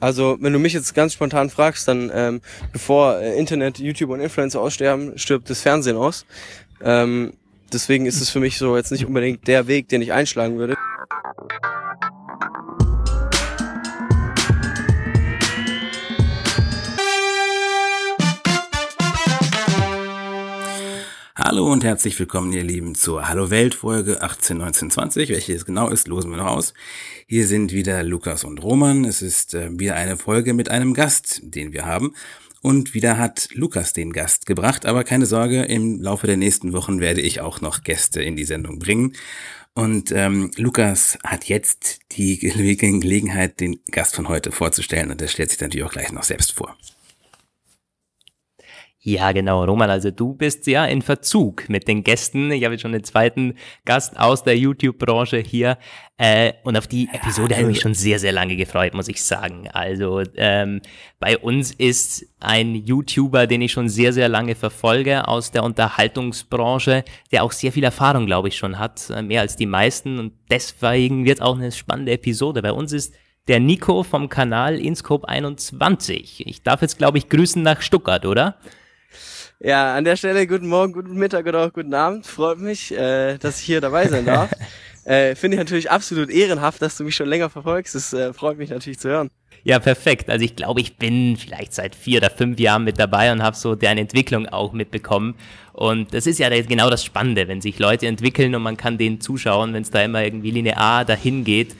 Also, 0.00 0.38
wenn 0.40 0.52
du 0.52 0.58
mich 0.58 0.72
jetzt 0.72 0.94
ganz 0.94 1.12
spontan 1.12 1.50
fragst, 1.50 1.86
dann 1.86 2.10
ähm, 2.12 2.40
bevor 2.72 3.20
äh, 3.20 3.38
Internet, 3.38 3.78
YouTube 3.78 4.10
und 4.10 4.20
Influencer 4.20 4.60
aussterben, 4.60 5.18
stirbt 5.18 5.50
das 5.50 5.60
Fernsehen 5.60 5.96
aus. 5.96 6.24
Ähm, 6.82 7.34
deswegen 7.72 8.06
ist 8.06 8.20
es 8.20 8.30
für 8.30 8.40
mich 8.40 8.56
so 8.56 8.76
jetzt 8.76 8.90
nicht 8.90 9.04
unbedingt 9.04 9.46
der 9.46 9.66
Weg, 9.66 9.88
den 9.88 10.00
ich 10.00 10.12
einschlagen 10.12 10.58
würde. 10.58 10.76
Hallo 21.42 21.72
und 21.72 21.84
herzlich 21.84 22.18
willkommen, 22.18 22.52
ihr 22.52 22.62
Lieben, 22.62 22.94
zur 22.94 23.26
Hallo 23.26 23.48
Welt 23.48 23.74
Folge 23.74 24.20
18, 24.20 24.58
19, 24.58 24.90
20. 24.90 25.30
Welche 25.30 25.54
es 25.54 25.64
genau 25.64 25.88
ist, 25.88 26.06
losen 26.06 26.30
wir 26.30 26.36
noch 26.36 26.48
aus. 26.48 26.74
Hier 27.26 27.46
sind 27.46 27.72
wieder 27.72 28.02
Lukas 28.02 28.44
und 28.44 28.62
Roman. 28.62 29.06
Es 29.06 29.22
ist 29.22 29.54
äh, 29.54 29.70
wieder 29.72 29.94
eine 29.96 30.18
Folge 30.18 30.52
mit 30.52 30.68
einem 30.68 30.92
Gast, 30.92 31.40
den 31.42 31.72
wir 31.72 31.86
haben. 31.86 32.14
Und 32.60 32.92
wieder 32.92 33.16
hat 33.16 33.48
Lukas 33.54 33.94
den 33.94 34.12
Gast 34.12 34.44
gebracht, 34.44 34.84
aber 34.84 35.02
keine 35.02 35.24
Sorge, 35.24 35.62
im 35.62 36.02
Laufe 36.02 36.26
der 36.26 36.36
nächsten 36.36 36.74
Wochen 36.74 37.00
werde 37.00 37.22
ich 37.22 37.40
auch 37.40 37.62
noch 37.62 37.84
Gäste 37.84 38.22
in 38.22 38.36
die 38.36 38.44
Sendung 38.44 38.78
bringen. 38.78 39.14
Und 39.72 40.12
ähm, 40.12 40.50
Lukas 40.58 41.16
hat 41.24 41.46
jetzt 41.46 42.00
die 42.12 42.38
Gelegenheit, 42.38 43.60
den 43.60 43.80
Gast 43.90 44.14
von 44.14 44.28
heute 44.28 44.52
vorzustellen 44.52 45.10
und 45.10 45.22
er 45.22 45.28
stellt 45.28 45.48
sich 45.48 45.60
natürlich 45.60 45.86
auch 45.86 45.92
gleich 45.92 46.12
noch 46.12 46.22
selbst 46.22 46.52
vor. 46.52 46.76
Ja, 49.02 49.32
genau, 49.32 49.64
Roman, 49.64 49.88
also 49.88 50.10
du 50.10 50.34
bist 50.34 50.66
ja 50.66 50.84
in 50.84 51.00
Verzug 51.00 51.70
mit 51.70 51.88
den 51.88 52.04
Gästen. 52.04 52.52
Ich 52.52 52.64
habe 52.64 52.74
jetzt 52.74 52.82
schon 52.82 52.92
den 52.92 53.02
zweiten 53.02 53.54
Gast 53.86 54.20
aus 54.20 54.44
der 54.44 54.58
YouTube-Branche 54.58 55.38
hier. 55.38 55.78
Äh, 56.18 56.52
und 56.64 56.76
auf 56.76 56.86
die 56.86 57.08
Episode 57.10 57.54
habe 57.54 57.62
ich 57.62 57.68
mich 57.68 57.80
schon 57.80 57.94
sehr, 57.94 58.18
sehr 58.18 58.32
lange 58.32 58.56
gefreut, 58.56 58.92
muss 58.92 59.08
ich 59.08 59.24
sagen. 59.24 59.68
Also 59.72 60.20
ähm, 60.36 60.82
bei 61.18 61.38
uns 61.38 61.72
ist 61.72 62.26
ein 62.40 62.74
YouTuber, 62.74 63.46
den 63.46 63.62
ich 63.62 63.72
schon 63.72 63.88
sehr, 63.88 64.12
sehr 64.12 64.28
lange 64.28 64.54
verfolge 64.54 65.26
aus 65.26 65.50
der 65.50 65.64
Unterhaltungsbranche, 65.64 67.02
der 67.32 67.42
auch 67.42 67.52
sehr 67.52 67.72
viel 67.72 67.84
Erfahrung, 67.84 68.26
glaube 68.26 68.48
ich, 68.48 68.58
schon 68.58 68.78
hat, 68.78 69.08
äh, 69.08 69.22
mehr 69.22 69.40
als 69.40 69.56
die 69.56 69.64
meisten. 69.64 70.18
Und 70.18 70.34
deswegen 70.50 71.24
wird 71.24 71.40
auch 71.40 71.56
eine 71.56 71.72
spannende 71.72 72.12
Episode. 72.12 72.60
Bei 72.60 72.72
uns 72.72 72.92
ist 72.92 73.14
der 73.48 73.60
Nico 73.60 74.02
vom 74.02 74.28
Kanal 74.28 74.78
Inscope 74.78 75.26
21. 75.26 76.46
Ich 76.46 76.62
darf 76.62 76.82
jetzt, 76.82 76.98
glaube 76.98 77.16
ich, 77.16 77.30
grüßen 77.30 77.62
nach 77.62 77.80
Stuttgart, 77.80 78.26
oder? 78.26 78.58
Ja, 79.62 79.94
an 79.94 80.04
der 80.04 80.16
Stelle 80.16 80.46
guten 80.46 80.68
Morgen, 80.68 80.94
guten 80.94 81.16
Mittag 81.16 81.46
oder 81.46 81.66
auch 81.66 81.72
guten 81.74 81.92
Abend. 81.92 82.26
Freut 82.26 82.58
mich, 82.58 82.96
äh, 82.96 83.36
dass 83.36 83.60
ich 83.60 83.66
hier 83.66 83.82
dabei 83.82 84.08
sein 84.08 84.24
darf. 84.24 84.50
äh, 85.04 85.34
Finde 85.34 85.56
ich 85.56 85.58
natürlich 85.58 85.90
absolut 85.90 86.30
ehrenhaft, 86.30 86.80
dass 86.80 86.96
du 86.96 87.04
mich 87.04 87.14
schon 87.14 87.28
länger 87.28 87.50
verfolgst. 87.50 87.94
Das 87.94 88.14
äh, 88.14 88.32
freut 88.32 88.56
mich 88.56 88.70
natürlich 88.70 88.98
zu 88.98 89.10
hören. 89.10 89.30
Ja, 89.62 89.78
perfekt. 89.78 90.30
Also 90.30 90.46
ich 90.46 90.56
glaube, 90.56 90.80
ich 90.80 90.96
bin 90.96 91.36
vielleicht 91.36 91.74
seit 91.74 91.94
vier 91.94 92.20
oder 92.20 92.30
fünf 92.30 92.58
Jahren 92.58 92.84
mit 92.84 92.98
dabei 92.98 93.30
und 93.32 93.42
habe 93.42 93.54
so 93.54 93.74
deren 93.74 93.98
Entwicklung 93.98 94.46
auch 94.46 94.72
mitbekommen. 94.72 95.34
Und 95.74 96.14
das 96.14 96.26
ist 96.26 96.38
ja 96.38 96.48
genau 96.48 96.88
das 96.88 97.04
Spannende, 97.04 97.46
wenn 97.46 97.60
sich 97.60 97.78
Leute 97.78 98.06
entwickeln 98.06 98.54
und 98.54 98.62
man 98.62 98.78
kann 98.78 98.96
denen 98.96 99.20
zuschauen, 99.20 99.74
wenn 99.74 99.82
es 99.82 99.90
da 99.90 100.02
immer 100.02 100.24
irgendwie 100.24 100.52
linear 100.52 101.04
dahin 101.04 101.44
geht. 101.44 101.76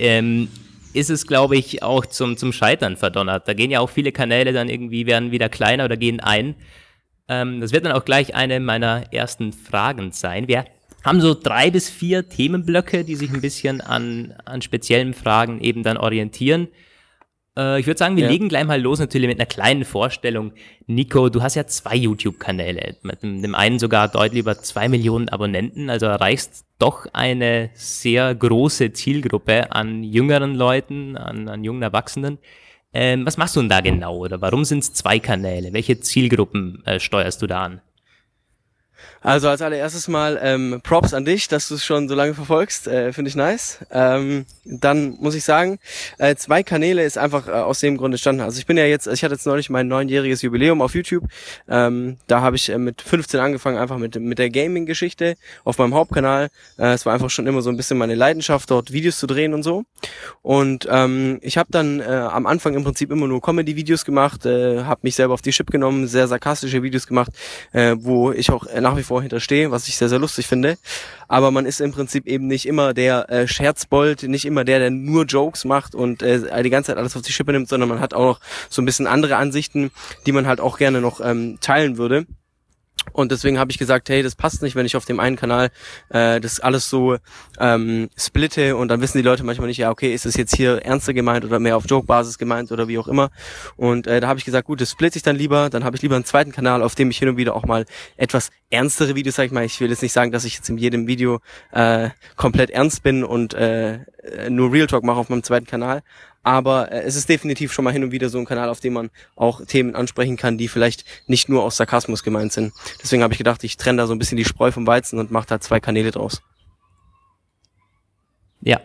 Ähm, 0.00 0.48
ist 0.92 1.08
es, 1.08 1.28
glaube 1.28 1.56
ich, 1.56 1.84
auch 1.84 2.04
zum, 2.04 2.36
zum 2.36 2.52
Scheitern 2.52 2.96
verdonnert. 2.96 3.46
Da 3.46 3.54
gehen 3.54 3.70
ja 3.70 3.78
auch 3.78 3.90
viele 3.90 4.10
Kanäle 4.10 4.52
dann 4.52 4.68
irgendwie, 4.68 5.06
werden 5.06 5.30
wieder 5.30 5.48
kleiner 5.48 5.84
oder 5.84 5.96
gehen 5.96 6.18
ein. 6.18 6.56
Ähm, 7.32 7.60
das 7.60 7.72
wird 7.72 7.86
dann 7.86 7.92
auch 7.92 8.04
gleich 8.04 8.34
eine 8.34 8.60
meiner 8.60 9.12
ersten 9.12 9.52
Fragen 9.52 10.12
sein. 10.12 10.48
Wir 10.48 10.66
haben 11.02 11.20
so 11.20 11.34
drei 11.34 11.70
bis 11.70 11.88
vier 11.88 12.28
Themenblöcke, 12.28 13.04
die 13.04 13.16
sich 13.16 13.32
ein 13.32 13.40
bisschen 13.40 13.80
an, 13.80 14.34
an 14.44 14.60
speziellen 14.60 15.14
Fragen 15.14 15.60
eben 15.60 15.82
dann 15.82 15.96
orientieren. 15.96 16.68
Äh, 17.56 17.80
ich 17.80 17.86
würde 17.86 17.98
sagen, 17.98 18.16
wir 18.16 18.24
ja. 18.24 18.30
legen 18.30 18.50
gleich 18.50 18.66
mal 18.66 18.80
los 18.80 18.98
natürlich 18.98 19.28
mit 19.28 19.38
einer 19.38 19.46
kleinen 19.46 19.84
Vorstellung. 19.84 20.52
Nico, 20.86 21.30
du 21.30 21.42
hast 21.42 21.54
ja 21.54 21.66
zwei 21.66 21.96
YouTube-Kanäle, 21.96 22.96
mit 23.02 23.22
dem, 23.22 23.54
einen 23.54 23.78
sogar 23.78 24.08
deutlich 24.08 24.40
über 24.40 24.58
zwei 24.58 24.88
Millionen 24.88 25.30
Abonnenten, 25.30 25.88
also 25.88 26.06
erreichst 26.06 26.66
doch 26.78 27.06
eine 27.14 27.70
sehr 27.74 28.34
große 28.34 28.92
Zielgruppe 28.92 29.72
an 29.72 30.04
jüngeren 30.04 30.54
Leuten, 30.54 31.16
an, 31.16 31.48
an 31.48 31.64
jungen 31.64 31.82
Erwachsenen. 31.82 32.38
Ähm, 32.94 33.24
was 33.24 33.36
machst 33.36 33.56
du 33.56 33.60
denn 33.60 33.68
da 33.70 33.80
genau 33.80 34.16
oder 34.18 34.40
warum 34.40 34.64
sind 34.64 34.80
es 34.80 34.92
zwei 34.92 35.18
Kanäle? 35.18 35.72
Welche 35.72 36.00
Zielgruppen 36.00 36.84
äh, 36.84 37.00
steuerst 37.00 37.40
du 37.40 37.46
da 37.46 37.64
an? 37.64 37.80
Also 39.22 39.48
als 39.48 39.62
allererstes 39.62 40.08
mal 40.08 40.38
ähm, 40.42 40.80
Props 40.82 41.14
an 41.14 41.24
dich, 41.24 41.46
dass 41.46 41.68
du 41.68 41.76
es 41.76 41.84
schon 41.84 42.08
so 42.08 42.14
lange 42.16 42.34
verfolgst, 42.34 42.88
äh, 42.88 43.12
finde 43.12 43.28
ich 43.28 43.36
nice. 43.36 43.78
Ähm, 43.92 44.46
dann 44.64 45.16
muss 45.20 45.36
ich 45.36 45.44
sagen, 45.44 45.78
äh, 46.18 46.34
zwei 46.34 46.64
Kanäle 46.64 47.04
ist 47.04 47.18
einfach 47.18 47.46
äh, 47.46 47.52
aus 47.52 47.78
dem 47.78 47.96
Grund 47.96 48.14
entstanden. 48.14 48.42
Also 48.42 48.58
ich 48.58 48.66
bin 48.66 48.76
ja 48.76 48.84
jetzt, 48.84 49.06
ich 49.06 49.22
hatte 49.22 49.34
jetzt 49.34 49.46
neulich 49.46 49.70
mein 49.70 49.86
neunjähriges 49.86 50.42
Jubiläum 50.42 50.82
auf 50.82 50.96
YouTube. 50.96 51.24
Ähm, 51.68 52.16
da 52.26 52.40
habe 52.40 52.56
ich 52.56 52.68
äh, 52.68 52.78
mit 52.78 53.00
15 53.00 53.38
angefangen, 53.38 53.78
einfach 53.78 53.98
mit, 53.98 54.16
mit 54.16 54.40
der 54.40 54.50
Gaming-Geschichte 54.50 55.36
auf 55.62 55.78
meinem 55.78 55.94
Hauptkanal. 55.94 56.48
Äh, 56.76 56.94
es 56.94 57.06
war 57.06 57.14
einfach 57.14 57.30
schon 57.30 57.46
immer 57.46 57.62
so 57.62 57.70
ein 57.70 57.76
bisschen 57.76 57.98
meine 57.98 58.16
Leidenschaft, 58.16 58.72
dort 58.72 58.92
Videos 58.92 59.18
zu 59.18 59.28
drehen 59.28 59.54
und 59.54 59.62
so. 59.62 59.84
Und 60.42 60.88
ähm, 60.90 61.38
ich 61.42 61.58
habe 61.58 61.68
dann 61.70 62.00
äh, 62.00 62.04
am 62.04 62.46
Anfang 62.46 62.74
im 62.74 62.82
Prinzip 62.82 63.12
immer 63.12 63.28
nur 63.28 63.40
Comedy-Videos 63.40 64.04
gemacht, 64.04 64.46
äh, 64.46 64.82
habe 64.82 65.02
mich 65.04 65.14
selber 65.14 65.34
auf 65.34 65.42
die 65.42 65.52
Chip 65.52 65.70
genommen, 65.70 66.08
sehr 66.08 66.26
sarkastische 66.26 66.82
Videos 66.82 67.06
gemacht, 67.06 67.30
äh, 67.70 67.94
wo 67.98 68.32
ich 68.32 68.50
auch 68.50 68.66
nach 68.80 68.96
wie 68.96 69.04
vor 69.04 69.11
vor 69.12 69.20
hinterstehe, 69.20 69.70
was 69.70 69.88
ich 69.88 69.96
sehr, 69.96 70.08
sehr 70.08 70.18
lustig 70.18 70.46
finde. 70.46 70.78
Aber 71.28 71.50
man 71.50 71.66
ist 71.66 71.82
im 71.82 71.92
Prinzip 71.92 72.26
eben 72.26 72.46
nicht 72.46 72.64
immer 72.64 72.94
der 72.94 73.28
äh, 73.28 73.46
Scherzbold, 73.46 74.22
nicht 74.22 74.46
immer 74.46 74.64
der, 74.64 74.78
der 74.78 74.90
nur 74.90 75.26
Jokes 75.26 75.66
macht 75.66 75.94
und 75.94 76.22
äh, 76.22 76.62
die 76.62 76.70
ganze 76.70 76.88
Zeit 76.88 76.96
alles 76.96 77.14
auf 77.14 77.20
die 77.20 77.32
Schippe 77.32 77.52
nimmt, 77.52 77.68
sondern 77.68 77.90
man 77.90 78.00
hat 78.00 78.14
auch 78.14 78.24
noch 78.24 78.40
so 78.70 78.80
ein 78.80 78.86
bisschen 78.86 79.06
andere 79.06 79.36
Ansichten, 79.36 79.90
die 80.24 80.32
man 80.32 80.46
halt 80.46 80.60
auch 80.60 80.78
gerne 80.78 81.02
noch 81.02 81.20
ähm, 81.20 81.58
teilen 81.60 81.98
würde. 81.98 82.24
Und 83.12 83.32
deswegen 83.32 83.58
habe 83.58 83.70
ich 83.70 83.78
gesagt, 83.78 84.08
hey, 84.08 84.22
das 84.22 84.36
passt 84.36 84.62
nicht, 84.62 84.76
wenn 84.76 84.86
ich 84.86 84.96
auf 84.96 85.04
dem 85.04 85.20
einen 85.20 85.36
Kanal 85.36 85.70
äh, 86.10 86.40
das 86.40 86.60
alles 86.60 86.88
so 86.88 87.16
ähm, 87.58 88.08
splitte 88.16 88.76
und 88.76 88.88
dann 88.88 89.00
wissen 89.00 89.18
die 89.18 89.24
Leute 89.24 89.44
manchmal 89.44 89.68
nicht, 89.68 89.78
ja, 89.78 89.90
okay, 89.90 90.14
ist 90.14 90.24
das 90.24 90.36
jetzt 90.36 90.56
hier 90.56 90.82
ernster 90.84 91.12
gemeint 91.12 91.44
oder 91.44 91.58
mehr 91.58 91.76
auf 91.76 91.84
Joke-Basis 91.86 92.38
gemeint 92.38 92.72
oder 92.72 92.88
wie 92.88 92.98
auch 92.98 93.08
immer. 93.08 93.30
Und 93.76 94.06
äh, 94.06 94.20
da 94.20 94.28
habe 94.28 94.38
ich 94.38 94.44
gesagt, 94.44 94.66
gut, 94.66 94.80
das 94.80 94.90
splitte 94.90 95.16
ich 95.16 95.22
dann 95.22 95.36
lieber, 95.36 95.68
dann 95.70 95.84
habe 95.84 95.96
ich 95.96 96.02
lieber 96.02 96.14
einen 96.14 96.24
zweiten 96.24 96.52
Kanal, 96.52 96.82
auf 96.82 96.94
dem 96.94 97.10
ich 97.10 97.18
hin 97.18 97.28
und 97.28 97.36
wieder 97.36 97.54
auch 97.54 97.66
mal 97.66 97.84
etwas 98.16 98.50
ernstere 98.70 99.14
Videos, 99.14 99.36
sag 99.36 99.46
ich 99.46 99.52
mal. 99.52 99.64
Ich 99.64 99.80
will 99.80 99.90
jetzt 99.90 100.02
nicht 100.02 100.12
sagen, 100.12 100.32
dass 100.32 100.44
ich 100.44 100.56
jetzt 100.56 100.68
in 100.68 100.78
jedem 100.78 101.06
Video 101.06 101.40
äh, 101.72 102.10
komplett 102.36 102.70
ernst 102.70 103.02
bin 103.02 103.24
und 103.24 103.54
äh, 103.54 104.00
nur 104.48 104.72
Real 104.72 104.86
Talk 104.86 105.04
mache 105.04 105.18
auf 105.18 105.28
meinem 105.28 105.42
zweiten 105.42 105.66
Kanal, 105.66 106.02
aber 106.42 106.90
äh, 106.90 107.02
es 107.02 107.16
ist 107.16 107.28
definitiv 107.28 107.72
schon 107.72 107.84
mal 107.84 107.92
hin 107.92 108.04
und 108.04 108.12
wieder 108.12 108.28
so 108.28 108.38
ein 108.38 108.44
Kanal, 108.44 108.68
auf 108.68 108.80
dem 108.80 108.94
man 108.94 109.10
auch 109.36 109.64
Themen 109.64 109.94
ansprechen 109.94 110.36
kann, 110.36 110.58
die 110.58 110.68
vielleicht 110.68 111.04
nicht 111.26 111.48
nur 111.48 111.62
aus 111.62 111.76
Sarkasmus 111.76 112.22
gemeint 112.22 112.52
sind. 112.52 112.72
Deswegen 113.02 113.22
habe 113.22 113.34
ich 113.34 113.38
gedacht, 113.38 113.62
ich 113.64 113.76
trenne 113.76 113.98
da 113.98 114.06
so 114.06 114.14
ein 114.14 114.18
bisschen 114.18 114.38
die 114.38 114.44
Spreu 114.44 114.72
vom 114.72 114.86
Weizen 114.86 115.18
und 115.18 115.30
mache 115.30 115.46
da 115.46 115.60
zwei 115.60 115.80
Kanäle 115.80 116.10
draus. 116.10 116.42
Ja, 118.60 118.80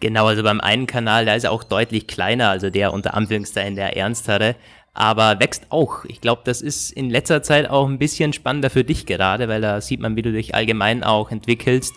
genau. 0.00 0.26
Also 0.26 0.42
beim 0.42 0.60
einen 0.60 0.86
Kanal, 0.86 1.26
da 1.26 1.34
ist 1.34 1.44
er 1.44 1.52
auch 1.52 1.64
deutlich 1.64 2.06
kleiner, 2.06 2.50
also 2.50 2.70
der 2.70 2.92
unter 2.92 3.14
Anführungszeichen 3.14 3.76
der 3.76 3.96
ernstere, 3.96 4.56
aber 4.94 5.40
wächst 5.40 5.66
auch. 5.70 6.04
Ich 6.06 6.20
glaube, 6.20 6.42
das 6.44 6.62
ist 6.62 6.90
in 6.90 7.10
letzter 7.10 7.42
Zeit 7.42 7.68
auch 7.68 7.88
ein 7.88 7.98
bisschen 7.98 8.32
spannender 8.32 8.70
für 8.70 8.84
dich 8.84 9.04
gerade, 9.04 9.48
weil 9.48 9.60
da 9.60 9.80
sieht 9.80 10.00
man, 10.00 10.16
wie 10.16 10.22
du 10.22 10.32
dich 10.32 10.54
allgemein 10.54 11.04
auch 11.04 11.30
entwickelst. 11.30 11.94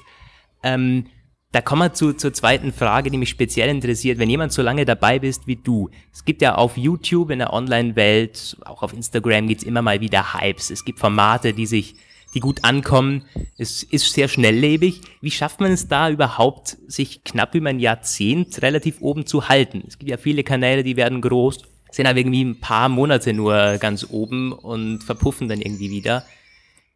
Ähm, 0.63 1.05
da 1.51 1.61
kommen 1.61 1.81
wir 1.81 1.93
zu, 1.93 2.13
zur 2.13 2.31
zweiten 2.31 2.71
Frage, 2.71 3.09
die 3.09 3.17
mich 3.17 3.29
speziell 3.29 3.69
interessiert. 3.69 4.19
Wenn 4.19 4.29
jemand 4.29 4.53
so 4.53 4.61
lange 4.61 4.85
dabei 4.85 5.17
bist 5.17 5.47
wie 5.47 5.55
du, 5.55 5.89
es 6.13 6.23
gibt 6.23 6.43
ja 6.43 6.55
auf 6.55 6.77
YouTube 6.77 7.31
in 7.31 7.39
der 7.39 7.53
Online-Welt, 7.53 8.57
auch 8.65 8.83
auf 8.83 8.93
Instagram 8.93 9.47
gibt's 9.47 9.63
immer 9.63 9.81
mal 9.81 9.99
wieder 9.99 10.35
Hypes. 10.35 10.69
Es 10.69 10.85
gibt 10.85 10.99
Formate, 10.99 11.53
die 11.53 11.65
sich, 11.65 11.95
die 12.35 12.39
gut 12.39 12.63
ankommen. 12.63 13.25
Es 13.57 13.81
ist 13.81 14.13
sehr 14.13 14.27
schnelllebig. 14.27 15.01
Wie 15.21 15.31
schafft 15.31 15.59
man 15.59 15.71
es 15.71 15.87
da 15.87 16.11
überhaupt, 16.11 16.77
sich 16.87 17.23
knapp 17.23 17.55
über 17.55 17.69
ein 17.69 17.79
Jahrzehnt 17.79 18.61
relativ 18.61 19.01
oben 19.01 19.25
zu 19.25 19.49
halten? 19.49 19.83
Es 19.87 19.97
gibt 19.97 20.11
ja 20.11 20.17
viele 20.17 20.43
Kanäle, 20.43 20.83
die 20.83 20.97
werden 20.97 21.19
groß, 21.19 21.63
sind 21.89 22.05
aber 22.05 22.19
irgendwie 22.19 22.45
ein 22.45 22.59
paar 22.59 22.89
Monate 22.89 23.33
nur 23.33 23.79
ganz 23.79 24.05
oben 24.07 24.51
und 24.51 25.03
verpuffen 25.03 25.49
dann 25.49 25.61
irgendwie 25.61 25.89
wieder. 25.89 26.25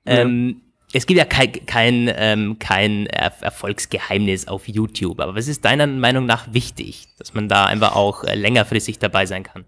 Ja. 0.06 0.20
Ähm, 0.20 0.62
es 0.94 1.08
gibt 1.08 1.18
ja 1.18 1.26
kein, 1.26 1.52
kein, 1.66 2.12
ähm, 2.16 2.60
kein 2.60 3.08
Erfolgsgeheimnis 3.08 4.48
auf 4.48 4.68
YouTube, 4.68 5.20
aber 5.20 5.36
was 5.36 5.48
ist 5.48 5.66
deiner 5.66 5.88
Meinung 5.88 6.26
nach 6.26 6.54
wichtig, 6.54 7.08
dass 7.18 7.34
man 7.34 7.50
da 7.50 7.66
einfach 7.66 7.96
auch 7.96 8.24
äh, 8.24 8.36
längerfristig 8.36 9.00
dabei 9.00 9.26
sein 9.26 9.44
kann? 9.44 9.66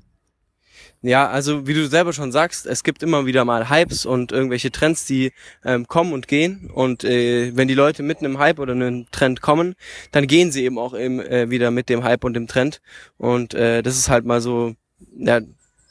Ja, 1.01 1.27
also 1.27 1.67
wie 1.67 1.73
du 1.73 1.87
selber 1.87 2.13
schon 2.13 2.31
sagst, 2.31 2.65
es 2.65 2.83
gibt 2.83 3.03
immer 3.03 3.25
wieder 3.25 3.45
mal 3.45 3.69
Hypes 3.69 4.05
und 4.05 4.31
irgendwelche 4.31 4.71
Trends, 4.71 5.05
die 5.05 5.33
ähm, 5.63 5.87
kommen 5.87 6.13
und 6.13 6.27
gehen. 6.27 6.71
Und 6.73 7.03
äh, 7.03 7.55
wenn 7.55 7.67
die 7.67 7.75
Leute 7.75 8.01
mitten 8.01 8.25
im 8.25 8.39
Hype 8.39 8.57
oder 8.57 8.73
einem 8.73 9.05
Trend 9.11 9.41
kommen, 9.41 9.75
dann 10.11 10.25
gehen 10.25 10.51
sie 10.51 10.63
eben 10.63 10.79
auch 10.79 10.97
eben, 10.97 11.19
äh, 11.19 11.49
wieder 11.51 11.69
mit 11.69 11.89
dem 11.89 12.03
Hype 12.03 12.23
und 12.23 12.33
dem 12.33 12.47
Trend. 12.47 12.81
Und 13.17 13.53
äh, 13.53 13.83
das 13.83 13.97
ist 13.97 14.09
halt 14.09 14.25
mal 14.25 14.41
so, 14.41 14.73
ja, 15.15 15.41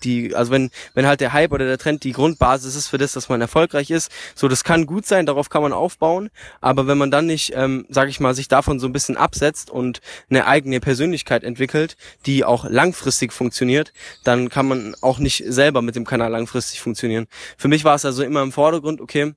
die, 0.04 0.34
also 0.34 0.52
wenn, 0.52 0.70
wenn 0.94 1.06
halt 1.06 1.20
der 1.20 1.32
Hype 1.32 1.52
oder 1.52 1.64
der 1.64 1.78
Trend 1.78 2.04
die 2.04 2.12
Grundbasis 2.12 2.74
ist 2.74 2.88
für 2.88 2.98
das, 2.98 3.12
dass 3.12 3.28
man 3.28 3.40
erfolgreich 3.40 3.90
ist, 3.90 4.10
so 4.34 4.48
das 4.48 4.64
kann 4.64 4.86
gut 4.86 5.06
sein, 5.06 5.26
darauf 5.26 5.48
kann 5.48 5.62
man 5.62 5.72
aufbauen, 5.72 6.30
aber 6.60 6.86
wenn 6.86 6.98
man 6.98 7.10
dann 7.10 7.26
nicht, 7.26 7.52
ähm, 7.54 7.86
sag 7.88 8.08
ich 8.08 8.20
mal, 8.20 8.34
sich 8.34 8.48
davon 8.48 8.78
so 8.78 8.86
ein 8.86 8.92
bisschen 8.92 9.16
absetzt 9.16 9.70
und 9.70 10.00
eine 10.30 10.46
eigene 10.46 10.80
Persönlichkeit 10.80 11.44
entwickelt, 11.44 11.96
die 12.26 12.44
auch 12.44 12.64
langfristig 12.68 13.32
funktioniert, 13.32 13.92
dann 14.24 14.48
kann 14.48 14.66
man 14.66 14.94
auch 15.00 15.18
nicht 15.18 15.44
selber 15.46 15.82
mit 15.82 15.96
dem 15.96 16.04
Kanal 16.04 16.30
langfristig 16.30 16.80
funktionieren. 16.80 17.26
Für 17.56 17.68
mich 17.68 17.84
war 17.84 17.94
es 17.94 18.04
also 18.04 18.22
immer 18.22 18.42
im 18.42 18.52
Vordergrund, 18.52 19.00
okay, 19.00 19.34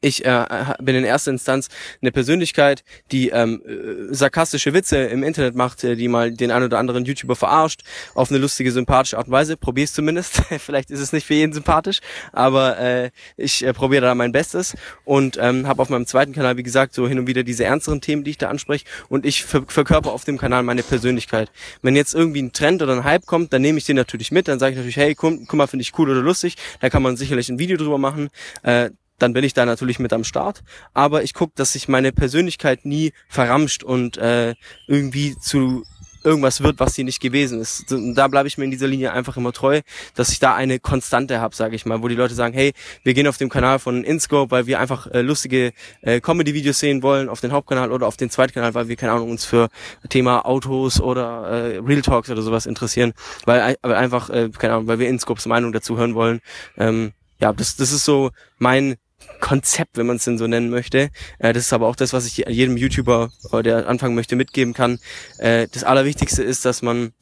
ich 0.00 0.24
äh, 0.24 0.46
bin 0.80 0.94
in 0.94 1.04
erster 1.04 1.30
Instanz 1.30 1.68
eine 2.00 2.12
Persönlichkeit, 2.12 2.84
die 3.10 3.30
ähm, 3.30 3.62
äh, 3.66 4.14
sarkastische 4.14 4.72
Witze 4.74 4.96
im 4.98 5.22
Internet 5.22 5.54
macht, 5.54 5.82
äh, 5.84 5.96
die 5.96 6.08
mal 6.08 6.32
den 6.32 6.50
einen 6.50 6.66
oder 6.66 6.78
anderen 6.78 7.04
YouTuber 7.04 7.36
verarscht, 7.36 7.82
auf 8.14 8.30
eine 8.30 8.38
lustige, 8.38 8.70
sympathische 8.72 9.18
Art 9.18 9.26
und 9.26 9.32
Weise. 9.32 9.56
Probier's 9.56 9.92
zumindest. 9.92 10.42
Vielleicht 10.58 10.90
ist 10.90 11.00
es 11.00 11.12
nicht 11.12 11.26
für 11.26 11.34
jeden 11.34 11.52
sympathisch, 11.52 12.00
aber 12.32 12.78
äh, 12.78 13.10
ich 13.36 13.64
äh, 13.64 13.72
probiere 13.72 14.02
da 14.02 14.14
mein 14.14 14.32
Bestes 14.32 14.76
und 15.04 15.38
ähm, 15.40 15.66
habe 15.66 15.82
auf 15.82 15.88
meinem 15.88 16.06
zweiten 16.06 16.32
Kanal, 16.32 16.56
wie 16.56 16.62
gesagt, 16.62 16.94
so 16.94 17.08
hin 17.08 17.18
und 17.18 17.26
wieder 17.26 17.42
diese 17.42 17.64
ernsteren 17.64 18.00
Themen, 18.00 18.24
die 18.24 18.30
ich 18.30 18.38
da 18.38 18.48
anspreche 18.48 18.84
und 19.08 19.26
ich 19.26 19.44
ver 19.44 19.64
verkörper 19.66 20.12
auf 20.12 20.24
dem 20.24 20.38
Kanal 20.38 20.62
meine 20.62 20.82
Persönlichkeit. 20.82 21.50
Wenn 21.82 21.96
jetzt 21.96 22.14
irgendwie 22.14 22.42
ein 22.42 22.52
Trend 22.52 22.82
oder 22.82 22.94
ein 22.94 23.04
Hype 23.04 23.26
kommt, 23.26 23.52
dann 23.52 23.62
nehme 23.62 23.78
ich 23.78 23.84
den 23.84 23.96
natürlich 23.96 24.30
mit, 24.30 24.48
dann 24.48 24.58
sage 24.58 24.72
ich 24.72 24.76
natürlich, 24.76 24.96
hey, 24.96 25.14
guck, 25.14 25.46
guck 25.46 25.54
mal, 25.54 25.66
finde 25.66 25.82
ich 25.82 25.98
cool 25.98 26.10
oder 26.10 26.20
lustig, 26.20 26.56
da 26.80 26.90
kann 26.90 27.02
man 27.02 27.16
sicherlich 27.16 27.48
ein 27.48 27.58
Video 27.58 27.76
drüber 27.76 27.98
machen. 27.98 28.28
Äh, 28.62 28.90
dann 29.18 29.32
bin 29.32 29.44
ich 29.44 29.54
da 29.54 29.66
natürlich 29.66 29.98
mit 29.98 30.12
am 30.12 30.24
Start. 30.24 30.62
Aber 30.94 31.22
ich 31.22 31.34
gucke, 31.34 31.52
dass 31.56 31.72
sich 31.72 31.88
meine 31.88 32.12
Persönlichkeit 32.12 32.84
nie 32.84 33.12
verramscht 33.28 33.82
und 33.82 34.16
äh, 34.16 34.54
irgendwie 34.86 35.36
zu 35.38 35.84
irgendwas 36.24 36.62
wird, 36.62 36.80
was 36.80 36.94
sie 36.94 37.04
nicht 37.04 37.20
gewesen 37.20 37.60
ist. 37.60 37.92
Und 37.92 38.14
da 38.14 38.28
bleibe 38.28 38.48
ich 38.48 38.58
mir 38.58 38.64
in 38.64 38.70
dieser 38.70 38.86
Linie 38.86 39.12
einfach 39.12 39.36
immer 39.36 39.52
treu, 39.52 39.80
dass 40.14 40.30
ich 40.30 40.38
da 40.38 40.54
eine 40.54 40.78
Konstante 40.78 41.40
habe, 41.40 41.54
sage 41.54 41.76
ich 41.76 41.86
mal, 41.86 42.02
wo 42.02 42.08
die 42.08 42.14
Leute 42.14 42.34
sagen, 42.34 42.54
hey, 42.54 42.72
wir 43.02 43.14
gehen 43.14 43.26
auf 43.26 43.38
dem 43.38 43.48
Kanal 43.48 43.78
von 43.78 44.04
InScope, 44.04 44.50
weil 44.50 44.66
wir 44.66 44.80
einfach 44.80 45.06
äh, 45.08 45.22
lustige 45.22 45.72
äh, 46.02 46.20
Comedy-Videos 46.20 46.78
sehen 46.78 47.02
wollen, 47.02 47.28
auf 47.28 47.40
den 47.40 47.52
Hauptkanal 47.52 47.92
oder 47.92 48.06
auf 48.06 48.16
den 48.16 48.30
Zweitkanal, 48.30 48.74
weil 48.74 48.88
wir, 48.88 48.96
keine 48.96 49.12
Ahnung, 49.12 49.30
uns 49.30 49.44
für 49.44 49.68
Thema 50.08 50.44
Autos 50.44 51.00
oder 51.00 51.46
äh, 51.48 51.78
Real 51.78 52.02
Talks 52.02 52.30
oder 52.30 52.42
sowas 52.42 52.66
interessieren, 52.66 53.12
weil, 53.44 53.76
weil 53.82 53.94
einfach, 53.94 54.30
äh, 54.30 54.50
keine 54.56 54.74
Ahnung, 54.74 54.86
weil 54.86 54.98
wir 54.98 55.08
InScopes 55.08 55.46
Meinung 55.46 55.72
dazu 55.72 55.96
hören 55.96 56.14
wollen. 56.14 56.40
Ähm, 56.76 57.12
ja, 57.40 57.52
das, 57.52 57.76
das 57.76 57.92
ist 57.92 58.04
so 58.04 58.30
mein 58.58 58.96
Konzept, 59.40 59.96
wenn 59.96 60.06
man 60.06 60.16
es 60.16 60.24
denn 60.24 60.38
so 60.38 60.46
nennen 60.46 60.70
möchte. 60.70 61.10
Äh, 61.38 61.52
das 61.52 61.64
ist 61.64 61.72
aber 61.72 61.86
auch 61.86 61.96
das, 61.96 62.12
was 62.12 62.26
ich 62.26 62.38
jedem 62.48 62.76
YouTuber, 62.76 63.30
äh, 63.52 63.62
der 63.62 63.88
anfangen 63.88 64.14
möchte, 64.14 64.36
mitgeben 64.36 64.74
kann. 64.74 64.98
Äh, 65.38 65.68
das 65.72 65.84
Allerwichtigste 65.84 66.42
ist, 66.42 66.64
dass 66.64 66.82
man 66.82 67.12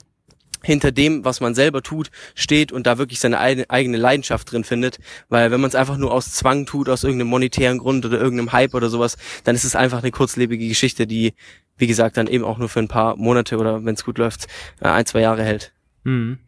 hinter 0.63 0.91
dem, 0.91 1.25
was 1.25 1.41
man 1.41 1.55
selber 1.55 1.83
tut, 1.83 2.11
steht 2.35 2.73
und 2.73 2.87
da 2.87 2.99
wirklich 2.99 3.21
seine 3.21 3.39
eigene 3.39 3.97
Leidenschaft 3.97 4.51
drin 4.51 4.65
findet. 4.65 4.99
Weil 5.29 5.51
wenn 5.51 5.61
man 5.61 5.69
es 5.69 5.77
einfach 5.77 5.97
nur 5.97 6.13
aus 6.13 6.33
Zwang 6.33 6.67
tut, 6.67 6.89
aus 6.89 7.05
irgendeinem 7.05 7.29
monetären 7.29 7.79
Grund 7.79 8.05
oder 8.05 8.19
irgendeinem 8.19 8.53
Hype 8.53 8.75
oder 8.75 8.89
sowas, 8.89 9.17
dann 9.45 9.55
ist 9.55 9.65
es 9.65 9.77
einfach 9.77 10.03
eine 10.03 10.11
kurzlebige 10.11 10.67
Geschichte, 10.67 11.07
die, 11.07 11.35
wie 11.77 11.87
gesagt, 11.87 12.17
dann 12.17 12.27
eben 12.27 12.45
auch 12.45 12.59
nur 12.59 12.69
für 12.69 12.81
ein 12.81 12.89
paar 12.89 13.17
Monate 13.17 13.59
oder 13.59 13.85
wenn 13.85 13.95
es 13.95 14.05
gut 14.05 14.19
läuft, 14.19 14.47
äh, 14.81 14.89
ein, 14.89 15.07
zwei 15.07 15.21
Jahre 15.21 15.45
hält. 15.45 15.73
Hm. 16.05 16.39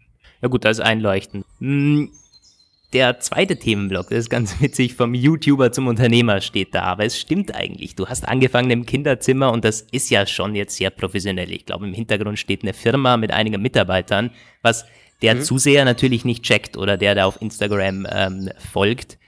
Ja 0.43 0.49
gut, 0.49 0.65
das 0.65 0.79
ist 0.79 0.85
einleuchtend. 0.85 1.45
Hm, 1.61 2.11
der 2.93 3.21
zweite 3.21 3.57
Themenblock, 3.57 4.09
das 4.09 4.21
ist 4.21 4.31
ganz 4.31 4.61
witzig, 4.61 4.95
vom 4.95 5.15
YouTuber 5.15 5.73
zum 5.73 5.87
Unternehmer 5.87 6.41
steht 6.41 6.75
da, 6.75 6.83
aber 6.83 7.05
es 7.05 7.19
stimmt 7.19 7.55
eigentlich. 7.55 7.95
Du 7.95 8.07
hast 8.07 8.27
angefangen 8.27 8.71
im 8.71 8.87
Kinderzimmer 8.87 9.53
und 9.53 9.65
das 9.65 9.83
ist 9.83 10.11
ja 10.11 10.27
schon 10.27 10.55
jetzt 10.55 10.77
sehr 10.77 10.91
professionell. 10.91 11.53
Ich 11.53 11.67
glaube, 11.67 11.87
im 11.87 11.93
Hintergrund 11.93 12.39
steht 12.39 12.63
eine 12.63 12.73
Firma 12.73 13.17
mit 13.17 13.31
einigen 13.31 13.61
Mitarbeitern, 13.61 14.31
was 14.63 14.87
der 15.23 15.35
mhm. 15.35 15.43
Zuseher 15.43 15.85
natürlich 15.85 16.25
nicht 16.25 16.45
checkt 16.45 16.77
oder 16.77 16.97
der 16.97 17.15
da 17.15 17.27
auf 17.27 17.43
Instagram 17.43 18.07
ähm, 18.11 18.51
folgt. 18.73 19.19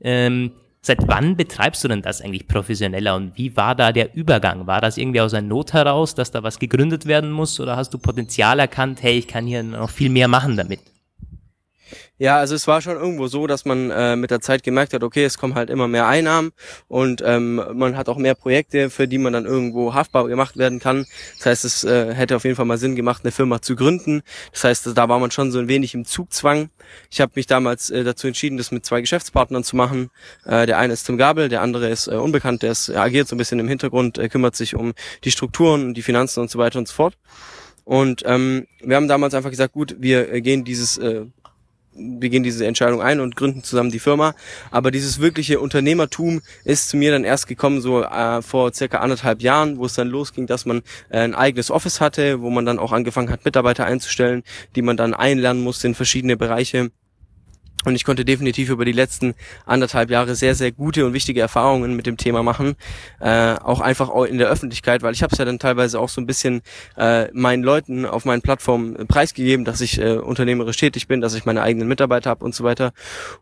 Ähm, 0.00 0.52
seit 0.80 1.06
wann 1.08 1.36
betreibst 1.36 1.84
du 1.84 1.88
denn 1.88 2.02
das 2.02 2.22
eigentlich 2.22 2.48
professioneller 2.48 3.16
und 3.16 3.36
wie 3.36 3.56
war 3.56 3.74
da 3.74 3.92
der 3.92 4.14
Übergang? 4.14 4.66
War 4.66 4.80
das 4.80 4.96
irgendwie 4.96 5.20
aus 5.20 5.34
einer 5.34 5.46
Not 5.46 5.74
heraus, 5.74 6.14
dass 6.14 6.30
da 6.30 6.42
was 6.42 6.58
gegründet 6.58 7.06
werden 7.06 7.30
muss 7.30 7.60
oder 7.60 7.76
hast 7.76 7.92
du 7.92 7.98
Potenzial 7.98 8.58
erkannt, 8.60 9.02
hey, 9.02 9.18
ich 9.18 9.28
kann 9.28 9.46
hier 9.46 9.62
noch 9.62 9.90
viel 9.90 10.08
mehr 10.08 10.28
machen 10.28 10.56
damit? 10.56 10.80
Ja, 12.18 12.36
also 12.36 12.54
es 12.54 12.66
war 12.66 12.80
schon 12.82 12.96
irgendwo 12.96 13.28
so, 13.28 13.46
dass 13.46 13.64
man 13.64 13.90
äh, 13.90 14.16
mit 14.16 14.30
der 14.30 14.40
Zeit 14.40 14.62
gemerkt 14.62 14.92
hat, 14.92 15.02
okay, 15.02 15.24
es 15.24 15.38
kommen 15.38 15.54
halt 15.54 15.70
immer 15.70 15.88
mehr 15.88 16.06
Einnahmen 16.06 16.52
und 16.88 17.22
ähm, 17.24 17.62
man 17.72 17.96
hat 17.96 18.08
auch 18.08 18.18
mehr 18.18 18.34
Projekte, 18.34 18.90
für 18.90 19.08
die 19.08 19.18
man 19.18 19.32
dann 19.32 19.46
irgendwo 19.46 19.94
haftbar 19.94 20.28
gemacht 20.28 20.56
werden 20.56 20.80
kann. 20.80 21.06
Das 21.38 21.46
heißt, 21.46 21.64
es 21.64 21.84
äh, 21.84 22.14
hätte 22.14 22.36
auf 22.36 22.44
jeden 22.44 22.56
Fall 22.56 22.66
mal 22.66 22.78
Sinn 22.78 22.96
gemacht, 22.96 23.22
eine 23.24 23.32
Firma 23.32 23.62
zu 23.62 23.76
gründen. 23.76 24.22
Das 24.52 24.64
heißt, 24.64 24.96
da 24.96 25.08
war 25.08 25.18
man 25.18 25.30
schon 25.30 25.50
so 25.50 25.58
ein 25.58 25.68
wenig 25.68 25.94
im 25.94 26.04
Zugzwang. 26.04 26.68
Ich 27.10 27.20
habe 27.20 27.32
mich 27.34 27.46
damals 27.46 27.90
äh, 27.90 28.04
dazu 28.04 28.26
entschieden, 28.26 28.58
das 28.58 28.70
mit 28.70 28.84
zwei 28.84 29.00
Geschäftspartnern 29.00 29.64
zu 29.64 29.76
machen. 29.76 30.10
Äh, 30.44 30.66
der 30.66 30.78
eine 30.78 30.92
ist 30.92 31.04
Tim 31.04 31.16
Gabel, 31.16 31.48
der 31.48 31.62
andere 31.62 31.88
ist 31.88 32.06
äh, 32.06 32.16
unbekannt, 32.16 32.62
der 32.62 32.72
ist, 32.72 32.88
er 32.88 33.02
agiert 33.02 33.28
so 33.28 33.34
ein 33.34 33.38
bisschen 33.38 33.58
im 33.58 33.68
Hintergrund, 33.68 34.18
äh, 34.18 34.28
kümmert 34.28 34.56
sich 34.56 34.74
um 34.74 34.92
die 35.24 35.30
Strukturen, 35.30 35.94
die 35.94 36.02
Finanzen 36.02 36.40
und 36.40 36.50
so 36.50 36.58
weiter 36.58 36.78
und 36.78 36.88
so 36.88 36.94
fort. 36.94 37.16
Und 37.84 38.22
ähm, 38.26 38.66
wir 38.82 38.96
haben 38.96 39.08
damals 39.08 39.34
einfach 39.34 39.50
gesagt, 39.50 39.72
gut, 39.72 39.96
wir 39.98 40.32
äh, 40.32 40.40
gehen 40.40 40.64
dieses 40.64 40.98
äh, 40.98 41.26
wir 41.92 42.28
gehen 42.30 42.42
diese 42.42 42.66
Entscheidung 42.66 43.02
ein 43.02 43.20
und 43.20 43.36
gründen 43.36 43.62
zusammen 43.62 43.90
die 43.90 43.98
Firma. 43.98 44.34
Aber 44.70 44.90
dieses 44.90 45.20
wirkliche 45.20 45.60
Unternehmertum 45.60 46.40
ist 46.64 46.88
zu 46.88 46.96
mir 46.96 47.10
dann 47.10 47.24
erst 47.24 47.46
gekommen, 47.46 47.80
so 47.80 48.02
äh, 48.02 48.42
vor 48.42 48.72
circa 48.72 48.98
anderthalb 48.98 49.42
Jahren, 49.42 49.78
wo 49.78 49.86
es 49.86 49.94
dann 49.94 50.08
losging, 50.08 50.46
dass 50.46 50.66
man 50.66 50.82
äh, 51.10 51.18
ein 51.18 51.34
eigenes 51.34 51.70
Office 51.70 52.00
hatte, 52.00 52.40
wo 52.40 52.50
man 52.50 52.64
dann 52.64 52.78
auch 52.78 52.92
angefangen 52.92 53.30
hat, 53.30 53.44
Mitarbeiter 53.44 53.84
einzustellen, 53.86 54.42
die 54.76 54.82
man 54.82 54.96
dann 54.96 55.14
einlernen 55.14 55.62
musste 55.62 55.88
in 55.88 55.94
verschiedene 55.94 56.36
Bereiche. 56.36 56.90
Und 57.84 57.94
ich 57.94 58.04
konnte 58.04 58.24
definitiv 58.24 58.68
über 58.68 58.84
die 58.84 58.92
letzten 58.92 59.34
anderthalb 59.64 60.10
Jahre 60.10 60.34
sehr, 60.34 60.54
sehr 60.54 60.70
gute 60.70 61.06
und 61.06 61.14
wichtige 61.14 61.40
Erfahrungen 61.40 61.96
mit 61.96 62.06
dem 62.06 62.16
Thema 62.16 62.42
machen. 62.42 62.76
Äh, 63.20 63.54
auch 63.54 63.80
einfach 63.80 64.10
in 64.24 64.38
der 64.38 64.48
Öffentlichkeit, 64.48 65.02
weil 65.02 65.14
ich 65.14 65.22
habe 65.22 65.32
es 65.32 65.38
ja 65.38 65.46
dann 65.46 65.58
teilweise 65.58 65.98
auch 65.98 66.10
so 66.10 66.20
ein 66.20 66.26
bisschen 66.26 66.60
äh, 66.96 67.28
meinen 67.32 67.62
Leuten 67.62 68.04
auf 68.04 68.24
meinen 68.26 68.42
Plattformen 68.42 69.06
preisgegeben, 69.06 69.64
dass 69.64 69.80
ich 69.80 69.98
äh, 69.98 70.16
unternehmerisch 70.16 70.76
tätig 70.76 71.08
bin, 71.08 71.22
dass 71.22 71.34
ich 71.34 71.46
meine 71.46 71.62
eigenen 71.62 71.88
Mitarbeiter 71.88 72.30
habe 72.30 72.44
und 72.44 72.54
so 72.54 72.64
weiter. 72.64 72.92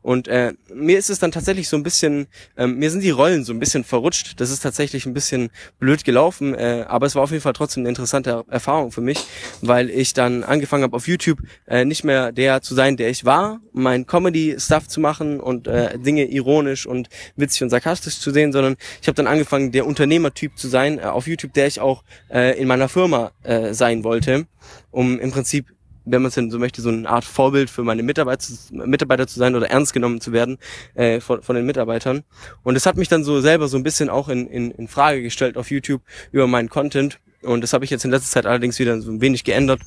Und 0.02 0.28
äh, 0.28 0.52
mir 0.72 0.98
ist 0.98 1.10
es 1.10 1.18
dann 1.18 1.32
tatsächlich 1.32 1.68
so 1.68 1.76
ein 1.76 1.82
bisschen, 1.82 2.28
äh, 2.56 2.66
mir 2.66 2.90
sind 2.90 3.02
die 3.02 3.10
Rollen 3.10 3.44
so 3.44 3.52
ein 3.52 3.58
bisschen 3.58 3.82
verrutscht. 3.82 4.40
Das 4.40 4.50
ist 4.50 4.60
tatsächlich 4.60 5.04
ein 5.04 5.14
bisschen 5.14 5.50
blöd 5.80 6.04
gelaufen, 6.04 6.54
äh, 6.54 6.84
aber 6.86 7.06
es 7.06 7.16
war 7.16 7.24
auf 7.24 7.30
jeden 7.30 7.42
Fall 7.42 7.54
trotzdem 7.54 7.82
eine 7.82 7.88
interessante 7.88 8.44
Erfahrung 8.48 8.92
für 8.92 9.00
mich, 9.00 9.26
weil 9.62 9.90
ich 9.90 10.14
dann 10.14 10.44
angefangen 10.44 10.84
habe 10.84 10.94
auf 10.94 11.08
YouTube 11.08 11.40
äh, 11.66 11.84
nicht 11.84 12.04
mehr 12.04 12.30
der 12.30 12.62
zu 12.62 12.76
sein, 12.76 12.96
der 12.96 13.10
ich 13.10 13.24
war. 13.24 13.60
Mein 13.72 14.06
Comedy 14.06 14.27
Comedy-Stuff 14.28 14.88
zu 14.88 15.00
machen 15.00 15.40
und 15.40 15.66
äh, 15.66 15.98
Dinge 15.98 16.24
ironisch 16.26 16.86
und 16.86 17.08
witzig 17.36 17.62
und 17.62 17.70
sarkastisch 17.70 18.20
zu 18.20 18.30
sehen, 18.30 18.52
sondern 18.52 18.76
ich 19.00 19.08
habe 19.08 19.16
dann 19.16 19.26
angefangen, 19.26 19.72
der 19.72 19.86
Unternehmertyp 19.86 20.58
zu 20.58 20.68
sein 20.68 20.98
äh, 20.98 21.02
auf 21.02 21.26
YouTube, 21.26 21.54
der 21.54 21.66
ich 21.66 21.80
auch 21.80 22.04
äh, 22.30 22.58
in 22.60 22.68
meiner 22.68 22.88
Firma 22.88 23.32
äh, 23.42 23.72
sein 23.72 24.04
wollte, 24.04 24.46
um 24.90 25.18
im 25.18 25.32
Prinzip 25.32 25.66
wenn 26.10 26.22
man 26.22 26.30
es 26.30 26.36
denn 26.36 26.50
so 26.50 26.58
möchte, 26.58 26.80
so 26.80 26.88
eine 26.88 27.06
Art 27.06 27.26
Vorbild 27.26 27.68
für 27.68 27.82
meine 27.82 28.02
Mitarbeiter, 28.02 28.48
Mitarbeiter 28.70 29.26
zu 29.26 29.38
sein 29.38 29.54
oder 29.54 29.68
ernst 29.68 29.92
genommen 29.92 30.22
zu 30.22 30.32
werden 30.32 30.56
äh, 30.94 31.20
von, 31.20 31.42
von 31.42 31.54
den 31.54 31.66
Mitarbeitern. 31.66 32.24
Und 32.62 32.76
es 32.76 32.86
hat 32.86 32.96
mich 32.96 33.08
dann 33.08 33.24
so 33.24 33.42
selber 33.42 33.68
so 33.68 33.76
ein 33.76 33.82
bisschen 33.82 34.08
auch 34.08 34.30
in, 34.30 34.46
in, 34.46 34.70
in 34.70 34.88
Frage 34.88 35.20
gestellt 35.20 35.58
auf 35.58 35.70
YouTube 35.70 36.00
über 36.32 36.46
meinen 36.46 36.70
Content. 36.70 37.18
Und 37.42 37.60
das 37.60 37.74
habe 37.74 37.84
ich 37.84 37.90
jetzt 37.90 38.06
in 38.06 38.10
letzter 38.10 38.30
Zeit 38.30 38.46
allerdings 38.46 38.78
wieder 38.78 38.98
so 39.02 39.10
ein 39.10 39.20
wenig 39.20 39.44
geändert 39.44 39.80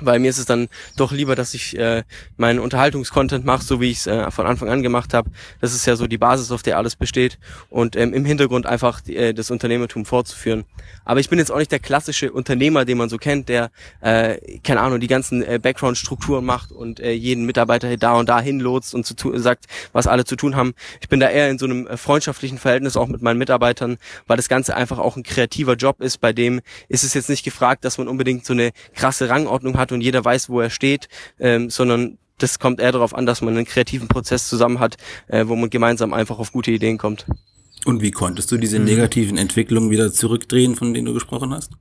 weil 0.00 0.18
mir 0.18 0.30
ist 0.30 0.38
es 0.38 0.46
dann 0.46 0.68
doch 0.96 1.12
lieber, 1.12 1.36
dass 1.36 1.54
ich 1.54 1.78
äh, 1.78 2.02
meinen 2.36 2.58
Unterhaltungskontent 2.58 3.44
mache, 3.44 3.64
so 3.64 3.80
wie 3.80 3.90
ich 3.90 3.98
es 3.98 4.06
äh, 4.06 4.30
von 4.30 4.46
Anfang 4.46 4.68
an 4.68 4.82
gemacht 4.82 5.14
habe. 5.14 5.30
Das 5.60 5.74
ist 5.74 5.86
ja 5.86 5.96
so 5.96 6.06
die 6.06 6.18
Basis, 6.18 6.50
auf 6.50 6.62
der 6.62 6.78
alles 6.78 6.96
besteht 6.96 7.38
und 7.70 7.96
ähm, 7.96 8.12
im 8.12 8.24
Hintergrund 8.24 8.66
einfach 8.66 9.00
die, 9.00 9.16
äh, 9.16 9.34
das 9.34 9.50
Unternehmertum 9.50 10.04
fortzuführen. 10.04 10.64
Aber 11.04 11.20
ich 11.20 11.28
bin 11.28 11.38
jetzt 11.38 11.50
auch 11.50 11.58
nicht 11.58 11.72
der 11.72 11.78
klassische 11.78 12.32
Unternehmer, 12.32 12.84
den 12.84 12.98
man 12.98 13.08
so 13.08 13.18
kennt, 13.18 13.48
der 13.48 13.70
äh, 14.00 14.60
keine 14.62 14.80
Ahnung 14.80 15.00
die 15.00 15.06
ganzen 15.06 15.42
äh, 15.42 15.58
Background-Strukturen 15.62 16.44
macht 16.44 16.72
und 16.72 17.00
äh, 17.00 17.12
jeden 17.12 17.44
Mitarbeiter 17.44 17.96
da 17.96 18.14
und 18.14 18.28
da 18.28 18.40
hinlotst 18.40 18.94
und 18.94 19.04
zu 19.04 19.38
sagt, 19.38 19.66
was 19.92 20.06
alle 20.06 20.24
zu 20.24 20.36
tun 20.36 20.56
haben. 20.56 20.74
Ich 21.00 21.08
bin 21.08 21.20
da 21.20 21.28
eher 21.28 21.50
in 21.50 21.58
so 21.58 21.66
einem 21.66 21.86
äh, 21.86 21.96
freundschaftlichen 21.96 22.58
Verhältnis 22.58 22.96
auch 22.96 23.08
mit 23.08 23.22
meinen 23.22 23.38
Mitarbeitern, 23.38 23.98
weil 24.26 24.36
das 24.36 24.48
Ganze 24.48 24.76
einfach 24.76 24.98
auch 24.98 25.16
ein 25.16 25.22
kreativer 25.22 25.74
Job 25.74 26.00
ist. 26.00 26.20
Bei 26.20 26.32
dem 26.32 26.60
ist 26.88 27.04
es 27.04 27.14
jetzt 27.14 27.28
nicht 27.28 27.44
gefragt, 27.44 27.84
dass 27.84 27.98
man 27.98 28.08
unbedingt 28.08 28.44
so 28.44 28.52
eine 28.52 28.72
krasse 28.94 29.28
Rangordnung 29.28 29.78
hat 29.78 29.83
hat 29.84 29.92
und 29.92 30.00
jeder 30.00 30.24
weiß, 30.24 30.48
wo 30.48 30.60
er 30.60 30.70
steht, 30.70 31.08
ähm, 31.38 31.70
sondern 31.70 32.18
das 32.38 32.58
kommt 32.58 32.80
eher 32.80 32.92
darauf 32.92 33.14
an, 33.14 33.26
dass 33.26 33.42
man 33.42 33.56
einen 33.56 33.66
kreativen 33.66 34.08
Prozess 34.08 34.48
zusammen 34.48 34.80
hat, 34.80 34.96
äh, 35.28 35.46
wo 35.46 35.54
man 35.56 35.70
gemeinsam 35.70 36.12
einfach 36.12 36.38
auf 36.38 36.52
gute 36.52 36.72
Ideen 36.72 36.98
kommt. 36.98 37.26
Und 37.84 38.00
wie 38.02 38.10
konntest 38.10 38.50
du 38.50 38.56
diese 38.56 38.78
mhm. 38.78 38.86
negativen 38.86 39.38
Entwicklungen 39.38 39.90
wieder 39.90 40.12
zurückdrehen, 40.12 40.74
von 40.74 40.94
denen 40.94 41.06
du 41.06 41.14
gesprochen 41.14 41.52
hast? 41.52 41.72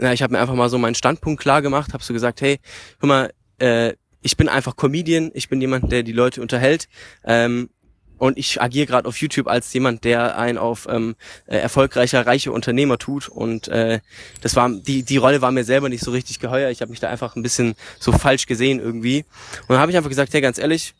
Ja, 0.00 0.12
ich 0.12 0.22
habe 0.22 0.32
mir 0.32 0.40
einfach 0.40 0.54
mal 0.54 0.68
so 0.68 0.78
meinen 0.78 0.94
Standpunkt 0.94 1.40
klar 1.40 1.62
gemacht, 1.62 1.92
habe 1.92 2.04
so 2.04 2.12
gesagt, 2.12 2.40
hey, 2.40 2.60
guck 3.00 3.08
mal, 3.08 3.32
äh, 3.58 3.94
ich 4.22 4.36
bin 4.36 4.48
einfach 4.48 4.76
Comedian, 4.76 5.30
ich 5.34 5.48
bin 5.48 5.60
jemand, 5.60 5.90
der 5.90 6.02
die 6.02 6.12
Leute 6.12 6.42
unterhält. 6.42 6.88
Ähm, 7.24 7.70
und 8.18 8.36
ich 8.36 8.60
agiere 8.60 8.86
gerade 8.86 9.08
auf 9.08 9.16
YouTube 9.16 9.46
als 9.46 9.72
jemand, 9.72 10.04
der 10.04 10.36
ein 10.36 10.58
auf 10.58 10.86
ähm, 10.90 11.16
äh, 11.46 11.56
erfolgreicher, 11.56 12.26
reiche 12.26 12.52
Unternehmer 12.52 12.98
tut. 12.98 13.28
Und 13.28 13.68
äh, 13.68 14.00
das 14.40 14.56
war 14.56 14.68
die 14.70 15.02
die 15.02 15.16
Rolle 15.16 15.40
war 15.40 15.52
mir 15.52 15.64
selber 15.64 15.88
nicht 15.88 16.04
so 16.04 16.10
richtig 16.10 16.40
geheuer. 16.40 16.70
Ich 16.70 16.80
habe 16.80 16.90
mich 16.90 17.00
da 17.00 17.08
einfach 17.08 17.36
ein 17.36 17.42
bisschen 17.42 17.74
so 17.98 18.12
falsch 18.12 18.46
gesehen 18.46 18.80
irgendwie. 18.80 19.24
Und 19.62 19.70
dann 19.70 19.78
habe 19.78 19.90
ich 19.90 19.96
einfach 19.96 20.10
gesagt, 20.10 20.34
hey, 20.34 20.40
ganz 20.40 20.58
ehrlich, 20.58 20.94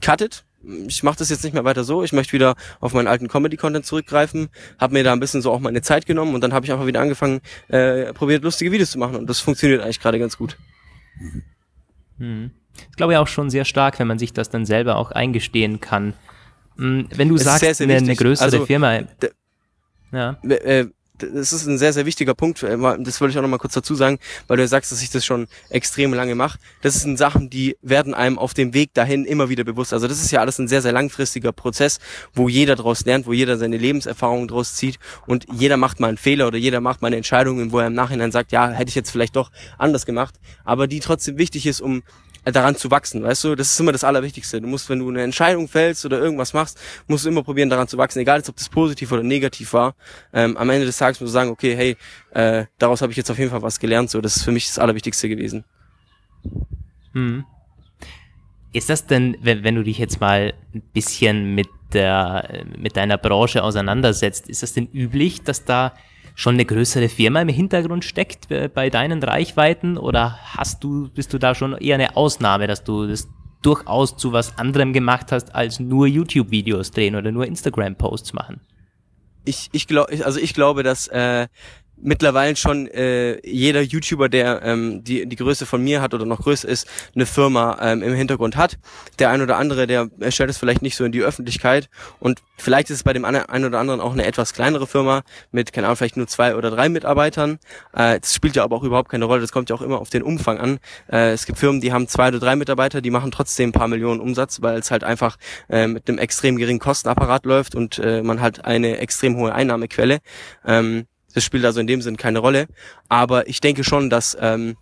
cut 0.00 0.20
it. 0.20 0.44
Ich 0.86 1.02
mache 1.02 1.18
das 1.18 1.28
jetzt 1.28 1.42
nicht 1.42 1.54
mehr 1.54 1.64
weiter 1.64 1.82
so. 1.82 2.04
Ich 2.04 2.12
möchte 2.12 2.32
wieder 2.32 2.54
auf 2.78 2.94
meinen 2.94 3.08
alten 3.08 3.26
Comedy-Content 3.26 3.84
zurückgreifen. 3.84 4.48
Habe 4.78 4.92
mir 4.92 5.02
da 5.02 5.12
ein 5.12 5.18
bisschen 5.18 5.42
so 5.42 5.50
auch 5.50 5.58
meine 5.58 5.82
Zeit 5.82 6.06
genommen 6.06 6.36
und 6.36 6.40
dann 6.40 6.52
habe 6.52 6.64
ich 6.64 6.70
einfach 6.70 6.86
wieder 6.86 7.00
angefangen, 7.00 7.40
äh, 7.66 8.12
probiert 8.12 8.44
lustige 8.44 8.70
Videos 8.70 8.92
zu 8.92 8.98
machen 8.98 9.16
und 9.16 9.28
das 9.28 9.40
funktioniert 9.40 9.82
eigentlich 9.82 9.98
gerade 9.98 10.20
ganz 10.20 10.38
gut. 10.38 10.56
Mhm. 12.18 12.52
Ich 12.90 12.96
glaube 12.96 13.14
ja 13.14 13.20
auch 13.20 13.26
schon 13.26 13.50
sehr 13.50 13.64
stark, 13.64 13.98
wenn 13.98 14.06
man 14.06 14.20
sich 14.20 14.32
das 14.32 14.50
dann 14.50 14.64
selber 14.64 14.96
auch 14.96 15.10
eingestehen 15.10 15.80
kann. 15.80 16.14
Hm, 16.76 17.08
wenn 17.14 17.28
du 17.28 17.36
Es 17.36 17.44
sagst, 17.44 17.60
sehr, 17.60 17.74
sehr 17.74 17.84
eine, 17.86 17.96
eine 17.96 18.16
größere 18.16 18.44
Also, 18.44 18.66
Firma. 18.66 19.00
Ja. 20.12 20.36
äh, 20.42 20.86
das 21.30 21.52
ist 21.52 21.66
ein 21.66 21.78
sehr, 21.78 21.92
sehr 21.92 22.06
wichtiger 22.06 22.34
Punkt. 22.34 22.62
äh, 22.62 22.76
Das 23.00 23.20
wollte 23.20 23.32
ich 23.32 23.38
auch 23.38 23.42
noch 23.42 23.48
mal 23.48 23.58
kurz 23.58 23.74
dazu 23.74 23.94
sagen, 23.94 24.18
weil 24.48 24.56
du 24.56 24.62
ja 24.62 24.68
sagst, 24.68 24.92
dass 24.92 25.02
ich 25.02 25.10
das 25.10 25.24
schon 25.24 25.46
extrem 25.70 26.12
lange 26.14 26.34
mache. 26.34 26.58
Das 26.80 26.94
sind 26.94 27.16
Sachen, 27.16 27.50
die 27.50 27.76
werden 27.82 28.14
einem 28.14 28.38
auf 28.38 28.54
dem 28.54 28.74
Weg 28.74 28.92
dahin 28.94 29.24
immer 29.24 29.48
wieder 29.48 29.64
bewusst. 29.64 29.92
Also 29.92 30.08
das 30.08 30.20
ist 30.20 30.30
ja 30.30 30.40
alles 30.40 30.58
ein 30.58 30.68
sehr, 30.68 30.82
sehr 30.82 30.92
langfristiger 30.92 31.52
Prozess, 31.52 32.00
wo 32.34 32.48
jeder 32.48 32.76
daraus 32.76 33.04
lernt, 33.04 33.26
wo 33.26 33.32
jeder 33.32 33.56
seine 33.56 33.76
Lebenserfahrungen 33.76 34.48
daraus 34.48 34.74
zieht 34.74 34.98
und 35.26 35.46
jeder 35.52 35.76
macht 35.76 36.00
mal 36.00 36.08
einen 36.08 36.18
Fehler 36.18 36.46
oder 36.46 36.58
jeder 36.58 36.80
macht 36.80 37.02
mal 37.02 37.08
eine 37.08 37.16
Entscheidung, 37.16 37.72
wo 37.72 37.78
er 37.78 37.86
im 37.86 37.94
Nachhinein 37.94 38.32
sagt, 38.32 38.52
ja, 38.52 38.70
hätte 38.70 38.88
ich 38.88 38.94
jetzt 38.94 39.10
vielleicht 39.10 39.36
doch 39.36 39.50
anders 39.78 40.06
gemacht, 40.06 40.34
aber 40.64 40.86
die 40.86 41.00
trotzdem 41.00 41.38
wichtig 41.38 41.66
ist, 41.66 41.80
um 41.80 42.02
daran 42.44 42.74
zu 42.76 42.90
wachsen, 42.90 43.22
weißt 43.22 43.44
du? 43.44 43.54
Das 43.54 43.72
ist 43.72 43.78
immer 43.78 43.92
das 43.92 44.04
Allerwichtigste. 44.04 44.60
Du 44.60 44.66
musst, 44.66 44.88
wenn 44.88 44.98
du 44.98 45.08
eine 45.08 45.22
Entscheidung 45.22 45.68
fällst 45.68 46.04
oder 46.04 46.18
irgendwas 46.18 46.52
machst, 46.52 46.78
musst 47.06 47.24
du 47.24 47.28
immer 47.28 47.42
probieren, 47.42 47.70
daran 47.70 47.86
zu 47.86 47.98
wachsen, 47.98 48.18
egal 48.18 48.42
ob 48.48 48.56
das 48.56 48.68
positiv 48.68 49.12
oder 49.12 49.22
negativ 49.22 49.72
war. 49.72 49.94
Ähm, 50.32 50.56
am 50.56 50.70
Ende 50.70 50.86
des 50.86 50.96
Tages 50.96 51.20
musst 51.20 51.30
du 51.30 51.32
sagen, 51.32 51.50
okay, 51.50 51.76
hey, 51.76 51.96
äh, 52.32 52.66
daraus 52.78 53.02
habe 53.02 53.12
ich 53.12 53.16
jetzt 53.16 53.30
auf 53.30 53.38
jeden 53.38 53.50
Fall 53.50 53.62
was 53.62 53.78
gelernt. 53.78 54.10
So, 54.10 54.20
das 54.20 54.36
ist 54.36 54.42
für 54.42 54.52
mich 54.52 54.66
das 54.66 54.78
Allerwichtigste 54.78 55.28
gewesen. 55.28 55.64
Hm. 57.12 57.44
Ist 58.72 58.88
das 58.88 59.06
denn, 59.06 59.36
wenn, 59.42 59.62
wenn 59.64 59.74
du 59.74 59.84
dich 59.84 59.98
jetzt 59.98 60.20
mal 60.20 60.54
ein 60.74 60.82
bisschen 60.92 61.54
mit 61.54 61.68
der, 61.92 62.64
mit 62.76 62.96
deiner 62.96 63.18
Branche 63.18 63.62
auseinandersetzt, 63.62 64.48
ist 64.48 64.62
das 64.62 64.72
denn 64.72 64.88
üblich, 64.92 65.42
dass 65.42 65.64
da 65.64 65.94
schon 66.34 66.54
eine 66.54 66.64
größere 66.64 67.08
Firma 67.08 67.40
im 67.40 67.48
Hintergrund 67.48 68.04
steckt 68.04 68.50
äh, 68.50 68.68
bei 68.72 68.90
deinen 68.90 69.22
Reichweiten 69.22 69.98
oder 69.98 70.38
hast 70.42 70.82
du, 70.84 71.08
bist 71.08 71.32
du 71.32 71.38
da 71.38 71.54
schon 71.54 71.76
eher 71.76 71.94
eine 71.94 72.16
Ausnahme, 72.16 72.66
dass 72.66 72.84
du 72.84 73.06
das 73.06 73.28
durchaus 73.62 74.16
zu 74.16 74.32
was 74.32 74.58
anderem 74.58 74.92
gemacht 74.92 75.30
hast, 75.30 75.54
als 75.54 75.78
nur 75.78 76.06
YouTube-Videos 76.06 76.90
drehen 76.90 77.14
oder 77.14 77.30
nur 77.30 77.46
Instagram-Posts 77.46 78.32
machen? 78.32 78.60
ich, 79.44 79.68
ich 79.72 79.86
glaube, 79.86 80.24
also 80.24 80.38
ich 80.38 80.54
glaube, 80.54 80.82
dass 80.82 81.08
äh, 81.08 81.48
mittlerweile 81.96 82.56
schon 82.56 82.88
äh, 82.88 83.38
jeder 83.46 83.80
YouTuber, 83.80 84.28
der 84.28 84.62
ähm, 84.62 85.04
die, 85.04 85.26
die 85.26 85.36
Größe 85.36 85.66
von 85.66 85.82
mir 85.82 86.02
hat 86.02 86.14
oder 86.14 86.26
noch 86.26 86.40
größer 86.40 86.68
ist, 86.68 86.86
eine 87.14 87.26
Firma 87.26 87.78
ähm, 87.80 88.02
im 88.02 88.14
Hintergrund 88.14 88.56
hat. 88.56 88.78
Der 89.18 89.30
ein 89.30 89.40
oder 89.40 89.56
andere, 89.56 89.86
der 89.86 90.10
stellt 90.30 90.50
es 90.50 90.58
vielleicht 90.58 90.82
nicht 90.82 90.96
so 90.96 91.04
in 91.04 91.12
die 91.12 91.22
Öffentlichkeit 91.22 91.88
und 92.18 92.42
vielleicht 92.56 92.90
ist 92.90 92.96
es 92.96 93.02
bei 93.04 93.12
dem 93.12 93.24
einen 93.24 93.46
ein 93.46 93.64
oder 93.64 93.78
anderen 93.78 94.00
auch 94.00 94.12
eine 94.12 94.24
etwas 94.24 94.52
kleinere 94.52 94.86
Firma 94.86 95.22
mit, 95.50 95.72
keine 95.72 95.86
Ahnung, 95.86 95.96
vielleicht 95.96 96.16
nur 96.16 96.26
zwei 96.26 96.56
oder 96.56 96.70
drei 96.70 96.88
Mitarbeitern. 96.88 97.58
Äh, 97.92 98.20
das 98.20 98.34
spielt 98.34 98.56
ja 98.56 98.64
aber 98.64 98.76
auch 98.76 98.84
überhaupt 98.84 99.10
keine 99.10 99.24
Rolle, 99.24 99.40
das 99.40 99.52
kommt 99.52 99.70
ja 99.70 99.76
auch 99.76 99.82
immer 99.82 100.00
auf 100.00 100.10
den 100.10 100.22
Umfang 100.22 100.58
an. 100.58 100.78
Äh, 101.10 101.32
es 101.32 101.46
gibt 101.46 101.58
Firmen, 101.58 101.80
die 101.80 101.92
haben 101.92 102.08
zwei 102.08 102.28
oder 102.28 102.40
drei 102.40 102.56
Mitarbeiter, 102.56 103.00
die 103.00 103.10
machen 103.10 103.30
trotzdem 103.30 103.70
ein 103.70 103.72
paar 103.72 103.88
Millionen 103.88 104.20
Umsatz, 104.20 104.62
weil 104.62 104.78
es 104.78 104.90
halt 104.90 105.04
einfach 105.04 105.36
äh, 105.68 105.86
mit 105.86 106.08
einem 106.08 106.18
extrem 106.18 106.56
geringen 106.56 106.80
Kostenapparat 106.80 107.44
läuft 107.44 107.74
und 107.74 107.98
äh, 107.98 108.22
man 108.22 108.40
hat 108.40 108.64
eine 108.64 108.98
extrem 108.98 109.36
hohe 109.36 109.54
Einnahmequelle. 109.54 110.18
Ähm, 110.66 111.06
das 111.34 111.44
spielt 111.44 111.64
also 111.64 111.80
in 111.80 111.86
dem 111.86 112.02
Sinn 112.02 112.16
keine 112.16 112.38
Rolle. 112.38 112.66
Aber 113.08 113.48
ich 113.48 113.60
denke 113.60 113.84
schon, 113.84 114.10
dass 114.10 114.36
ähm, 114.40 114.76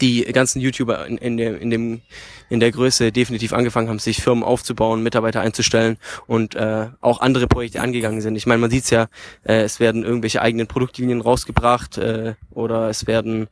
die 0.00 0.24
ganzen 0.24 0.60
YouTuber 0.60 1.06
in, 1.06 1.18
in, 1.18 1.36
der, 1.36 1.60
in, 1.60 1.70
dem, 1.70 2.00
in 2.48 2.60
der 2.60 2.72
Größe 2.72 3.12
definitiv 3.12 3.52
angefangen 3.52 3.88
haben, 3.88 3.98
sich 3.98 4.22
Firmen 4.22 4.42
aufzubauen, 4.42 5.02
Mitarbeiter 5.02 5.40
einzustellen 5.40 5.98
und 6.26 6.54
äh, 6.54 6.88
auch 7.00 7.20
andere 7.20 7.46
Projekte 7.46 7.80
angegangen 7.80 8.20
sind. 8.20 8.36
Ich 8.36 8.46
meine, 8.46 8.60
man 8.60 8.70
sieht's 8.70 8.90
ja, 8.90 9.08
äh, 9.44 9.62
es 9.62 9.80
werden 9.80 10.04
irgendwelche 10.04 10.42
eigenen 10.42 10.66
Produktlinien 10.66 11.20
rausgebracht 11.20 11.98
äh, 11.98 12.34
oder 12.50 12.88
es 12.88 13.06
werden 13.06 13.48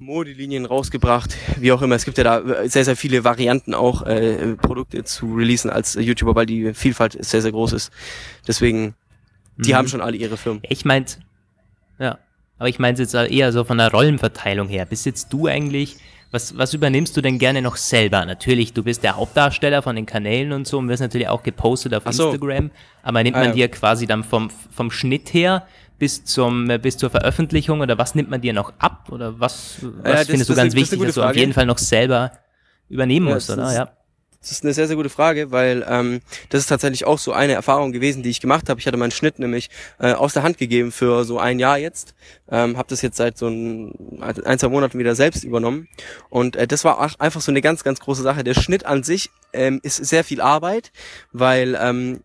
Modelinien 0.00 0.66
rausgebracht, 0.66 1.36
wie 1.56 1.72
auch 1.72 1.82
immer. 1.82 1.94
Es 1.94 2.04
gibt 2.04 2.18
ja 2.18 2.24
da 2.24 2.68
sehr, 2.68 2.84
sehr 2.84 2.96
viele 2.96 3.24
Varianten 3.24 3.74
auch, 3.74 4.02
äh, 4.02 4.56
Produkte 4.56 5.04
zu 5.04 5.34
releasen 5.34 5.70
als 5.70 5.94
YouTuber, 5.94 6.34
weil 6.34 6.46
die 6.46 6.74
Vielfalt 6.74 7.16
sehr, 7.24 7.42
sehr 7.42 7.52
groß 7.52 7.72
ist. 7.72 7.92
Deswegen, 8.46 8.94
die 9.58 9.72
Mhm. 9.72 9.76
haben 9.76 9.88
schon 9.88 10.00
alle 10.00 10.16
ihre 10.16 10.36
Firmen. 10.36 10.62
Ich 10.68 10.84
meinte, 10.84 11.16
ja, 11.98 12.18
aber 12.58 12.68
ich 12.68 12.78
meinte 12.78 13.02
jetzt 13.02 13.14
eher 13.14 13.52
so 13.52 13.64
von 13.64 13.78
der 13.78 13.90
Rollenverteilung 13.90 14.68
her. 14.68 14.84
Bist 14.86 15.06
jetzt 15.06 15.32
du 15.32 15.46
eigentlich, 15.46 15.96
was, 16.30 16.56
was 16.58 16.74
übernimmst 16.74 17.16
du 17.16 17.20
denn 17.20 17.38
gerne 17.38 17.62
noch 17.62 17.76
selber? 17.76 18.24
Natürlich, 18.24 18.72
du 18.72 18.82
bist 18.82 19.02
der 19.02 19.16
Hauptdarsteller 19.16 19.82
von 19.82 19.96
den 19.96 20.06
Kanälen 20.06 20.52
und 20.52 20.66
so 20.66 20.78
und 20.78 20.88
wirst 20.88 21.00
natürlich 21.02 21.28
auch 21.28 21.42
gepostet 21.42 21.94
auf 21.94 22.02
so. 22.10 22.30
Instagram, 22.30 22.70
aber 23.02 23.22
nimmt 23.22 23.36
Ah, 23.36 23.40
man 23.40 23.48
ja. 23.50 23.54
dir 23.54 23.68
quasi 23.68 24.06
dann 24.06 24.24
vom, 24.24 24.50
vom 24.70 24.90
Schnitt 24.90 25.32
her 25.34 25.66
bis 25.98 26.24
zum 26.24 26.68
bis 26.80 26.96
zur 26.96 27.10
Veröffentlichung 27.10 27.80
oder 27.80 27.98
was 27.98 28.14
nimmt 28.14 28.30
man 28.30 28.40
dir 28.40 28.52
noch 28.52 28.72
ab 28.78 29.08
oder 29.10 29.40
was, 29.40 29.78
was 29.82 30.02
das- 30.04 30.26
findest 30.26 30.48
du 30.50 30.54
das 30.54 30.62
ganz 30.62 30.74
ist 30.74 30.76
eine 30.76 30.82
wichtig, 30.82 31.02
dass 31.06 31.14
du 31.16 31.22
auf 31.22 31.34
jeden 31.36 31.52
Fall 31.52 31.66
noch 31.66 31.78
selber 31.78 32.32
übernehmen 32.88 33.28
Ja, 33.28 33.34
musst, 33.34 33.50
oder? 33.50 33.72
Ja. 33.74 33.90
Das 34.48 34.58
ist 34.58 34.64
eine 34.64 34.72
sehr, 34.72 34.86
sehr 34.86 34.96
gute 34.96 35.10
Frage, 35.10 35.50
weil 35.50 35.84
ähm, 35.86 36.20
das 36.48 36.62
ist 36.62 36.68
tatsächlich 36.68 37.04
auch 37.04 37.18
so 37.18 37.32
eine 37.32 37.52
Erfahrung 37.52 37.92
gewesen, 37.92 38.22
die 38.22 38.30
ich 38.30 38.40
gemacht 38.40 38.70
habe. 38.70 38.80
Ich 38.80 38.86
hatte 38.86 38.96
meinen 38.96 39.10
Schnitt 39.10 39.38
nämlich 39.38 39.68
äh, 39.98 40.12
aus 40.12 40.32
der 40.32 40.42
Hand 40.42 40.56
gegeben 40.56 40.90
für 40.90 41.24
so 41.24 41.38
ein 41.38 41.58
Jahr 41.58 41.76
jetzt. 41.76 42.14
Ähm, 42.50 42.78
habe 42.78 42.88
das 42.88 43.02
jetzt 43.02 43.18
seit 43.18 43.36
so 43.36 43.48
ein, 43.48 44.22
ein, 44.22 44.58
zwei 44.58 44.68
Monaten 44.68 44.98
wieder 44.98 45.14
selbst 45.14 45.44
übernommen. 45.44 45.86
Und 46.30 46.56
äh, 46.56 46.66
das 46.66 46.84
war 46.84 46.98
auch 46.98 47.18
einfach 47.18 47.42
so 47.42 47.52
eine 47.52 47.60
ganz, 47.60 47.84
ganz 47.84 48.00
große 48.00 48.22
Sache. 48.22 48.42
Der 48.42 48.54
Schnitt 48.54 48.86
an 48.86 49.02
sich 49.02 49.30
ähm, 49.52 49.80
ist 49.82 49.96
sehr 49.96 50.24
viel 50.24 50.40
Arbeit, 50.40 50.92
weil 51.32 51.78
ähm, 51.78 52.20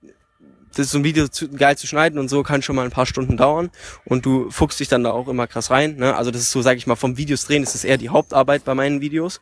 das 0.76 0.90
so 0.90 1.00
ein 1.00 1.04
Video 1.04 1.28
zu, 1.28 1.50
geil 1.50 1.78
zu 1.78 1.88
schneiden 1.88 2.20
und 2.20 2.30
so 2.30 2.42
kann 2.42 2.62
schon 2.62 2.78
mal 2.78 2.86
ein 2.86 2.92
paar 2.92 3.06
Stunden 3.06 3.36
dauern 3.36 3.70
und 4.06 4.26
du 4.26 4.50
fuchst 4.50 4.80
dich 4.80 4.88
dann 4.88 5.04
da 5.04 5.12
auch 5.12 5.28
immer 5.28 5.48
krass 5.48 5.72
rein. 5.72 5.98
Ne? 5.98 6.16
Also 6.16 6.32
das 6.32 6.42
ist 6.42 6.52
so, 6.52 6.62
sage 6.62 6.78
ich 6.78 6.88
mal, 6.88 6.96
vom 6.96 7.18
Videos 7.18 7.46
drehen 7.46 7.64
ist 7.64 7.76
das 7.76 7.84
eher 7.84 7.98
die 7.98 8.10
Hauptarbeit 8.10 8.64
bei 8.64 8.74
meinen 8.74 9.02
Videos. 9.02 9.42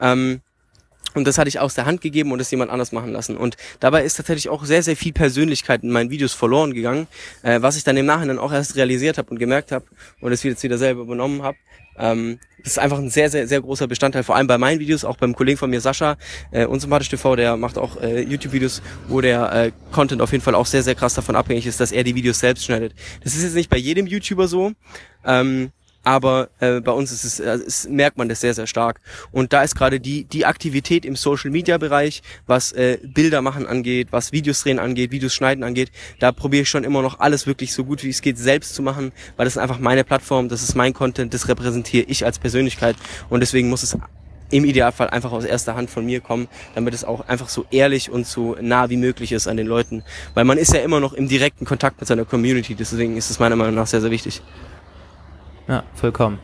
Ähm, 0.00 0.40
und 1.14 1.26
das 1.26 1.38
hatte 1.38 1.48
ich 1.48 1.58
aus 1.58 1.74
der 1.74 1.86
Hand 1.86 2.00
gegeben 2.00 2.32
und 2.32 2.38
das 2.38 2.50
jemand 2.50 2.70
anders 2.70 2.92
machen 2.92 3.12
lassen. 3.12 3.36
Und 3.36 3.56
dabei 3.80 4.04
ist 4.04 4.14
tatsächlich 4.14 4.48
auch 4.48 4.64
sehr, 4.64 4.82
sehr 4.82 4.96
viel 4.96 5.12
Persönlichkeit 5.12 5.82
in 5.82 5.90
meinen 5.90 6.10
Videos 6.10 6.32
verloren 6.32 6.74
gegangen, 6.74 7.06
äh, 7.42 7.60
was 7.62 7.76
ich 7.76 7.84
dann 7.84 7.96
im 7.96 8.06
Nachhinein 8.06 8.38
auch 8.38 8.52
erst 8.52 8.76
realisiert 8.76 9.18
habe 9.18 9.30
und 9.30 9.38
gemerkt 9.38 9.72
habe 9.72 9.84
und 10.20 10.32
es 10.32 10.42
jetzt 10.42 10.62
wieder 10.62 10.78
selber 10.78 11.02
übernommen 11.02 11.42
habe. 11.42 11.56
Ähm, 11.98 12.38
das 12.62 12.72
ist 12.72 12.78
einfach 12.78 12.98
ein 12.98 13.10
sehr, 13.10 13.30
sehr, 13.30 13.46
sehr 13.46 13.60
großer 13.60 13.86
Bestandteil, 13.86 14.22
vor 14.22 14.36
allem 14.36 14.46
bei 14.46 14.58
meinen 14.58 14.80
Videos, 14.80 15.04
auch 15.04 15.16
beim 15.16 15.34
Kollegen 15.34 15.58
von 15.58 15.70
mir, 15.70 15.80
Sascha, 15.80 16.16
äh, 16.50 16.66
unsympathisch 16.66 17.08
TV, 17.08 17.36
der 17.36 17.56
macht 17.56 17.78
auch 17.78 18.00
äh, 18.00 18.22
YouTube-Videos, 18.22 18.82
wo 19.08 19.20
der 19.20 19.52
äh, 19.52 19.72
Content 19.92 20.22
auf 20.22 20.32
jeden 20.32 20.42
Fall 20.42 20.54
auch 20.54 20.66
sehr, 20.66 20.82
sehr 20.82 20.94
krass 20.94 21.14
davon 21.14 21.36
abhängig 21.36 21.66
ist, 21.66 21.80
dass 21.80 21.92
er 21.92 22.04
die 22.04 22.14
Videos 22.14 22.38
selbst 22.38 22.64
schneidet. 22.64 22.94
Das 23.22 23.34
ist 23.34 23.42
jetzt 23.42 23.54
nicht 23.54 23.70
bei 23.70 23.76
jedem 23.76 24.06
YouTuber 24.06 24.48
so, 24.48 24.72
ähm, 25.24 25.72
aber 26.02 26.48
äh, 26.60 26.80
bei 26.80 26.92
uns 26.92 27.12
ist 27.12 27.24
es, 27.24 27.40
äh, 27.40 27.58
es 27.66 27.88
merkt 27.88 28.18
man 28.18 28.28
das 28.28 28.40
sehr, 28.40 28.54
sehr 28.54 28.66
stark. 28.66 29.00
Und 29.32 29.52
da 29.52 29.62
ist 29.62 29.74
gerade 29.74 30.00
die, 30.00 30.24
die 30.24 30.46
Aktivität 30.46 31.04
im 31.04 31.16
Social 31.16 31.50
Media 31.50 31.78
Bereich, 31.78 32.22
was 32.46 32.72
äh, 32.72 32.98
Bilder 33.02 33.42
machen 33.42 33.66
angeht, 33.66 34.08
was 34.10 34.32
Videos 34.32 34.62
drehen 34.62 34.78
angeht, 34.78 35.10
Videos 35.10 35.34
schneiden 35.34 35.64
angeht, 35.64 35.90
da 36.18 36.32
probiere 36.32 36.62
ich 36.62 36.68
schon 36.68 36.84
immer 36.84 37.02
noch 37.02 37.20
alles 37.20 37.46
wirklich 37.46 37.72
so 37.72 37.84
gut 37.84 38.02
wie 38.02 38.10
es 38.10 38.22
geht 38.22 38.38
selbst 38.38 38.74
zu 38.74 38.82
machen, 38.82 39.12
weil 39.36 39.44
das 39.44 39.56
ist 39.56 39.62
einfach 39.62 39.78
meine 39.78 40.04
Plattform, 40.04 40.48
das 40.48 40.62
ist 40.62 40.74
mein 40.74 40.94
Content, 40.94 41.34
das 41.34 41.48
repräsentiere 41.48 42.04
ich 42.08 42.24
als 42.24 42.38
Persönlichkeit 42.38 42.96
und 43.28 43.40
deswegen 43.40 43.68
muss 43.68 43.82
es 43.82 43.96
im 44.50 44.64
Idealfall 44.64 45.10
einfach 45.10 45.32
aus 45.32 45.44
erster 45.44 45.76
Hand 45.76 45.90
von 45.90 46.04
mir 46.04 46.20
kommen, 46.20 46.48
damit 46.74 46.94
es 46.94 47.04
auch 47.04 47.28
einfach 47.28 47.48
so 47.48 47.66
ehrlich 47.70 48.10
und 48.10 48.26
so 48.26 48.56
nah 48.60 48.90
wie 48.90 48.96
möglich 48.96 49.32
ist 49.32 49.46
an 49.46 49.56
den 49.56 49.66
Leuten. 49.66 50.02
Weil 50.34 50.44
man 50.44 50.58
ist 50.58 50.74
ja 50.74 50.80
immer 50.80 51.00
noch 51.00 51.12
im 51.12 51.28
direkten 51.28 51.64
Kontakt 51.64 52.00
mit 52.00 52.08
seiner 52.08 52.24
Community, 52.24 52.74
deswegen 52.74 53.16
ist 53.16 53.30
es 53.30 53.38
meiner 53.38 53.56
Meinung 53.56 53.76
nach 53.76 53.86
sehr, 53.86 54.00
sehr 54.00 54.10
wichtig. 54.10 54.42
Ja, 55.70 55.84
vollkommen. 55.94 56.40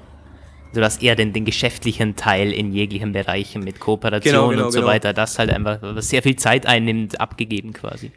Also 0.69 0.81
du 0.81 0.85
hast 0.85 1.03
eher 1.03 1.17
den, 1.17 1.33
den 1.33 1.45
geschäftlichen 1.45 2.15
Teil 2.15 2.53
in 2.53 2.73
jeglichen 2.73 3.13
Bereichen 3.13 3.65
mit 3.65 3.81
Kooperation 3.81 4.33
Genau, 4.33 4.49
genau, 4.49 4.67
und 4.67 4.73
so 4.73 4.79
genau. 4.79 4.93
weiter, 4.93 5.13
das 5.13 5.39
halt 5.39 5.51
einfach, 5.51 5.79
was 5.83 6.09
sehr 6.09 6.23
viel 6.23 6.37
Zeit 6.37 6.65
einnimmt, 6.65 7.21
abgegeben 7.21 7.73
quasi. 7.73 8.13